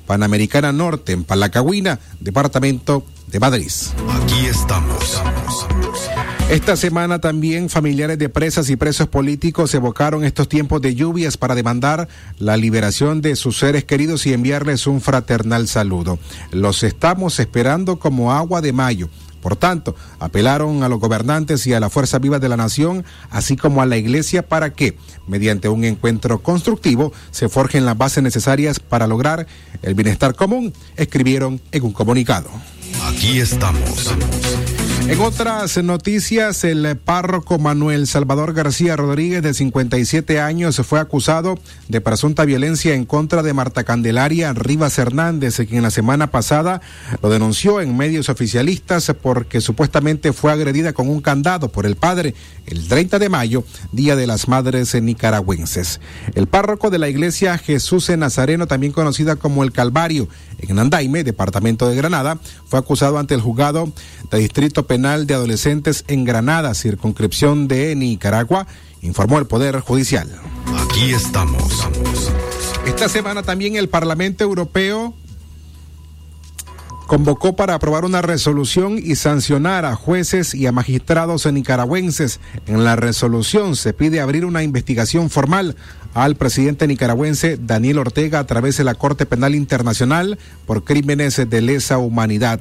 Panamericana 0.07 0.73
Norte, 0.73 1.12
en 1.12 1.25
Palacahuina, 1.25 2.01
departamento 2.19 3.05
de 3.27 3.41
Madrid. 3.41 3.71
Aquí 4.09 4.47
estamos. 4.47 5.23
Esta 6.51 6.77
semana 6.77 7.19
también 7.19 7.69
familiares 7.69 8.19
de 8.19 8.31
presas 8.31 8.71
y 8.71 8.77
presos 8.77 9.07
políticos 9.09 9.75
evocaron 9.75 10.25
estos 10.25 10.49
tiempos 10.49 10.81
de 10.81 10.95
lluvias 10.95 11.37
para 11.37 11.55
demandar 11.55 12.09
la 12.39 12.57
liberación 12.57 13.21
de 13.21 13.37
sus 13.37 13.59
seres 13.59 13.85
queridos 13.85 14.25
y 14.27 14.33
enviarles 14.33 14.87
un 14.87 15.03
fraternal 15.03 15.69
saludo. 15.69 16.19
Los 16.51 16.85
estamos 16.85 17.39
esperando 17.39 17.99
como 17.99 18.33
agua 18.33 18.62
de 18.62 18.73
mayo. 18.73 19.11
Por 19.49 19.57
tanto, 19.57 19.96
apelaron 20.18 20.82
a 20.82 20.90
los 20.90 21.01
gobernantes 21.01 21.66
y 21.66 21.72
a 21.72 21.80
la 21.80 21.88
fuerza 21.88 22.18
viva 22.18 22.38
de 22.38 22.51
la 22.51 22.59
nación, 22.59 23.07
así 23.30 23.57
como 23.57 23.80
a 23.80 23.86
la 23.86 23.96
iglesia, 23.96 24.46
para 24.46 24.74
que, 24.74 24.99
mediante 25.26 25.70
un 25.70 25.84
encuentro 25.84 26.40
constructivo, 26.40 27.14
se 27.30 27.49
forjen 27.49 27.86
las 27.86 27.96
bases 27.96 28.22
necesarias 28.22 28.78
para 28.78 29.07
lograr 29.07 29.46
el 29.80 29.94
bienestar 29.94 30.34
común, 30.34 30.74
escribieron 30.96 31.62
en 31.72 31.82
un 31.82 31.94
comunicado. 31.94 32.51
Aquí 33.05 33.40
estamos. 33.40 34.12
En 35.09 35.21
otras 35.21 35.83
noticias, 35.83 36.65
el 36.65 36.95
párroco 36.99 37.59
Manuel 37.59 38.07
Salvador 38.07 38.53
García 38.53 38.95
Rodríguez, 38.95 39.43
de 39.43 39.55
57 39.55 40.39
años, 40.39 40.77
fue 40.85 41.01
acusado 41.01 41.59
de 41.89 42.03
presunta 42.03 42.45
violencia 42.45 42.93
en 42.93 43.07
contra 43.07 43.43
de 43.43 43.55
Marta 43.55 43.85
Candelaria 43.85 44.53
Rivas 44.53 44.99
Hernández, 44.99 45.63
quien 45.67 45.83
la 45.83 45.91
semana 45.91 46.27
pasada 46.27 46.83
lo 47.23 47.31
denunció 47.31 47.81
en 47.81 47.97
medios 47.97 48.29
oficialistas 48.29 49.11
porque 49.23 49.63
supuestamente 49.63 50.35
fue 50.35 50.53
agredida 50.53 50.93
con 50.93 51.09
un 51.09 51.23
candado 51.23 51.71
por 51.73 51.87
el 51.87 51.97
padre 51.97 52.35
el 52.67 52.87
30 52.87 53.19
de 53.19 53.31
mayo, 53.31 53.65
Día 53.93 54.15
de 54.15 54.27
las 54.27 54.47
Madres 54.47 54.95
Nicaragüenses. 54.95 56.03
El 56.35 56.49
párroco 56.49 56.91
de 56.91 56.99
la 56.99 57.09
iglesia 57.09 57.57
Jesús 57.57 58.11
en 58.11 58.21
Nazareno, 58.21 58.67
también 58.67 58.93
conocida 58.93 59.37
como 59.37 59.65
el 59.65 59.73
Calvario, 59.73 60.29
en 60.59 60.79
Andaime, 60.79 61.25
departamento 61.25 61.89
de 61.89 61.97
Granada, 61.97 62.39
fue 62.67 62.79
acusado 62.79 63.19
ante 63.19 63.35
el 63.35 63.41
juzgado 63.41 63.93
de 64.31 64.39
Distrito 64.39 64.87
Penal 64.87 65.27
de 65.27 65.35
Adolescentes 65.35 66.05
en 66.09 66.25
Granada, 66.25 66.75
circunscripción 66.75 67.69
de 67.69 67.95
Nicaragua, 67.95 68.67
informó 69.03 69.39
el 69.39 69.47
Poder 69.47 69.81
Judicial. 69.81 70.29
Aquí 70.85 71.13
estamos. 71.13 71.89
Esta 72.87 73.09
semana 73.09 73.43
también 73.43 73.77
el 73.77 73.89
Parlamento 73.89 74.45
Europeo 74.45 75.15
convocó 77.09 77.57
para 77.57 77.75
aprobar 77.75 78.05
una 78.05 78.21
resolución 78.21 78.99
y 79.03 79.17
sancionar 79.17 79.87
a 79.87 79.97
jueces 79.97 80.55
y 80.55 80.67
a 80.67 80.73
magistrados 80.73 81.51
nicaragüenses. 81.51 82.39
En 82.67 82.85
la 82.85 82.97
resolución 82.97 83.77
se 83.77 83.95
pide 83.95 84.21
abrir 84.21 84.45
una 84.45 84.63
investigación 84.63 85.31
formal 85.31 85.75
al 86.15 86.37
presidente 86.37 86.87
nicaragüense 86.87 87.59
Daniel 87.61 87.99
Ortega 87.99 88.41
a 88.41 88.47
través 88.47 88.77
de 88.77 88.85
la 88.85 88.95
Corte 88.95 89.27
Penal 89.27 89.55
Internacional 89.55 90.39
por 90.67 90.85
crímenes 90.85 91.37
de 91.37 91.61
lesa 91.61 91.99
humanidad. 91.99 92.61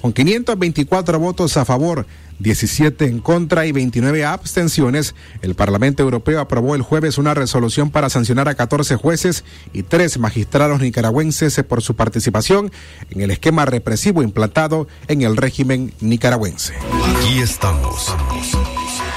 Con 0.00 0.12
524 0.12 1.18
votos 1.18 1.56
a 1.56 1.64
favor, 1.64 2.06
17 2.38 3.06
en 3.06 3.20
contra 3.20 3.66
y 3.66 3.72
29 3.72 4.24
abstenciones, 4.24 5.14
el 5.42 5.54
Parlamento 5.54 6.02
Europeo 6.02 6.40
aprobó 6.40 6.74
el 6.74 6.82
jueves 6.82 7.18
una 7.18 7.34
resolución 7.34 7.90
para 7.90 8.10
sancionar 8.10 8.48
a 8.48 8.54
14 8.54 8.96
jueces 8.96 9.44
y 9.72 9.82
tres 9.82 10.18
magistrados 10.18 10.80
nicaragüenses 10.80 11.60
por 11.64 11.82
su 11.82 11.96
participación 11.96 12.70
en 13.10 13.22
el 13.22 13.30
esquema 13.30 13.64
represivo 13.64 14.22
implantado 14.22 14.86
en 15.08 15.22
el 15.22 15.36
régimen 15.36 15.92
nicaragüense. 16.00 16.74
Aquí 17.16 17.40
estamos. 17.40 18.14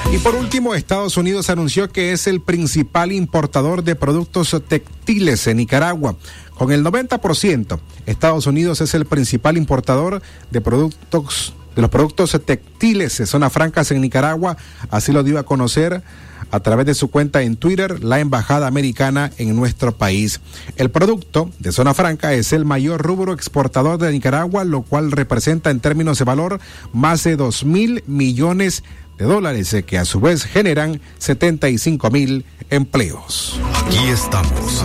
Y 0.09 0.17
por 0.17 0.35
último, 0.35 0.73
Estados 0.75 1.17
Unidos 1.17 1.49
anunció 1.49 1.89
que 1.89 2.11
es 2.11 2.27
el 2.27 2.41
principal 2.41 3.11
importador 3.11 3.83
de 3.83 3.95
productos 3.95 4.55
textiles 4.67 5.47
en 5.47 5.57
Nicaragua. 5.57 6.15
Con 6.55 6.71
el 6.71 6.83
90%, 6.83 7.79
Estados 8.05 8.47
Unidos 8.47 8.81
es 8.81 8.93
el 8.93 9.05
principal 9.05 9.57
importador 9.57 10.21
de 10.49 10.61
productos 10.61 11.53
de 11.75 11.81
los 11.81 11.89
productos 11.89 12.37
textiles 12.45 13.17
de 13.17 13.25
zona 13.25 13.49
francas 13.49 13.91
en 13.91 14.01
Nicaragua, 14.01 14.57
así 14.89 15.11
lo 15.11 15.23
dio 15.23 15.39
a 15.39 15.43
conocer 15.43 16.03
a 16.51 16.59
través 16.59 16.85
de 16.85 16.93
su 16.93 17.09
cuenta 17.09 17.41
en 17.41 17.55
Twitter 17.55 18.03
la 18.03 18.19
embajada 18.19 18.67
americana 18.67 19.31
en 19.37 19.55
nuestro 19.55 19.95
país. 19.95 20.41
El 20.75 20.91
producto 20.91 21.49
de 21.59 21.71
zona 21.71 21.93
franca 21.93 22.33
es 22.33 22.51
el 22.51 22.65
mayor 22.65 23.01
rubro 23.01 23.33
exportador 23.33 23.97
de 23.97 24.11
Nicaragua, 24.11 24.65
lo 24.65 24.81
cual 24.81 25.11
representa 25.11 25.69
en 25.69 25.79
términos 25.79 26.19
de 26.19 26.25
valor 26.25 26.59
más 26.91 27.23
de 27.23 27.37
dos 27.37 27.63
mil 27.63 28.03
millones 28.05 28.83
de 29.21 29.27
dólares, 29.27 29.71
eh, 29.75 29.83
que 29.83 29.99
a 29.99 30.05
su 30.05 30.19
vez 30.19 30.45
generan 30.45 30.99
75 31.19 32.09
mil 32.09 32.43
empleos. 32.71 33.59
Aquí 33.75 34.09
estamos. 34.09 34.83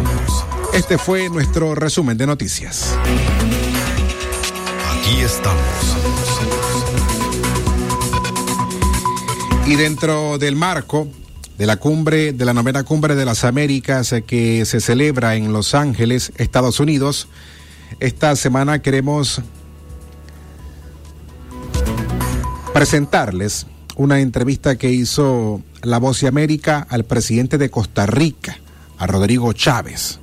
Este 0.74 0.98
fue 0.98 1.30
nuestro 1.30 1.74
resumen 1.74 2.18
de 2.18 2.26
noticias. 2.26 2.94
Aquí 4.92 5.20
estamos. 5.20 5.64
Y 9.64 9.76
dentro 9.76 10.36
del 10.36 10.54
marco 10.54 11.08
de 11.56 11.64
la 11.66 11.78
cumbre, 11.78 12.34
de 12.34 12.44
la 12.44 12.52
novena 12.52 12.84
cumbre 12.84 13.14
de 13.14 13.24
las 13.24 13.42
Américas 13.42 14.12
eh, 14.12 14.20
que 14.20 14.66
se 14.66 14.82
celebra 14.82 15.36
en 15.36 15.54
Los 15.54 15.74
Ángeles, 15.74 16.32
Estados 16.36 16.78
Unidos, 16.78 17.28
esta 18.00 18.36
semana 18.36 18.82
queremos 18.82 19.40
presentarles 22.74 23.66
una 23.96 24.20
entrevista 24.20 24.76
que 24.76 24.90
hizo 24.90 25.62
La 25.82 25.98
Voz 25.98 26.20
de 26.20 26.28
América 26.28 26.86
al 26.88 27.04
presidente 27.04 27.58
de 27.58 27.70
Costa 27.70 28.06
Rica, 28.06 28.58
a 28.98 29.06
Rodrigo 29.06 29.52
Chávez, 29.52 30.20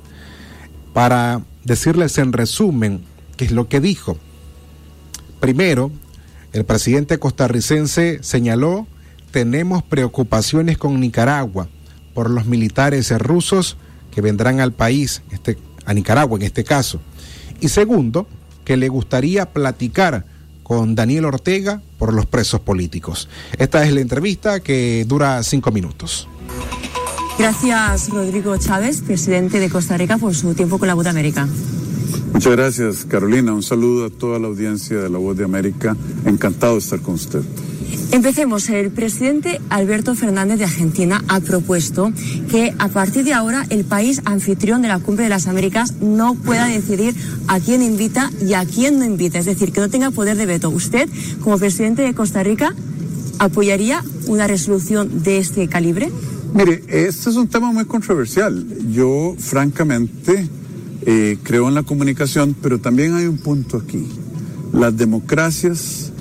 para 0.94 1.42
decirles 1.64 2.18
en 2.20 2.34
resumen 2.34 3.04
qué 3.36 3.46
es 3.46 3.52
lo 3.52 3.68
que 3.68 3.80
dijo. 3.80 4.18
Primero, 5.40 5.92
El 6.54 6.66
presidente 6.66 7.18
costarricense 7.18 8.20
señaló, 8.22 8.86
tenemos 9.32 9.82
preocupaciones 9.82 10.78
con 10.78 11.00
Nicaragua 11.00 11.68
por 12.14 12.30
los 12.30 12.46
militares 12.46 13.10
rusos 13.18 13.76
que 14.12 14.22
vendrán 14.22 14.60
al 14.60 14.72
país, 14.72 15.24
este, 15.32 15.58
a 15.86 15.96
Nicaragua 15.96 16.38
en 16.38 16.44
este 16.44 16.64
caso. 16.64 17.02
Y 17.60 17.70
segundo, 17.70 18.28
que 18.66 18.78
le 18.78 18.88
gustaría 18.88 19.48
platicar 19.48 20.26
con 20.64 20.95
Daniel 20.95 21.26
Ortega 21.26 21.82
por 21.99 22.14
los 22.14 22.26
presos 22.26 22.61
políticos. 22.61 23.30
Esta 23.57 23.86
es 23.86 23.93
la 23.93 24.01
entrevista 24.01 24.61
que 24.61 25.05
dura 25.07 25.43
cinco 25.43 25.72
minutos. 25.72 26.28
Gracias, 27.38 28.09
Rodrigo 28.09 28.55
Chávez, 28.57 29.01
presidente 29.01 29.59
de 29.59 29.70
Costa 29.70 29.97
Rica, 29.97 30.18
por 30.18 30.36
su 30.36 30.53
tiempo 30.53 30.78
con 30.78 30.88
la 30.88 30.93
Voz 30.93 31.03
de 31.03 31.09
América. 31.09 31.47
Muchas 32.32 32.51
gracias, 32.51 33.05
Carolina. 33.05 33.53
Un 33.53 33.64
saludo 33.64 34.05
a 34.05 34.09
toda 34.09 34.39
la 34.39 34.47
audiencia 34.47 34.97
de 34.97 35.09
la 35.09 35.18
Voz 35.18 35.38
de 35.38 35.43
América. 35.43 35.95
Encantado 36.26 36.74
de 36.74 36.80
estar 36.80 36.99
con 36.99 37.16
usted. 37.16 37.41
Empecemos. 38.12 38.70
El 38.70 38.91
presidente 38.91 39.60
Alberto 39.70 40.16
Fernández 40.16 40.60
de 40.60 40.66
Argentina 40.66 41.24
ha 41.28 41.39
propuesto 41.39 42.12
que 42.50 42.74
a 42.78 42.88
partir 42.88 43.26
de 43.26 43.34
ahora 43.34 43.66
el 43.70 43.86
país 43.86 44.22
anfitrión 44.26 44.82
de 44.82 44.88
la 44.88 45.00
Cumbre 45.00 45.24
de 45.24 45.30
las 45.30 45.48
Américas 45.48 45.96
no 46.00 46.36
pueda 46.36 46.68
decidir 46.68 47.16
a 47.48 47.60
quién 47.60 47.82
invita 47.82 48.30
y 48.46 48.54
a 48.54 48.66
quién 48.66 49.00
no 49.00 49.06
invita. 49.06 49.39
Es 49.39 49.46
decir, 49.46 49.72
que 49.72 49.82
no 49.82 49.89
tenga 49.89 50.12
poder 50.12 50.38
de 50.38 50.46
veto. 50.46 50.70
¿Usted, 50.70 51.10
como 51.41 51.58
presidente 51.58 52.04
de 52.04 52.14
Costa 52.14 52.44
Rica, 52.44 52.76
apoyaría 53.39 54.04
una 54.28 54.48
resolución 54.48 55.24
de 55.24 55.39
este 55.39 55.68
calibre? 55.68 56.12
Mire, 56.54 56.84
este 56.88 57.32
es 57.32 57.36
un 57.36 57.48
tema 57.48 57.72
muy 57.72 57.86
controversial. 57.86 58.64
Yo, 58.91 59.36
francamente, 59.39 60.48
eh, 61.06 61.38
creo 61.44 61.68
en 61.68 61.74
la 61.74 61.84
comunicación, 61.84 62.56
pero 62.62 62.80
también 62.80 63.16
hay 63.16 63.26
un 63.26 63.38
punto 63.38 63.78
aquí. 63.78 64.08
Las 64.72 64.96
democracias 64.96 66.12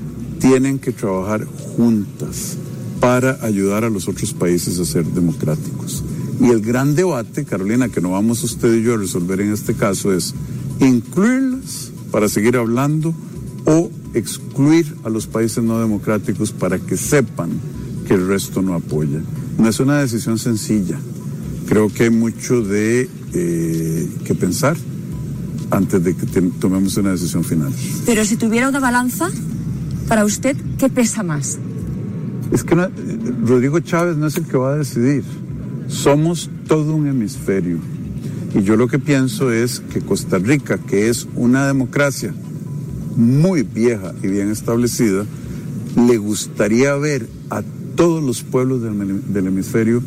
tienen 0.42 0.80
que 0.80 0.90
trabajar 0.90 1.46
juntas 1.76 2.56
para 2.98 3.38
ayudar 3.42 3.84
a 3.84 3.90
los 3.90 4.08
otros 4.08 4.34
países 4.34 4.80
a 4.80 4.84
ser 4.84 5.04
democráticos. 5.06 6.02
Y 6.40 6.50
el 6.50 6.60
gran 6.60 6.96
debate, 6.96 7.44
Carolina, 7.44 7.88
que 7.88 8.00
no 8.00 8.10
vamos 8.10 8.42
usted 8.42 8.74
y 8.74 8.82
yo 8.82 8.94
a 8.94 8.96
resolver 8.96 9.40
en 9.40 9.52
este 9.52 9.74
caso 9.74 10.12
es 10.12 10.34
incluirlas 10.80 11.92
para 12.10 12.28
seguir 12.28 12.56
hablando 12.56 13.14
o 13.66 13.88
excluir 14.14 14.96
a 15.04 15.10
los 15.10 15.28
países 15.28 15.62
no 15.62 15.78
democráticos 15.78 16.50
para 16.50 16.80
que 16.80 16.96
sepan 16.96 17.50
que 18.08 18.14
el 18.14 18.26
resto 18.26 18.62
no 18.62 18.74
apoya. 18.74 19.20
No 19.58 19.68
es 19.68 19.78
una 19.78 20.00
decisión 20.00 20.40
sencilla. 20.40 20.98
Creo 21.68 21.88
que 21.88 22.04
hay 22.04 22.10
mucho 22.10 22.62
de 22.62 23.08
eh, 23.32 24.10
que 24.24 24.34
pensar 24.34 24.76
antes 25.70 26.02
de 26.02 26.16
que 26.16 26.26
tomemos 26.26 26.96
una 26.96 27.12
decisión 27.12 27.44
final. 27.44 27.72
Pero 28.04 28.24
si 28.24 28.36
tuviera 28.36 28.68
una 28.68 28.80
balanza, 28.80 29.30
para 30.12 30.26
usted, 30.26 30.54
¿qué 30.76 30.90
pesa 30.90 31.22
más? 31.22 31.58
Es 32.52 32.62
que 32.64 32.74
Rodrigo 33.46 33.80
Chávez 33.80 34.18
no 34.18 34.26
es 34.26 34.36
el 34.36 34.44
que 34.44 34.58
va 34.58 34.74
a 34.74 34.76
decidir. 34.76 35.24
Somos 35.88 36.50
todo 36.68 36.94
un 36.94 37.06
hemisferio. 37.06 37.78
Y 38.54 38.62
yo 38.62 38.76
lo 38.76 38.88
que 38.88 38.98
pienso 38.98 39.50
es 39.50 39.80
que 39.80 40.02
Costa 40.02 40.36
Rica, 40.36 40.76
que 40.76 41.08
es 41.08 41.26
una 41.34 41.66
democracia 41.66 42.34
muy 43.16 43.62
vieja 43.62 44.12
y 44.22 44.26
bien 44.26 44.50
establecida, 44.50 45.24
le 45.96 46.18
gustaría 46.18 46.94
ver 46.96 47.26
a 47.48 47.62
todos 47.96 48.22
los 48.22 48.42
pueblos 48.42 48.82
del, 48.82 49.46
hemisferio 49.46 50.02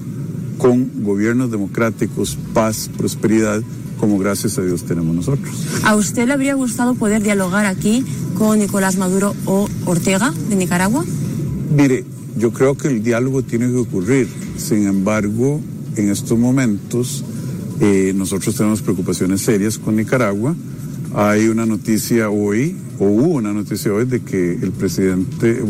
con 0.60 1.04
gobiernos 1.04 1.50
democráticos, 1.50 2.38
paz, 2.54 2.92
prosperidad, 2.96 3.64
como 4.00 4.18
gracias 4.18 4.58
a 4.58 4.62
Dios 4.62 4.84
tenemos 4.84 5.16
nosotros. 5.16 5.56
¿A 5.84 5.96
usted 5.96 6.28
le 6.28 6.34
habría 6.34 6.54
gustado 6.56 6.96
poder 6.96 7.24
dialogar 7.24 7.66
aquí 7.66 8.04
con 8.38 8.60
Nicolás 8.60 8.98
Maduro 8.98 9.36
o 9.46 9.68
Ortega 9.86 10.34
de 10.50 10.56
Nicaragua? 10.56 11.04
Mire, 11.76 12.06
yo 12.38 12.52
creo 12.52 12.76
que 12.76 12.88
el 12.90 13.04
diálogo 13.04 13.44
tiene 13.44 13.68
que 13.68 13.78
ocurrir. 13.78 14.28
Sin 14.58 14.88
embargo, 14.88 15.62
en 15.96 16.10
estos 16.10 16.38
momentos 16.38 17.24
eh, 17.80 18.14
nosotros 18.16 18.56
tenemos 18.56 18.82
preocupaciones 18.82 19.42
serias 19.42 19.78
con 19.78 19.96
Nicaragua. 19.96 20.56
Hay 21.14 21.48
una 21.48 21.66
noticia 21.66 22.30
hoy, 22.30 22.76
o 23.00 23.06
hubo 23.06 23.36
una 23.36 23.54
noticia 23.54 23.94
hoy, 23.94 24.06
de 24.06 24.22
que 24.22 24.54
el 24.54 24.72
presidente 24.72 25.62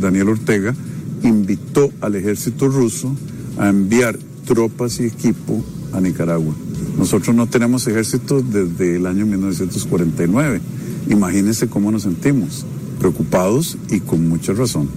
Daniel 0.00 0.30
Ortega 0.30 0.74
invitó 1.22 1.90
al 2.00 2.14
ejército 2.14 2.68
ruso 2.68 3.14
a 3.58 3.68
enviar 3.68 4.18
tropas 4.46 5.00
y 5.00 5.04
equipo 5.04 5.62
a 5.92 6.00
Nicaragua. 6.00 6.54
Nosotros 6.98 7.34
no 7.36 7.46
tenemos 7.46 7.86
ejército 7.86 8.42
desde 8.42 8.96
el 8.96 9.06
año 9.06 9.26
1949. 9.26 10.60
Imagínense 11.08 11.68
cómo 11.68 11.92
nos 11.92 12.02
sentimos, 12.02 12.64
preocupados 12.98 13.76
y 13.90 14.00
con 14.00 14.28
mucha 14.28 14.52
razón. 14.54 14.88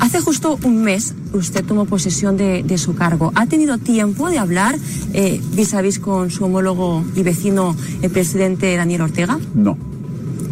Hace 0.00 0.20
justo 0.20 0.58
un 0.62 0.82
mes 0.82 1.14
usted 1.32 1.64
tomó 1.64 1.86
posesión 1.86 2.36
de, 2.36 2.78
su 2.78 2.94
cargo. 2.94 3.32
¿Ha 3.34 3.46
tenido 3.46 3.78
tiempo 3.78 4.28
de 4.28 4.38
hablar 4.38 4.78
eh, 5.12 5.40
vis 5.54 5.74
a 5.74 5.82
vis 5.82 5.98
con 5.98 6.30
su 6.30 6.44
homólogo 6.44 7.04
y 7.14 7.22
vecino, 7.22 7.74
el 8.02 8.10
presidente 8.10 8.76
Daniel 8.76 9.02
Ortega? 9.02 9.38
No. 9.54 9.76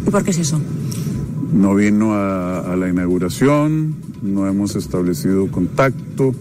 ¿Y 0.07 0.09
por 0.09 0.23
qué 0.23 0.31
es 0.31 0.39
eso? 0.39 0.59
No 1.53 1.75
vino 1.75 2.13
a 2.13 2.75
la 2.75 2.89
inauguración, 2.89 3.95
no 4.21 4.47
hemos 4.47 4.75
establecido 4.75 5.49
contacto. 5.49 6.33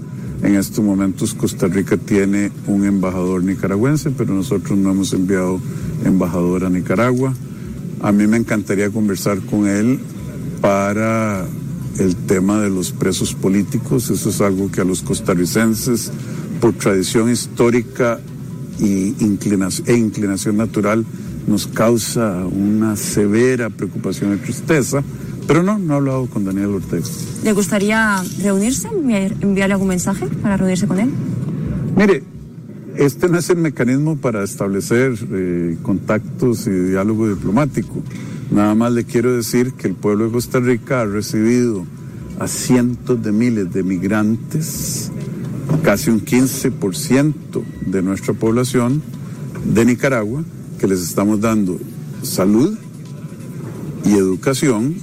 En 0.45 0.57
estos 0.57 0.85
momentos 0.85 1.33
Costa 1.33 1.69
Rica 1.69 1.97
tiene 1.97 2.53
un 2.67 2.85
embajador 2.85 3.43
nicaragüense, 3.43 4.11
pero 4.11 4.35
nosotros 4.35 4.79
no 4.79 4.91
hemos 4.91 5.15
enviado 5.15 5.59
embajador 6.05 6.67
a 6.67 6.71
Nicaragua. 6.71 7.33
A 8.03 8.13
mí 8.13 8.27
me 8.27 8.37
encantaría 8.37 8.91
conversar 8.91 9.39
con 9.41 9.67
él 9.67 9.99
para 10.61 11.47
el 11.99 12.15
tema 12.27 12.61
de 12.61 12.69
los 12.69 12.93
presos 12.93 13.33
políticos. 13.33 14.11
Eso 14.11 14.29
es 14.29 14.43
algo 14.43 14.71
que 14.71 14.83
a 14.83 14.85
los 14.85 15.01
costarricenses, 15.01 16.13
por 16.61 16.75
tradición 16.75 17.31
histórica 17.31 18.21
e 18.79 19.15
inclinación 19.97 20.59
natural, 20.59 21.07
nos 21.47 21.67
causa 21.67 22.45
una 22.45 22.97
severa 22.97 23.71
preocupación 23.71 24.35
y 24.35 24.37
tristeza. 24.37 25.03
Pero 25.47 25.63
no, 25.63 25.79
no 25.79 25.95
he 25.95 25.97
hablado 25.97 26.27
con 26.27 26.45
Daniel 26.45 26.69
Ortega. 26.69 27.05
¿Le 27.43 27.53
gustaría 27.53 28.23
reunirse, 28.43 28.89
enviarle 28.89 29.75
algún 29.75 29.89
mensaje 29.89 30.27
para 30.27 30.57
reunirse 30.57 30.87
con 30.87 30.99
él? 30.99 31.11
Mire, 31.97 32.23
este 32.97 33.29
no 33.29 33.39
es 33.39 33.51
el 33.51 33.59
mecanismo 33.59 34.17
para 34.17 34.43
establecer 34.43 35.15
eh, 35.33 35.77
contactos 35.83 36.67
y 36.67 36.71
diálogo 36.71 37.29
diplomático. 37.29 38.03
Nada 38.51 38.75
más 38.75 38.93
le 38.93 39.05
quiero 39.05 39.37
decir 39.37 39.73
que 39.73 39.89
el 39.89 39.95
pueblo 39.95 40.27
de 40.27 40.33
Costa 40.33 40.61
Rica 40.61 41.01
ha 41.01 41.05
recibido 41.05 41.85
a 42.39 42.49
cientos 42.49 43.23
de 43.23 43.33
miles 43.33 43.73
de 43.73 43.83
migrantes, 43.83 45.11
casi 45.83 46.11
un 46.11 46.25
15% 46.25 47.63
de 47.87 48.03
nuestra 48.03 48.35
población 48.35 49.03
de 49.65 49.85
Nicaragua, 49.85 50.45
que 50.79 50.87
les 50.87 51.01
estamos 51.01 51.41
dando 51.41 51.79
salud 52.23 52.77
y 54.05 54.13
educación 54.13 54.95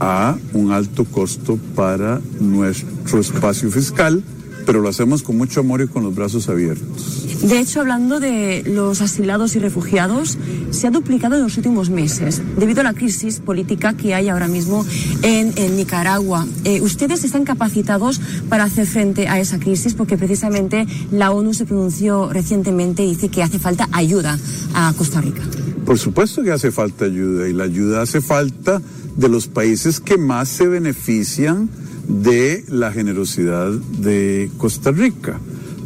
a 0.00 0.36
un 0.52 0.72
alto 0.72 1.04
costo 1.04 1.58
para 1.74 2.20
nuestro 2.40 3.20
espacio 3.20 3.70
fiscal, 3.70 4.22
pero 4.66 4.80
lo 4.80 4.88
hacemos 4.88 5.22
con 5.22 5.36
mucho 5.36 5.60
amor 5.60 5.80
y 5.80 5.86
con 5.86 6.02
los 6.02 6.14
brazos 6.14 6.48
abiertos. 6.48 7.26
De 7.42 7.60
hecho, 7.60 7.80
hablando 7.80 8.18
de 8.18 8.64
los 8.66 9.00
asilados 9.02 9.54
y 9.56 9.58
refugiados, 9.58 10.38
se 10.70 10.86
ha 10.86 10.90
duplicado 10.90 11.36
en 11.36 11.42
los 11.42 11.56
últimos 11.56 11.90
meses 11.90 12.42
debido 12.58 12.80
a 12.80 12.84
la 12.84 12.94
crisis 12.94 13.40
política 13.40 13.94
que 13.94 14.14
hay 14.14 14.28
ahora 14.28 14.48
mismo 14.48 14.84
en, 15.22 15.54
Nicaragua. 15.76 16.46
Eh, 16.64 16.80
¿Ustedes 16.80 17.24
están 17.24 17.44
capacitados 17.44 18.20
para 18.48 18.64
hacer 18.64 18.86
frente 18.86 19.28
a 19.28 19.38
esa 19.38 19.58
crisis? 19.58 19.94
Porque 19.94 20.16
precisamente 20.16 20.86
la 21.12 21.30
ONU 21.30 21.54
se 21.54 21.66
pronunció 21.66 22.32
recientemente 22.32 23.04
y 23.04 23.10
dice 23.10 23.28
que 23.28 23.42
hace 23.42 23.58
falta 23.58 23.88
ayuda 23.92 24.38
a 24.74 24.92
Costa 24.96 25.20
Rica. 25.20 25.42
Por 25.84 25.98
supuesto 25.98 26.42
que 26.42 26.50
hace 26.50 26.72
falta 26.72 27.04
ayuda 27.04 27.48
y 27.48 27.52
la 27.52 27.64
ayuda 27.64 28.02
hace 28.02 28.20
falta 28.20 28.80
de 29.16 29.28
los 29.28 29.46
países 29.46 30.00
que 30.00 30.18
más 30.18 30.48
se 30.48 30.66
benefician 30.66 31.68
de 32.08 32.64
la 32.68 32.92
generosidad 32.92 33.70
de 33.72 34.50
Costa 34.58 34.92
Rica. 34.92 35.40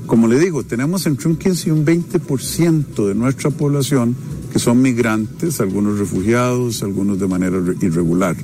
Como 0.07 0.27
le 0.27 0.39
digo, 0.39 0.65
tenemos 0.65 1.07
entre 1.07 1.29
un 1.29 1.37
15 1.37 1.69
y 1.69 1.73
un 1.73 1.87
20% 1.87 3.07
de 3.07 3.15
nuestra 3.15 3.51
población 3.51 4.17
que 4.53 4.59
son 4.59 4.83
migrantes, 4.83 5.61
algunos 5.61 5.99
refugiados, 5.99 6.83
algunos 6.83 7.21
de 7.21 7.29
manera 7.29 7.57
irregular. 7.81 8.37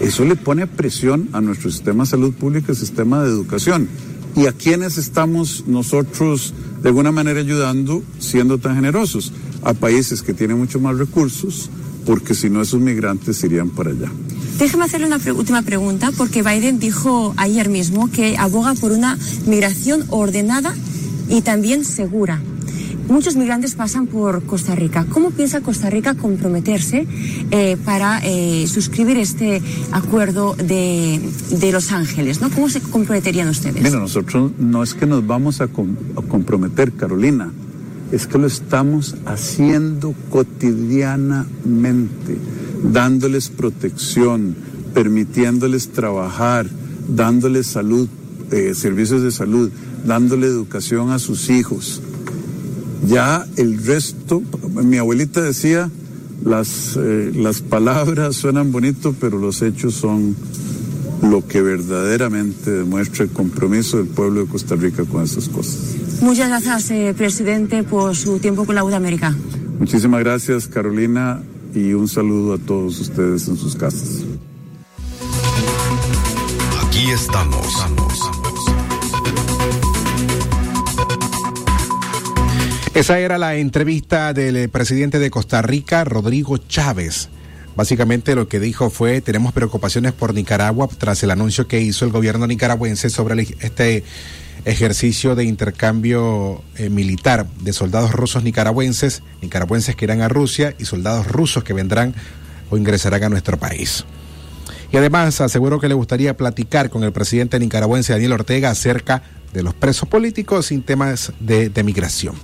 Eso 0.00 0.24
le 0.24 0.36
pone 0.36 0.66
presión 0.66 1.30
a 1.32 1.40
nuestro 1.40 1.70
sistema 1.70 2.04
de 2.04 2.10
salud 2.10 2.34
pública 2.34 2.72
y 2.72 2.74
sistema 2.74 3.22
de 3.22 3.30
educación. 3.30 3.88
¿Y 4.36 4.46
a 4.46 4.52
quienes 4.52 4.98
estamos 4.98 5.64
nosotros 5.66 6.52
de 6.82 6.88
alguna 6.88 7.12
manera 7.12 7.40
ayudando 7.40 8.02
siendo 8.18 8.58
tan 8.58 8.74
generosos? 8.74 9.32
A 9.62 9.72
países 9.72 10.22
que 10.22 10.34
tienen 10.34 10.58
mucho 10.58 10.80
más 10.80 10.98
recursos, 10.98 11.70
porque 12.04 12.34
si 12.34 12.50
no 12.50 12.62
esos 12.62 12.80
migrantes 12.80 13.42
irían 13.44 13.70
para 13.70 13.90
allá. 13.90 14.10
Déjeme 14.58 14.84
hacerle 14.84 15.06
una 15.06 15.18
última 15.34 15.62
pregunta, 15.62 16.12
porque 16.16 16.42
Biden 16.42 16.78
dijo 16.78 17.34
ayer 17.36 17.68
mismo 17.68 18.10
que 18.10 18.36
aboga 18.36 18.74
por 18.74 18.92
una 18.92 19.18
migración 19.46 20.04
ordenada 20.10 20.74
y 21.28 21.42
también 21.42 21.84
segura. 21.84 22.40
muchos 23.08 23.36
migrantes 23.36 23.74
pasan 23.74 24.06
por 24.06 24.44
Costa 24.44 24.74
Rica. 24.74 25.06
¿Cómo 25.10 25.30
piensa 25.30 25.60
Costa 25.60 25.90
Rica 25.90 26.14
comprometerse 26.14 27.06
eh, 27.50 27.76
para 27.84 28.20
eh, 28.24 28.66
suscribir 28.66 29.18
este 29.18 29.60
acuerdo 29.92 30.54
de, 30.54 31.20
de, 31.50 31.72
Los 31.72 31.92
Ángeles? 31.92 32.40
¿no? 32.40 32.50
¿Cómo 32.50 32.68
se 32.68 32.80
comprometerían 32.80 33.48
ustedes? 33.48 33.82
Mira, 33.82 33.98
nosotros 33.98 34.52
no 34.58 34.82
es 34.82 34.94
que 34.94 35.06
nos 35.06 35.26
vamos 35.26 35.60
a, 35.60 35.66
com 35.68 35.94
a 36.16 36.22
comprometer, 36.22 36.92
Carolina, 36.92 37.52
es 38.14 38.26
que 38.28 38.38
lo 38.38 38.46
estamos 38.46 39.16
haciendo 39.26 40.14
cotidianamente, 40.30 42.38
dándoles 42.92 43.48
protección, 43.48 44.54
permitiéndoles 44.94 45.88
trabajar, 45.88 46.68
dándoles 47.08 47.66
salud, 47.66 48.08
eh, 48.52 48.74
servicios 48.74 49.24
de 49.24 49.32
salud, 49.32 49.68
dándole 50.06 50.46
educación 50.46 51.10
a 51.10 51.18
sus 51.18 51.50
hijos. 51.50 52.00
Ya 53.08 53.44
el 53.56 53.84
resto, 53.84 54.44
mi 54.84 54.98
abuelita 54.98 55.42
decía, 55.42 55.90
las, 56.44 56.96
eh, 56.96 57.32
las 57.34 57.62
palabras 57.62 58.36
suenan 58.36 58.70
bonito, 58.70 59.12
pero 59.18 59.38
los 59.38 59.60
hechos 59.60 59.94
son 59.94 60.36
lo 61.20 61.44
que 61.48 61.62
verdaderamente 61.62 62.70
demuestra 62.70 63.24
el 63.24 63.30
compromiso 63.30 63.96
del 63.96 64.06
pueblo 64.06 64.42
de 64.42 64.46
Costa 64.46 64.76
Rica 64.76 65.04
con 65.04 65.24
esas 65.24 65.48
cosas. 65.48 66.03
Muchas 66.20 66.48
gracias, 66.48 66.90
eh, 66.90 67.14
presidente, 67.16 67.82
por 67.82 68.16
su 68.16 68.38
tiempo 68.38 68.64
con 68.64 68.74
la 68.74 68.84
UDA 68.84 68.96
América. 68.96 69.34
Muchísimas 69.78 70.20
gracias, 70.20 70.66
Carolina, 70.66 71.42
y 71.74 71.92
un 71.92 72.08
saludo 72.08 72.54
a 72.54 72.58
todos 72.58 73.00
ustedes 73.00 73.48
en 73.48 73.56
sus 73.56 73.76
casas. 73.76 74.22
Aquí 76.86 77.10
estamos. 77.10 77.84
Esa 82.94 83.18
era 83.18 83.38
la 83.38 83.56
entrevista 83.56 84.32
del 84.32 84.56
eh, 84.56 84.68
presidente 84.68 85.18
de 85.18 85.28
Costa 85.28 85.60
Rica, 85.62 86.04
Rodrigo 86.04 86.58
Chávez. 86.58 87.28
Básicamente 87.74 88.36
lo 88.36 88.46
que 88.46 88.60
dijo 88.60 88.88
fue, 88.88 89.20
tenemos 89.20 89.52
preocupaciones 89.52 90.12
por 90.12 90.32
Nicaragua 90.32 90.88
tras 90.96 91.20
el 91.24 91.32
anuncio 91.32 91.66
que 91.66 91.80
hizo 91.80 92.04
el 92.04 92.12
gobierno 92.12 92.46
nicaragüense 92.46 93.10
sobre 93.10 93.42
este 93.60 94.04
ejercicio 94.64 95.34
de 95.34 95.44
intercambio 95.44 96.62
eh, 96.76 96.88
militar 96.88 97.46
de 97.60 97.72
soldados 97.72 98.12
rusos 98.12 98.44
nicaragüenses, 98.44 99.22
nicaragüenses 99.42 99.96
que 99.96 100.04
irán 100.06 100.22
a 100.22 100.28
Rusia 100.28 100.74
y 100.78 100.84
soldados 100.84 101.26
rusos 101.26 101.64
que 101.64 101.72
vendrán 101.72 102.14
o 102.70 102.76
ingresarán 102.76 103.24
a 103.24 103.28
nuestro 103.28 103.58
país. 103.58 104.04
Y 104.94 104.96
además 104.96 105.40
aseguró 105.40 105.80
que 105.80 105.88
le 105.88 105.94
gustaría 105.94 106.36
platicar 106.36 106.88
con 106.88 107.02
el 107.02 107.12
presidente 107.12 107.58
nicaragüense 107.58 108.12
Daniel 108.12 108.32
Ortega 108.32 108.70
acerca 108.70 109.22
de 109.52 109.62
los 109.62 109.74
presos 109.74 110.08
políticos 110.08 110.66
sin 110.66 110.82
temas 110.82 111.32
de, 111.40 111.70
migración. 111.82 112.36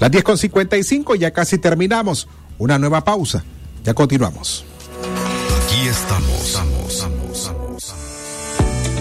Las 0.00 0.10
10.55 0.10 1.16
ya 1.18 1.32
casi 1.32 1.58
terminamos. 1.58 2.26
Una 2.58 2.78
nueva 2.78 3.04
pausa. 3.04 3.44
Ya 3.84 3.94
continuamos. 3.94 4.64
Aquí 5.66 5.86
estamos. 5.86 7.23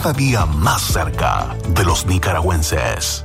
cada 0.00 0.12
día 0.12 0.44
más 0.44 0.82
cerca 0.82 1.56
de 1.68 1.84
los 1.84 2.04
nicaragüenses. 2.04 3.23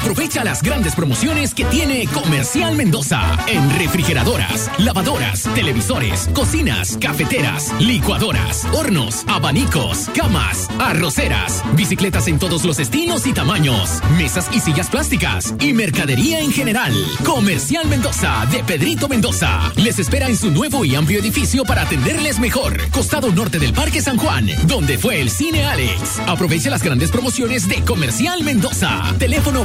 Aprovecha 0.00 0.44
las 0.44 0.62
grandes 0.62 0.94
promociones 0.94 1.54
que 1.54 1.64
tiene 1.64 2.06
Comercial 2.06 2.76
Mendoza 2.76 3.20
en 3.48 3.68
refrigeradoras, 3.78 4.70
lavadoras, 4.78 5.42
televisores, 5.56 6.30
cocinas, 6.32 6.96
cafeteras, 7.00 7.74
licuadoras, 7.80 8.64
hornos, 8.72 9.24
abanicos, 9.26 10.08
camas, 10.14 10.68
arroceras, 10.78 11.64
bicicletas 11.74 12.28
en 12.28 12.38
todos 12.38 12.64
los 12.64 12.78
estilos 12.78 13.26
y 13.26 13.32
tamaños, 13.32 14.00
mesas 14.16 14.48
y 14.52 14.60
sillas 14.60 14.88
plásticas 14.88 15.52
y 15.58 15.72
mercadería 15.72 16.38
en 16.38 16.52
general. 16.52 16.94
Comercial 17.24 17.88
Mendoza 17.88 18.46
de 18.52 18.62
Pedrito 18.62 19.08
Mendoza 19.08 19.72
les 19.74 19.98
espera 19.98 20.28
en 20.28 20.36
su 20.36 20.52
nuevo 20.52 20.84
y 20.84 20.94
amplio 20.94 21.18
edificio 21.18 21.64
para 21.64 21.82
atenderles 21.82 22.38
mejor. 22.38 22.88
Costado 22.92 23.32
norte 23.32 23.58
del 23.58 23.72
Parque 23.72 24.00
San 24.00 24.16
Juan, 24.16 24.48
donde 24.68 24.96
fue 24.96 25.20
el 25.20 25.28
Cine 25.28 25.64
Alex. 25.64 26.20
Aprovecha 26.28 26.70
las 26.70 26.84
grandes 26.84 27.10
promociones 27.10 27.66
de 27.66 27.82
Comercial 27.82 28.44
Mendoza. 28.44 29.02
Teléfono 29.18 29.64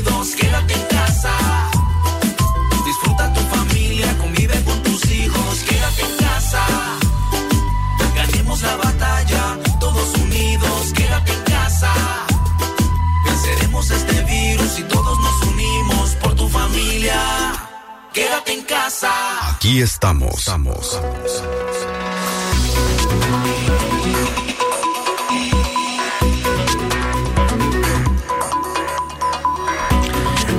quédate 0.00 0.74
en 0.74 0.86
casa. 0.86 1.32
Disfruta 2.84 3.32
tu 3.34 3.40
familia, 3.40 4.16
convive 4.18 4.62
con 4.64 4.82
tus 4.82 5.04
hijos, 5.10 5.58
quédate 5.68 6.02
en 6.02 6.16
casa. 6.16 6.64
Ganemos 8.14 8.62
la 8.62 8.76
batalla, 8.76 9.58
todos 9.80 10.14
unidos, 10.14 10.92
quédate 10.94 11.32
en 11.32 11.42
casa. 11.42 11.92
Venceremos 13.24 13.90
este 13.90 14.22
virus 14.22 14.78
y 14.78 14.82
todos 14.84 15.18
nos 15.18 15.42
unimos 15.52 16.10
por 16.22 16.34
tu 16.34 16.48
familia. 16.48 17.20
Quédate 18.12 18.52
en 18.54 18.62
casa. 18.62 19.10
Aquí 19.50 19.82
estamos. 19.82 20.38
estamos. 20.38 21.00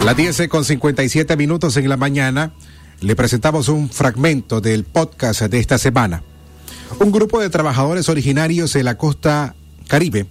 Las 0.03 0.17
10 0.17 0.49
con 0.49 0.65
57 0.65 1.37
minutos 1.37 1.77
en 1.77 1.87
la 1.87 1.95
mañana 1.95 2.51
le 2.99 3.15
presentamos 3.15 3.69
un 3.69 3.89
fragmento 3.89 4.59
del 4.59 4.83
podcast 4.83 5.43
de 5.43 5.59
esta 5.59 5.77
semana. 5.77 6.23
Un 6.99 7.09
grupo 7.09 7.39
de 7.39 7.49
trabajadores 7.49 8.09
originarios 8.09 8.73
de 8.73 8.83
la 8.83 8.97
costa 8.97 9.55
caribe 9.87 10.25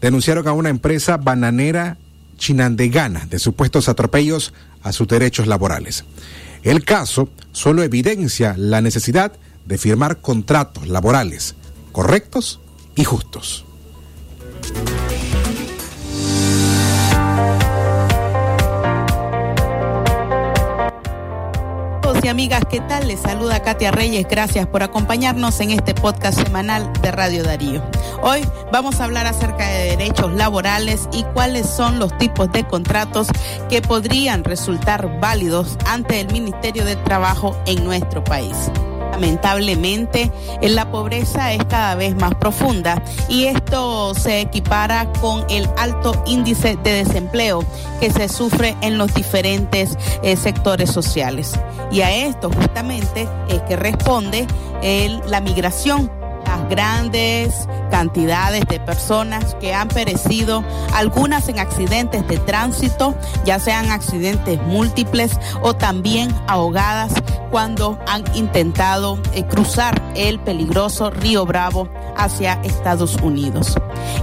denunciaron 0.00 0.48
a 0.48 0.52
una 0.52 0.70
empresa 0.70 1.18
bananera 1.18 1.98
chinandegana 2.38 3.26
de 3.26 3.38
supuestos 3.38 3.90
atropellos 3.90 4.54
a 4.82 4.90
sus 4.92 5.06
derechos 5.06 5.48
laborales. 5.48 6.06
El 6.62 6.82
caso 6.82 7.28
solo 7.52 7.82
evidencia 7.82 8.54
la 8.56 8.80
necesidad 8.80 9.32
de 9.66 9.76
firmar 9.76 10.22
contratos 10.22 10.88
laborales 10.88 11.56
correctos 11.92 12.58
y 12.96 13.04
justos. 13.04 13.66
Y 22.24 22.28
amigas, 22.28 22.62
¿qué 22.70 22.80
tal? 22.80 23.06
Les 23.06 23.20
saluda 23.20 23.60
Katia 23.60 23.90
Reyes. 23.90 24.26
Gracias 24.28 24.66
por 24.66 24.82
acompañarnos 24.82 25.60
en 25.60 25.70
este 25.70 25.94
podcast 25.94 26.40
semanal 26.40 26.90
de 27.02 27.10
Radio 27.10 27.42
Darío. 27.42 27.82
Hoy 28.22 28.40
vamos 28.72 29.00
a 29.00 29.04
hablar 29.04 29.26
acerca 29.26 29.68
de 29.68 29.96
derechos 29.96 30.32
laborales 30.32 31.06
y 31.12 31.22
cuáles 31.34 31.68
son 31.68 31.98
los 31.98 32.16
tipos 32.16 32.50
de 32.52 32.64
contratos 32.64 33.28
que 33.68 33.82
podrían 33.82 34.42
resultar 34.42 35.20
válidos 35.20 35.76
ante 35.86 36.20
el 36.20 36.32
Ministerio 36.32 36.86
de 36.86 36.96
Trabajo 36.96 37.60
en 37.66 37.84
nuestro 37.84 38.24
país. 38.24 38.70
Lamentablemente, 39.14 40.32
la 40.60 40.90
pobreza 40.90 41.52
es 41.52 41.64
cada 41.66 41.94
vez 41.94 42.16
más 42.16 42.34
profunda 42.34 43.00
y 43.28 43.44
esto 43.44 44.12
se 44.12 44.40
equipara 44.40 45.06
con 45.20 45.46
el 45.48 45.68
alto 45.78 46.20
índice 46.26 46.76
de 46.82 47.04
desempleo 47.04 47.64
que 48.00 48.10
se 48.10 48.28
sufre 48.28 48.76
en 48.80 48.98
los 48.98 49.14
diferentes 49.14 49.96
eh, 50.24 50.34
sectores 50.34 50.90
sociales. 50.90 51.52
Y 51.92 52.00
a 52.00 52.12
esto 52.12 52.50
justamente 52.50 53.28
es 53.48 53.62
que 53.62 53.76
responde 53.76 54.48
el, 54.82 55.22
la 55.28 55.40
migración 55.40 56.10
las 56.46 56.68
grandes 56.68 57.68
cantidades 57.90 58.64
de 58.66 58.80
personas 58.80 59.54
que 59.60 59.74
han 59.74 59.88
perecido, 59.88 60.64
algunas 60.92 61.48
en 61.48 61.58
accidentes 61.58 62.26
de 62.26 62.38
tránsito, 62.38 63.14
ya 63.44 63.58
sean 63.58 63.90
accidentes 63.90 64.60
múltiples 64.62 65.38
o 65.62 65.74
también 65.74 66.34
ahogadas 66.46 67.12
cuando 67.50 67.98
han 68.08 68.24
intentado 68.34 69.18
eh, 69.32 69.44
cruzar 69.44 70.02
el 70.16 70.40
peligroso 70.40 71.10
río 71.10 71.46
Bravo 71.46 71.88
hacia 72.16 72.54
Estados 72.64 73.16
Unidos. 73.22 73.76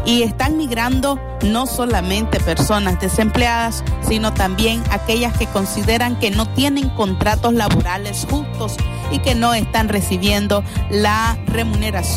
Y 0.06 0.24
están 0.24 0.58
migrando 0.58 1.20
no 1.44 1.66
solamente 1.66 2.40
personas 2.40 3.00
desempleadas, 3.00 3.84
sino 4.08 4.34
también 4.34 4.84
aquellas 4.92 5.38
que 5.38 5.48
consideran 5.48 6.20
que 6.20 6.32
no 6.32 6.46
tienen 6.46 6.90
contratos 6.90 7.54
laborales 7.54 8.28
justos 8.30 8.76
y 9.12 9.20
que 9.20 9.36
no 9.36 9.54
están 9.54 9.90
recibiendo 9.90 10.64
la 10.90 11.38
remuneración 11.46 12.11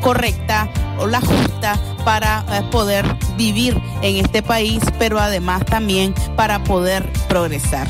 correcta 0.00 0.68
o 0.98 1.06
la 1.06 1.20
justa 1.20 1.78
para 2.04 2.44
eh, 2.50 2.62
poder 2.70 3.04
vivir 3.36 3.80
en 4.02 4.24
este 4.24 4.42
país, 4.42 4.82
pero 4.98 5.18
además 5.18 5.64
también 5.64 6.14
para 6.36 6.62
poder 6.64 7.10
progresar. 7.28 7.88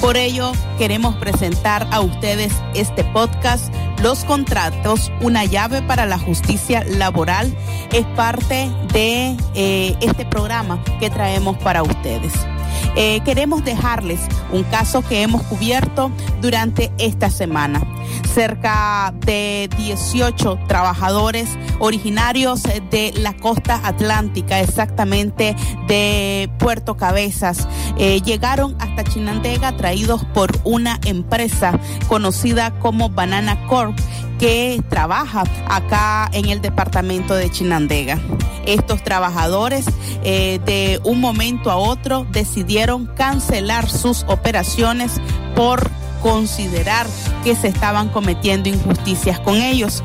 Por 0.00 0.16
ello, 0.16 0.52
queremos 0.78 1.16
presentar 1.16 1.86
a 1.90 2.00
ustedes 2.00 2.52
este 2.74 3.02
podcast, 3.02 3.72
Los 4.00 4.24
Contratos, 4.24 5.10
una 5.20 5.44
llave 5.44 5.82
para 5.82 6.06
la 6.06 6.18
justicia 6.18 6.84
laboral. 6.84 7.52
Es 7.92 8.06
parte 8.14 8.70
de 8.92 9.36
eh, 9.54 9.96
este 10.00 10.24
programa 10.24 10.82
que 11.00 11.10
traemos 11.10 11.56
para 11.58 11.82
ustedes. 11.82 12.32
Eh, 12.96 13.20
queremos 13.24 13.64
dejarles 13.64 14.20
un 14.52 14.64
caso 14.64 15.02
que 15.02 15.22
hemos 15.22 15.42
cubierto 15.42 16.10
durante 16.40 16.92
esta 16.98 17.30
semana. 17.30 17.80
Cerca 18.34 19.12
de 19.24 19.68
18 19.76 20.58
trabajadores 20.66 21.48
originarios 21.78 22.62
de 22.62 23.12
la 23.16 23.34
costa 23.36 23.80
atlántica, 23.84 24.60
exactamente 24.60 25.54
de 25.86 26.50
Puerto 26.58 26.96
Cabezas, 26.96 27.68
eh, 27.98 28.20
llegaron 28.22 28.76
hasta 28.80 29.04
Chinandega 29.04 29.76
traídos 29.76 30.24
por 30.24 30.50
una 30.64 30.98
empresa 31.04 31.78
conocida 32.08 32.78
como 32.78 33.10
Banana 33.10 33.66
Corp 33.66 33.98
que 34.38 34.82
trabaja 34.88 35.44
acá 35.68 36.28
en 36.32 36.48
el 36.48 36.60
departamento 36.60 37.34
de 37.34 37.50
Chinandega. 37.50 38.18
Estos 38.64 39.02
trabajadores 39.02 39.86
eh, 40.22 40.60
de 40.64 41.00
un 41.04 41.20
momento 41.20 41.70
a 41.70 41.76
otro 41.76 42.26
decidieron 42.30 43.06
cancelar 43.06 43.88
sus 43.88 44.24
operaciones 44.28 45.20
por 45.56 45.90
considerar 46.22 47.06
que 47.44 47.56
se 47.56 47.68
estaban 47.68 48.08
cometiendo 48.08 48.68
injusticias 48.68 49.40
con 49.40 49.56
ellos. 49.56 50.02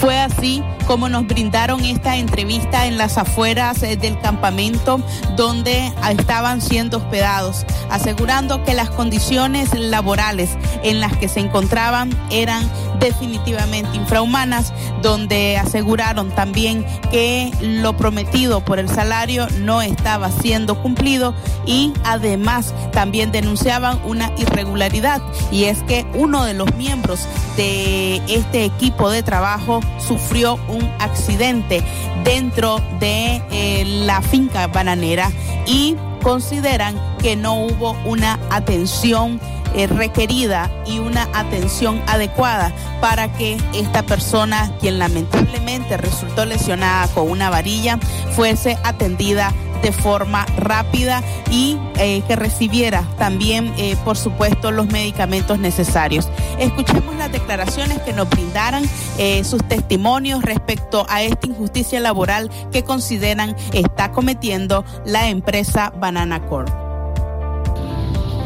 Fue 0.00 0.18
así 0.18 0.62
como 0.90 1.08
nos 1.08 1.24
brindaron 1.24 1.84
esta 1.84 2.16
entrevista 2.16 2.86
en 2.86 2.98
las 2.98 3.16
afueras 3.16 3.80
eh, 3.84 3.96
del 3.96 4.18
campamento 4.18 5.00
donde 5.36 5.92
estaban 6.18 6.60
siendo 6.60 6.96
hospedados, 6.96 7.64
asegurando 7.90 8.64
que 8.64 8.74
las 8.74 8.90
condiciones 8.90 9.72
laborales 9.78 10.50
en 10.82 10.98
las 10.98 11.16
que 11.16 11.28
se 11.28 11.38
encontraban 11.38 12.10
eran 12.32 12.68
definitivamente 12.98 13.96
infrahumanas, 13.96 14.72
donde 15.00 15.56
aseguraron 15.58 16.30
también 16.32 16.84
que 17.12 17.52
lo 17.60 17.96
prometido 17.96 18.60
por 18.60 18.80
el 18.80 18.88
salario 18.88 19.46
no 19.60 19.82
estaba 19.82 20.32
siendo 20.32 20.82
cumplido 20.82 21.34
y 21.66 21.92
además 22.02 22.74
también 22.92 23.30
denunciaban 23.30 24.00
una 24.04 24.32
irregularidad 24.36 25.22
y 25.52 25.64
es 25.64 25.84
que 25.84 26.04
uno 26.14 26.44
de 26.44 26.54
los 26.54 26.74
miembros 26.74 27.28
de 27.56 28.16
este 28.28 28.64
equipo 28.64 29.08
de 29.08 29.22
trabajo 29.22 29.80
sufrió 29.98 30.58
un 30.68 30.79
accidente 30.98 31.82
dentro 32.24 32.80
de 32.98 33.42
eh, 33.50 33.84
la 33.84 34.22
finca 34.22 34.66
bananera 34.66 35.30
y 35.66 35.96
consideran 36.22 37.00
que 37.18 37.36
no 37.36 37.54
hubo 37.54 37.92
una 38.04 38.38
atención 38.50 39.40
eh, 39.74 39.86
requerida 39.86 40.70
y 40.84 40.98
una 40.98 41.28
atención 41.32 42.02
adecuada 42.08 42.72
para 43.00 43.32
que 43.32 43.56
esta 43.72 44.02
persona, 44.02 44.72
quien 44.80 44.98
lamentablemente 44.98 45.96
resultó 45.96 46.44
lesionada 46.44 47.06
con 47.08 47.30
una 47.30 47.50
varilla, 47.50 47.98
fuese 48.32 48.76
atendida 48.82 49.52
de 49.82 49.92
forma 49.92 50.46
rápida 50.56 51.22
y 51.50 51.78
eh, 51.98 52.22
que 52.26 52.36
recibiera 52.36 53.04
también, 53.18 53.72
eh, 53.76 53.96
por 54.04 54.16
supuesto, 54.16 54.70
los 54.70 54.86
medicamentos 54.88 55.58
necesarios. 55.58 56.28
Escuchemos 56.58 57.16
las 57.16 57.32
declaraciones 57.32 58.00
que 58.02 58.12
nos 58.12 58.28
brindaran 58.28 58.84
eh, 59.18 59.44
sus 59.44 59.62
testimonios 59.66 60.42
respecto 60.42 61.06
a 61.08 61.22
esta 61.22 61.46
injusticia 61.46 62.00
laboral 62.00 62.50
que 62.72 62.84
consideran 62.84 63.56
está 63.72 64.12
cometiendo 64.12 64.84
la 65.04 65.28
empresa 65.28 65.92
Banana 65.96 66.46
Corp. 66.46 66.70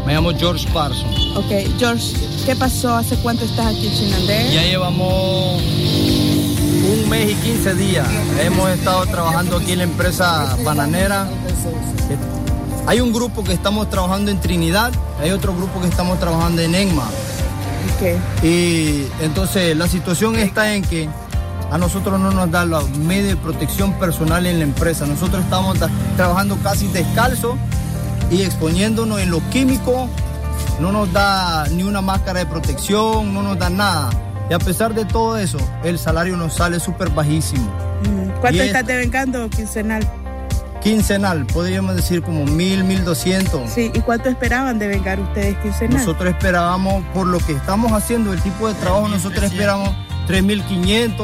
Me 0.07 0.13
llamo 0.13 0.33
George 0.37 0.69
Parson. 0.73 1.09
Ok, 1.35 1.79
George, 1.79 2.15
¿qué 2.45 2.55
pasó? 2.55 2.95
¿Hace 2.95 3.17
cuánto 3.17 3.45
estás 3.45 3.75
aquí 3.75 3.87
en 3.87 3.95
Chinandega? 3.95 4.51
Ya 4.51 4.63
llevamos 4.65 5.63
un 7.05 7.11
mes 7.11 7.31
y 7.31 7.35
15 7.35 7.75
días. 7.75 8.07
Hemos 8.41 8.71
estado 8.71 9.07
trabajando 9.07 9.57
aquí 9.57 9.73
en 9.73 9.79
la 9.79 9.85
empresa 9.85 10.57
bananera. 10.65 11.29
Hay 12.87 13.01
un 13.01 13.13
grupo 13.13 13.45
que 13.45 13.53
estamos 13.53 13.89
trabajando 13.91 14.31
en 14.31 14.41
Trinidad, 14.41 14.93
hay 15.21 15.31
otro 15.31 15.55
grupo 15.55 15.81
que 15.81 15.89
estamos 15.89 16.19
trabajando 16.21 16.63
en 16.63 16.75
Enma. 16.75 17.09
Y 18.43 19.07
entonces 19.21 19.77
la 19.77 19.89
situación 19.89 20.37
está 20.37 20.75
en 20.75 20.83
que 20.83 21.09
a 21.71 21.79
nosotros 21.79 22.21
no 22.21 22.31
nos 22.31 22.51
dan 22.51 22.71
los 22.71 22.91
medios 22.91 23.29
de 23.29 23.37
protección 23.37 23.95
personal 23.95 24.47
en 24.47 24.59
la 24.59 24.65
empresa. 24.65 25.07
Nosotros 25.07 25.43
estamos 25.43 25.79
trabajando 26.17 26.57
casi 26.63 26.89
descalzo 26.89 27.57
y 28.31 28.43
exponiéndonos 28.43 29.21
en 29.21 29.31
lo 29.31 29.41
químico. 29.51 30.09
No 30.81 30.93
nos 30.93 31.13
da 31.13 31.67
ni 31.69 31.83
una 31.83 32.01
máscara 32.01 32.41
de 32.41 32.47
protección, 32.47 33.33
no 33.33 33.43
nos 33.43 33.59
da 33.59 33.71
nada. 33.71 34.11
Y 34.51 34.53
a 34.53 34.59
pesar 34.59 34.95
de 34.95 35.05
todo 35.05 35.39
eso, 35.39 35.59
el 35.85 35.99
salario 35.99 36.37
nos 36.37 36.55
sale 36.55 36.79
súper 36.79 37.11
bajísimo. 37.11 37.65
Mm, 38.03 38.41
¿Cuánto 38.41 38.63
estás 38.63 38.87
devengando 38.87 39.49
quincenal? 39.49 40.07
Quincenal, 40.83 41.47
podríamos 41.47 41.97
decir 41.97 42.21
como 42.21 42.45
mil, 42.45 42.85
mil 42.85 43.05
doscientos. 43.05 43.71
Sí, 43.71 43.91
¿y 43.95 44.01
cuánto 44.01 44.29
esperaban 44.29 44.79
de 44.79 44.87
vengar 44.89 45.19
ustedes 45.19 45.57
quincenal? 45.59 45.97
Nosotros 45.97 46.29
esperábamos, 46.29 47.03
por 47.15 47.27
lo 47.27 47.39
que 47.39 47.53
estamos 47.53 47.93
haciendo, 47.93 48.35
el 48.35 48.43
tipo 48.43 48.69
de 48.69 48.75
trabajo, 48.75 49.09
nosotros 49.09 49.45
esperamos 49.45 49.89
3.500, 50.29 51.17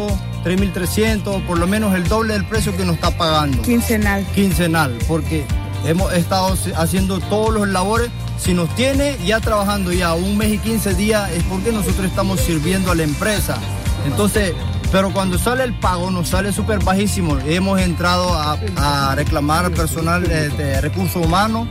3.300, 0.44 1.46
por 1.46 1.58
lo 1.58 1.66
menos 1.66 1.94
el 1.94 2.08
doble 2.08 2.32
del 2.32 2.46
precio 2.46 2.74
que 2.74 2.86
nos 2.86 2.94
está 2.94 3.10
pagando. 3.10 3.60
Quincenal. 3.60 4.24
Quincenal, 4.34 4.96
porque 5.06 5.44
hemos 5.84 6.10
estado 6.14 6.56
haciendo 6.76 7.20
todos 7.20 7.52
los 7.52 7.68
labores 7.68 8.10
si 8.40 8.54
nos 8.54 8.74
tiene 8.74 9.18
ya 9.24 9.38
trabajando 9.38 9.92
ya 9.92 10.14
un 10.14 10.36
mes 10.36 10.54
y 10.54 10.58
15 10.58 10.94
días 10.94 11.30
es 11.32 11.42
porque 11.44 11.72
nosotros 11.72 12.06
estamos 12.06 12.40
sirviendo 12.40 12.90
a 12.90 12.94
la 12.94 13.02
empresa. 13.02 13.58
Entonces, 14.06 14.54
pero 14.90 15.12
cuando 15.12 15.38
sale 15.38 15.62
el 15.62 15.74
pago 15.74 16.10
nos 16.10 16.28
sale 16.30 16.52
súper 16.52 16.82
bajísimo. 16.82 17.38
Hemos 17.46 17.80
entrado 17.80 18.34
a, 18.34 19.14
reclamar 19.14 19.66
al 19.66 19.72
personal 19.72 20.22
de, 20.26 20.80
recursos 20.80 21.24
humanos 21.24 21.68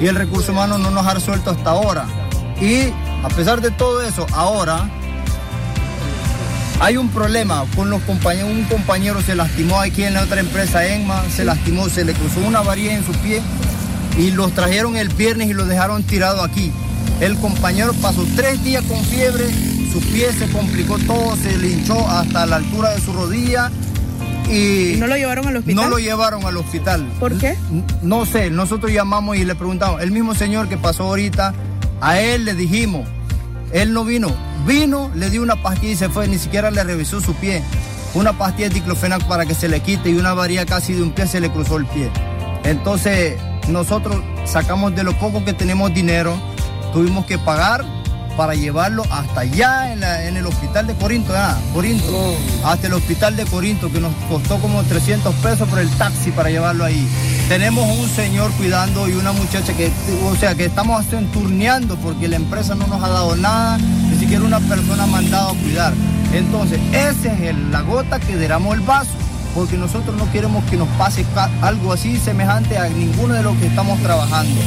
y 0.00 0.06
el 0.06 0.16
recurso 0.16 0.52
humano 0.52 0.76
no 0.76 0.90
nos 0.90 1.06
ha 1.06 1.14
resuelto 1.14 1.50
hasta 1.50 1.70
ahora. 1.70 2.06
Y 2.60 2.90
a 3.24 3.28
pesar 3.34 3.62
de 3.62 3.70
todo 3.70 4.02
eso, 4.02 4.26
ahora 4.32 4.88
hay 6.80 6.98
un 6.98 7.08
problema 7.08 7.64
con 7.74 7.88
los 7.88 8.02
compañeros. 8.02 8.50
Un 8.50 8.64
compañero 8.64 9.22
se 9.22 9.34
lastimó 9.34 9.80
aquí 9.80 10.04
en 10.04 10.14
la 10.14 10.22
otra 10.22 10.40
empresa, 10.40 10.86
Enma, 10.86 11.22
se 11.34 11.44
lastimó, 11.44 11.88
se 11.88 12.04
le 12.04 12.12
cruzó 12.12 12.40
una 12.40 12.60
varilla 12.60 12.94
en 12.94 13.06
su 13.06 13.12
pie 13.12 13.40
y 14.18 14.30
los 14.30 14.52
trajeron 14.52 14.96
el 14.96 15.08
viernes 15.08 15.48
y 15.48 15.54
los 15.54 15.68
dejaron 15.68 16.02
tirado 16.02 16.42
aquí. 16.42 16.72
El 17.20 17.36
compañero 17.38 17.92
pasó 17.94 18.26
tres 18.36 18.62
días 18.64 18.84
con 18.84 19.02
fiebre, 19.04 19.44
su 19.92 20.00
pie 20.00 20.32
se 20.32 20.48
complicó 20.48 20.98
todo, 20.98 21.36
se 21.36 21.56
le 21.56 21.70
hinchó 21.70 22.08
hasta 22.08 22.46
la 22.46 22.56
altura 22.56 22.90
de 22.90 23.00
su 23.00 23.12
rodilla. 23.12 23.70
Y 24.50 24.96
no 24.98 25.06
lo 25.06 25.16
llevaron 25.16 25.46
al 25.46 25.56
hospital? 25.56 25.76
No 25.76 25.88
lo 25.88 25.98
llevaron 25.98 26.44
al 26.44 26.56
hospital. 26.56 27.06
¿Por 27.18 27.38
qué? 27.38 27.56
No 28.02 28.26
sé, 28.26 28.50
nosotros 28.50 28.92
llamamos 28.92 29.36
y 29.36 29.44
le 29.44 29.54
preguntamos. 29.54 30.02
El 30.02 30.10
mismo 30.10 30.34
señor 30.34 30.68
que 30.68 30.76
pasó 30.76 31.04
ahorita, 31.04 31.54
a 32.00 32.20
él 32.20 32.44
le 32.44 32.54
dijimos, 32.54 33.08
él 33.72 33.92
no 33.92 34.04
vino. 34.04 34.28
Vino, 34.66 35.10
le 35.14 35.30
dio 35.30 35.42
una 35.42 35.62
pastilla 35.62 35.92
y 35.92 35.96
se 35.96 36.08
fue, 36.08 36.28
ni 36.28 36.38
siquiera 36.38 36.70
le 36.70 36.84
revisó 36.84 37.20
su 37.20 37.34
pie. 37.34 37.62
Una 38.14 38.36
pastilla 38.36 38.68
de 38.68 38.74
diclofenac 38.74 39.24
para 39.26 39.46
que 39.46 39.54
se 39.54 39.68
le 39.68 39.80
quite 39.80 40.10
y 40.10 40.14
una 40.14 40.34
varilla 40.34 40.66
casi 40.66 40.92
de 40.92 41.02
un 41.02 41.12
pie 41.12 41.26
se 41.26 41.40
le 41.40 41.50
cruzó 41.50 41.76
el 41.78 41.86
pie. 41.86 42.10
Entonces, 42.64 43.36
nosotros 43.68 44.16
sacamos 44.44 44.94
de 44.94 45.04
lo 45.04 45.12
poco 45.18 45.44
que 45.44 45.52
tenemos 45.52 45.92
dinero, 45.94 46.36
tuvimos 46.92 47.26
que 47.26 47.38
pagar 47.38 47.84
para 48.36 48.54
llevarlo 48.54 49.04
hasta 49.10 49.40
allá 49.42 49.92
en, 49.92 50.36
el 50.36 50.46
hospital 50.46 50.86
de 50.88 50.94
Corinto, 50.94 51.32
ah, 51.36 51.56
Corinto, 51.72 52.36
hasta 52.64 52.88
el 52.88 52.94
hospital 52.94 53.36
de 53.36 53.44
Corinto, 53.44 53.90
que 53.92 54.00
nos 54.00 54.12
costó 54.28 54.58
como 54.58 54.82
300 54.82 55.34
pesos 55.36 55.68
por 55.68 55.78
el 55.78 55.88
taxi 55.90 56.30
para 56.32 56.50
llevarlo 56.50 56.84
ahí. 56.84 57.08
Tenemos 57.48 57.86
un 57.96 58.08
señor 58.08 58.50
cuidando 58.52 59.08
y 59.08 59.12
una 59.12 59.32
muchacha 59.32 59.72
que, 59.74 59.90
o 60.24 60.34
sea, 60.34 60.54
que 60.54 60.64
estamos 60.64 61.04
turneando 61.32 61.96
porque 61.96 62.26
la 62.26 62.36
empresa 62.36 62.74
no 62.74 62.86
nos 62.86 63.02
ha 63.02 63.08
dado 63.08 63.36
nada, 63.36 63.78
ni 63.78 64.18
siquiera 64.18 64.42
una 64.44 64.60
persona 64.60 65.04
ha 65.04 65.06
mandado 65.06 65.50
a 65.50 65.54
cuidar. 65.54 65.92
Entonces, 66.32 66.80
esa 66.92 67.32
es 67.32 67.40
el- 67.42 67.70
la 67.70 67.82
gota 67.82 68.18
que 68.18 68.36
derramó 68.36 68.74
el 68.74 68.80
vaso, 68.80 69.10
porque 69.54 69.76
nosotros 69.76 70.16
no 70.16 70.30
queremos 70.32 70.64
que 70.64 70.76
nos 70.76 70.88
pase 70.98 71.24
algo 71.62 71.92
así 71.92 72.18
semejante 72.18 72.76
a 72.76 72.88
ninguno 72.88 73.34
de 73.34 73.42
los 73.42 73.56
que 73.58 73.66
estamos 73.66 74.00
trabajando. 74.00 74.60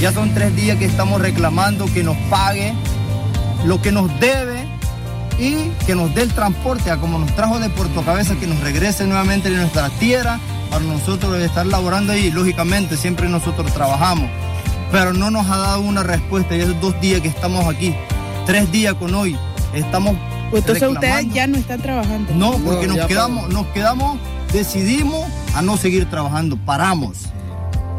Ya 0.00 0.12
son 0.12 0.34
tres 0.34 0.54
días 0.56 0.76
que 0.78 0.86
estamos 0.86 1.20
reclamando 1.20 1.86
que 1.86 2.02
nos 2.02 2.16
pague 2.28 2.74
lo 3.64 3.80
que 3.80 3.92
nos 3.92 4.08
debe 4.20 4.66
y 5.38 5.70
que 5.86 5.94
nos 5.94 6.14
dé 6.14 6.22
el 6.22 6.32
transporte 6.32 6.90
a 6.90 6.96
como 6.96 7.18
nos 7.18 7.34
trajo 7.34 7.58
de 7.58 7.70
Puerto 7.70 8.02
Cabeza, 8.02 8.34
que 8.36 8.46
nos 8.46 8.60
regrese 8.60 9.06
nuevamente 9.06 9.50
de 9.50 9.56
nuestra 9.56 9.88
tierra 9.90 10.38
para 10.70 10.84
nosotros 10.84 11.36
estar 11.38 11.66
laborando 11.66 12.12
ahí. 12.12 12.30
Lógicamente, 12.30 12.96
siempre 12.96 13.28
nosotros 13.28 13.72
trabajamos, 13.72 14.28
pero 14.90 15.12
no 15.12 15.30
nos 15.30 15.48
ha 15.48 15.58
dado 15.58 15.80
una 15.80 16.02
respuesta. 16.02 16.56
Y 16.56 16.60
esos 16.60 16.80
dos 16.80 17.00
días 17.00 17.20
que 17.20 17.28
estamos 17.28 17.66
aquí, 17.66 17.94
tres 18.46 18.70
días 18.72 18.94
con 18.94 19.14
hoy, 19.14 19.36
estamos. 19.72 20.16
Entonces 20.52 20.88
ustedes 20.88 21.32
ya 21.32 21.46
no 21.46 21.56
están 21.56 21.80
trabajando. 21.80 22.34
No, 22.34 22.52
porque 22.58 22.86
No, 22.86 22.96
nos 22.96 23.06
quedamos, 23.06 23.48
nos 23.48 23.66
quedamos, 23.68 24.18
decidimos 24.52 25.26
a 25.54 25.62
no 25.62 25.76
seguir 25.76 26.08
trabajando, 26.08 26.56
paramos. 26.56 27.26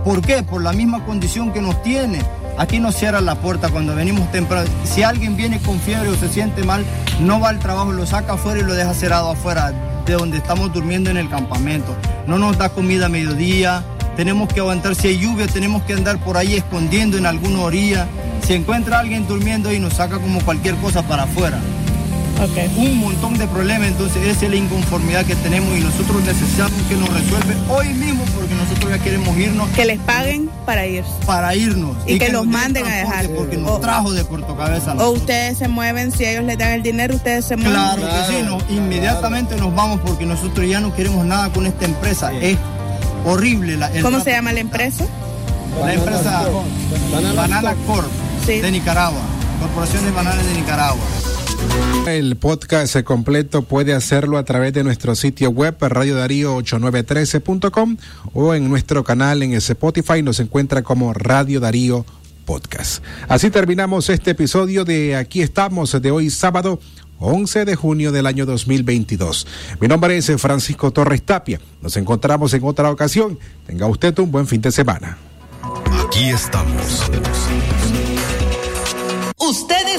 ¿Por 0.04 0.22
qué? 0.22 0.44
Por 0.44 0.62
la 0.62 0.72
misma 0.72 1.04
condición 1.06 1.52
que 1.52 1.62
nos 1.62 1.82
tiene. 1.82 2.20
Aquí 2.58 2.80
nos 2.80 2.96
cierra 2.96 3.20
la 3.20 3.36
puerta 3.36 3.70
cuando 3.70 3.96
venimos 3.96 4.32
temprano. 4.32 4.68
Si 4.86 5.04
alguien 5.04 5.36
viene 5.36 5.60
con 5.60 5.80
fiebre 5.80 6.10
o 6.10 6.16
se 6.16 6.30
siente 6.30 6.64
mal, 6.64 6.86
no 7.20 7.40
va 7.40 7.50
al 7.50 7.60
trabajo, 7.60 7.92
lo 7.92 8.06
saca 8.06 8.34
afuera 8.34 8.60
y 8.60 8.64
lo 8.64 8.74
deja 8.74 8.94
cerrado 8.94 9.32
afuera 9.32 9.74
de 10.06 10.14
donde 10.14 10.38
estamos 10.38 10.72
durmiendo 10.72 11.10
en 11.10 11.18
el 11.18 11.30
campamento. 11.30 11.96
No 12.28 12.38
nos 12.38 12.58
da 12.58 12.70
comida 12.70 13.08
a 13.08 13.10
mediodía, 13.10 13.84
tenemos 14.16 14.54
que 14.54 14.62
aguantar. 14.62 14.96
Si 14.96 15.08
hay 15.08 15.18
lluvia, 15.18 15.48
tenemos 15.48 15.84
que 15.84 15.94
andar 15.94 16.18
por 16.20 16.38
ahí 16.38 16.56
escondiendo 16.56 17.18
en 17.18 17.26
alguna 17.26 17.60
orilla. 17.60 18.08
Si 18.46 18.54
encuentra 18.54 18.98
a 18.98 19.00
alguien 19.02 19.28
durmiendo 19.28 19.74
y 19.74 19.80
nos 19.80 19.94
saca 19.94 20.20
como 20.20 20.40
cualquier 20.42 20.76
cosa 20.76 21.02
para 21.02 21.24
afuera. 21.24 21.60
Un 22.78 23.00
montón 23.00 23.38
de 23.38 23.48
problemas, 23.48 23.88
entonces 23.88 24.26
esa 24.28 24.46
es 24.46 24.52
la 24.52 24.58
inconformidad 24.58 25.26
que 25.26 25.36
tenemos 25.36 25.78
y 25.78 25.82
nosotros 25.82 26.24
necesitamos 26.24 26.74
que 26.90 26.96
nos 26.96 27.10
resuelve 27.10 27.56
hoy 27.70 27.88
mismo 27.94 28.24
porque 28.36 28.54
nosotros 28.54 28.92
ya 28.92 29.00
queremos 29.00 29.38
irnos. 29.38 29.70
Que 29.70 29.86
les 29.86 30.00
paguen 30.00 30.50
para 30.66 30.86
irse. 30.86 31.10
Para 31.26 31.56
irnos. 31.56 31.96
Y, 32.06 32.20
que, 32.20 32.30
los 32.30 32.46
nos 32.46 32.54
den 32.54 32.62
manden 32.62 32.86
a 32.86 32.96
dejar. 32.96 33.30
Porque 33.30 33.58
nos 33.58 33.80
trajo 33.82 34.12
de 34.12 34.26
Puerto 34.26 34.56
Cabeza. 34.56 34.94
O 34.96 35.12
ustedes 35.12 35.58
se 35.58 35.68
mueven, 35.68 36.12
si 36.12 36.26
ellos 36.26 36.44
les 36.44 36.58
dan 36.58 36.74
el 36.74 36.84
dinero, 36.84 37.16
ustedes 37.16 37.46
se 37.46 37.56
mueven. 37.56 37.74
Claro 37.74 38.02
que 38.02 38.34
sí, 38.34 38.44
no, 38.44 38.58
inmediatamente 38.70 39.56
nos 39.56 39.74
vamos 39.74 40.02
porque 40.06 40.26
nosotros 40.26 40.68
ya 40.68 40.82
no 40.82 40.94
queremos 40.94 41.26
nada 41.26 41.52
con 41.52 41.66
esta 41.66 41.86
empresa. 41.86 42.32
Es 42.34 42.58
horrible 43.26 43.78
la 43.78 43.88
el 43.88 44.04
¿Cómo 44.04 44.20
se 44.20 44.32
llama 44.32 44.52
la 44.54 44.60
empresa? 44.60 45.06
La 45.84 45.94
empresa 45.94 46.44
Banana 47.36 47.76
Corp 47.88 48.12
de 48.46 48.72
Nicaragua. 48.72 49.22
Corporación 49.60 50.06
de 50.06 50.12
Bananas 50.12 50.46
de 50.46 50.54
Nicaragua. 50.54 51.02
El 52.08 52.36
podcast 52.36 53.02
completo 53.02 53.64
puede 53.64 53.94
hacerlo 53.94 54.38
a 54.38 54.46
través 54.46 54.74
de 54.74 54.84
nuestro 54.84 55.16
sitio 55.16 55.50
web 55.50 55.76
radiodarío8913.com 55.80 57.98
o 58.34 58.54
en 58.54 58.70
nuestro 58.70 59.04
canal 59.04 59.42
en 59.42 59.54
Spotify 59.54 60.22
nos 60.22 60.40
encuentra 60.40 60.84
como 60.84 61.14
Radio 61.14 61.60
Darío 61.60 62.06
Podcast. 62.46 63.04
Así 63.28 63.50
terminamos 63.50 64.10
este 64.10 64.32
episodio 64.32 64.86
de 64.86 65.16
Aquí 65.16 65.42
estamos 65.42 66.00
de 66.00 66.12
hoy 66.12 66.30
sábado 66.30 66.80
11 67.20 67.66
de 67.66 67.76
junio 67.76 68.12
del 68.12 68.28
año 68.28 68.46
2022. 68.46 69.48
Mi 69.80 69.88
nombre 69.88 70.18
es 70.18 70.32
Francisco 70.38 70.92
Torres 70.92 71.24
Tapia. 71.24 71.60
Nos 71.82 71.98
encontramos 71.98 72.54
en 72.54 72.64
otra 72.64 72.92
ocasión. 72.92 73.40
Tenga 73.66 73.88
usted 73.88 74.18
un 74.20 74.32
buen 74.32 74.48
fin 74.48 74.62
de 74.62 74.72
semana. 74.72 75.18
Aquí 76.08 76.30
estamos. 76.30 77.10
Usted 79.38 79.85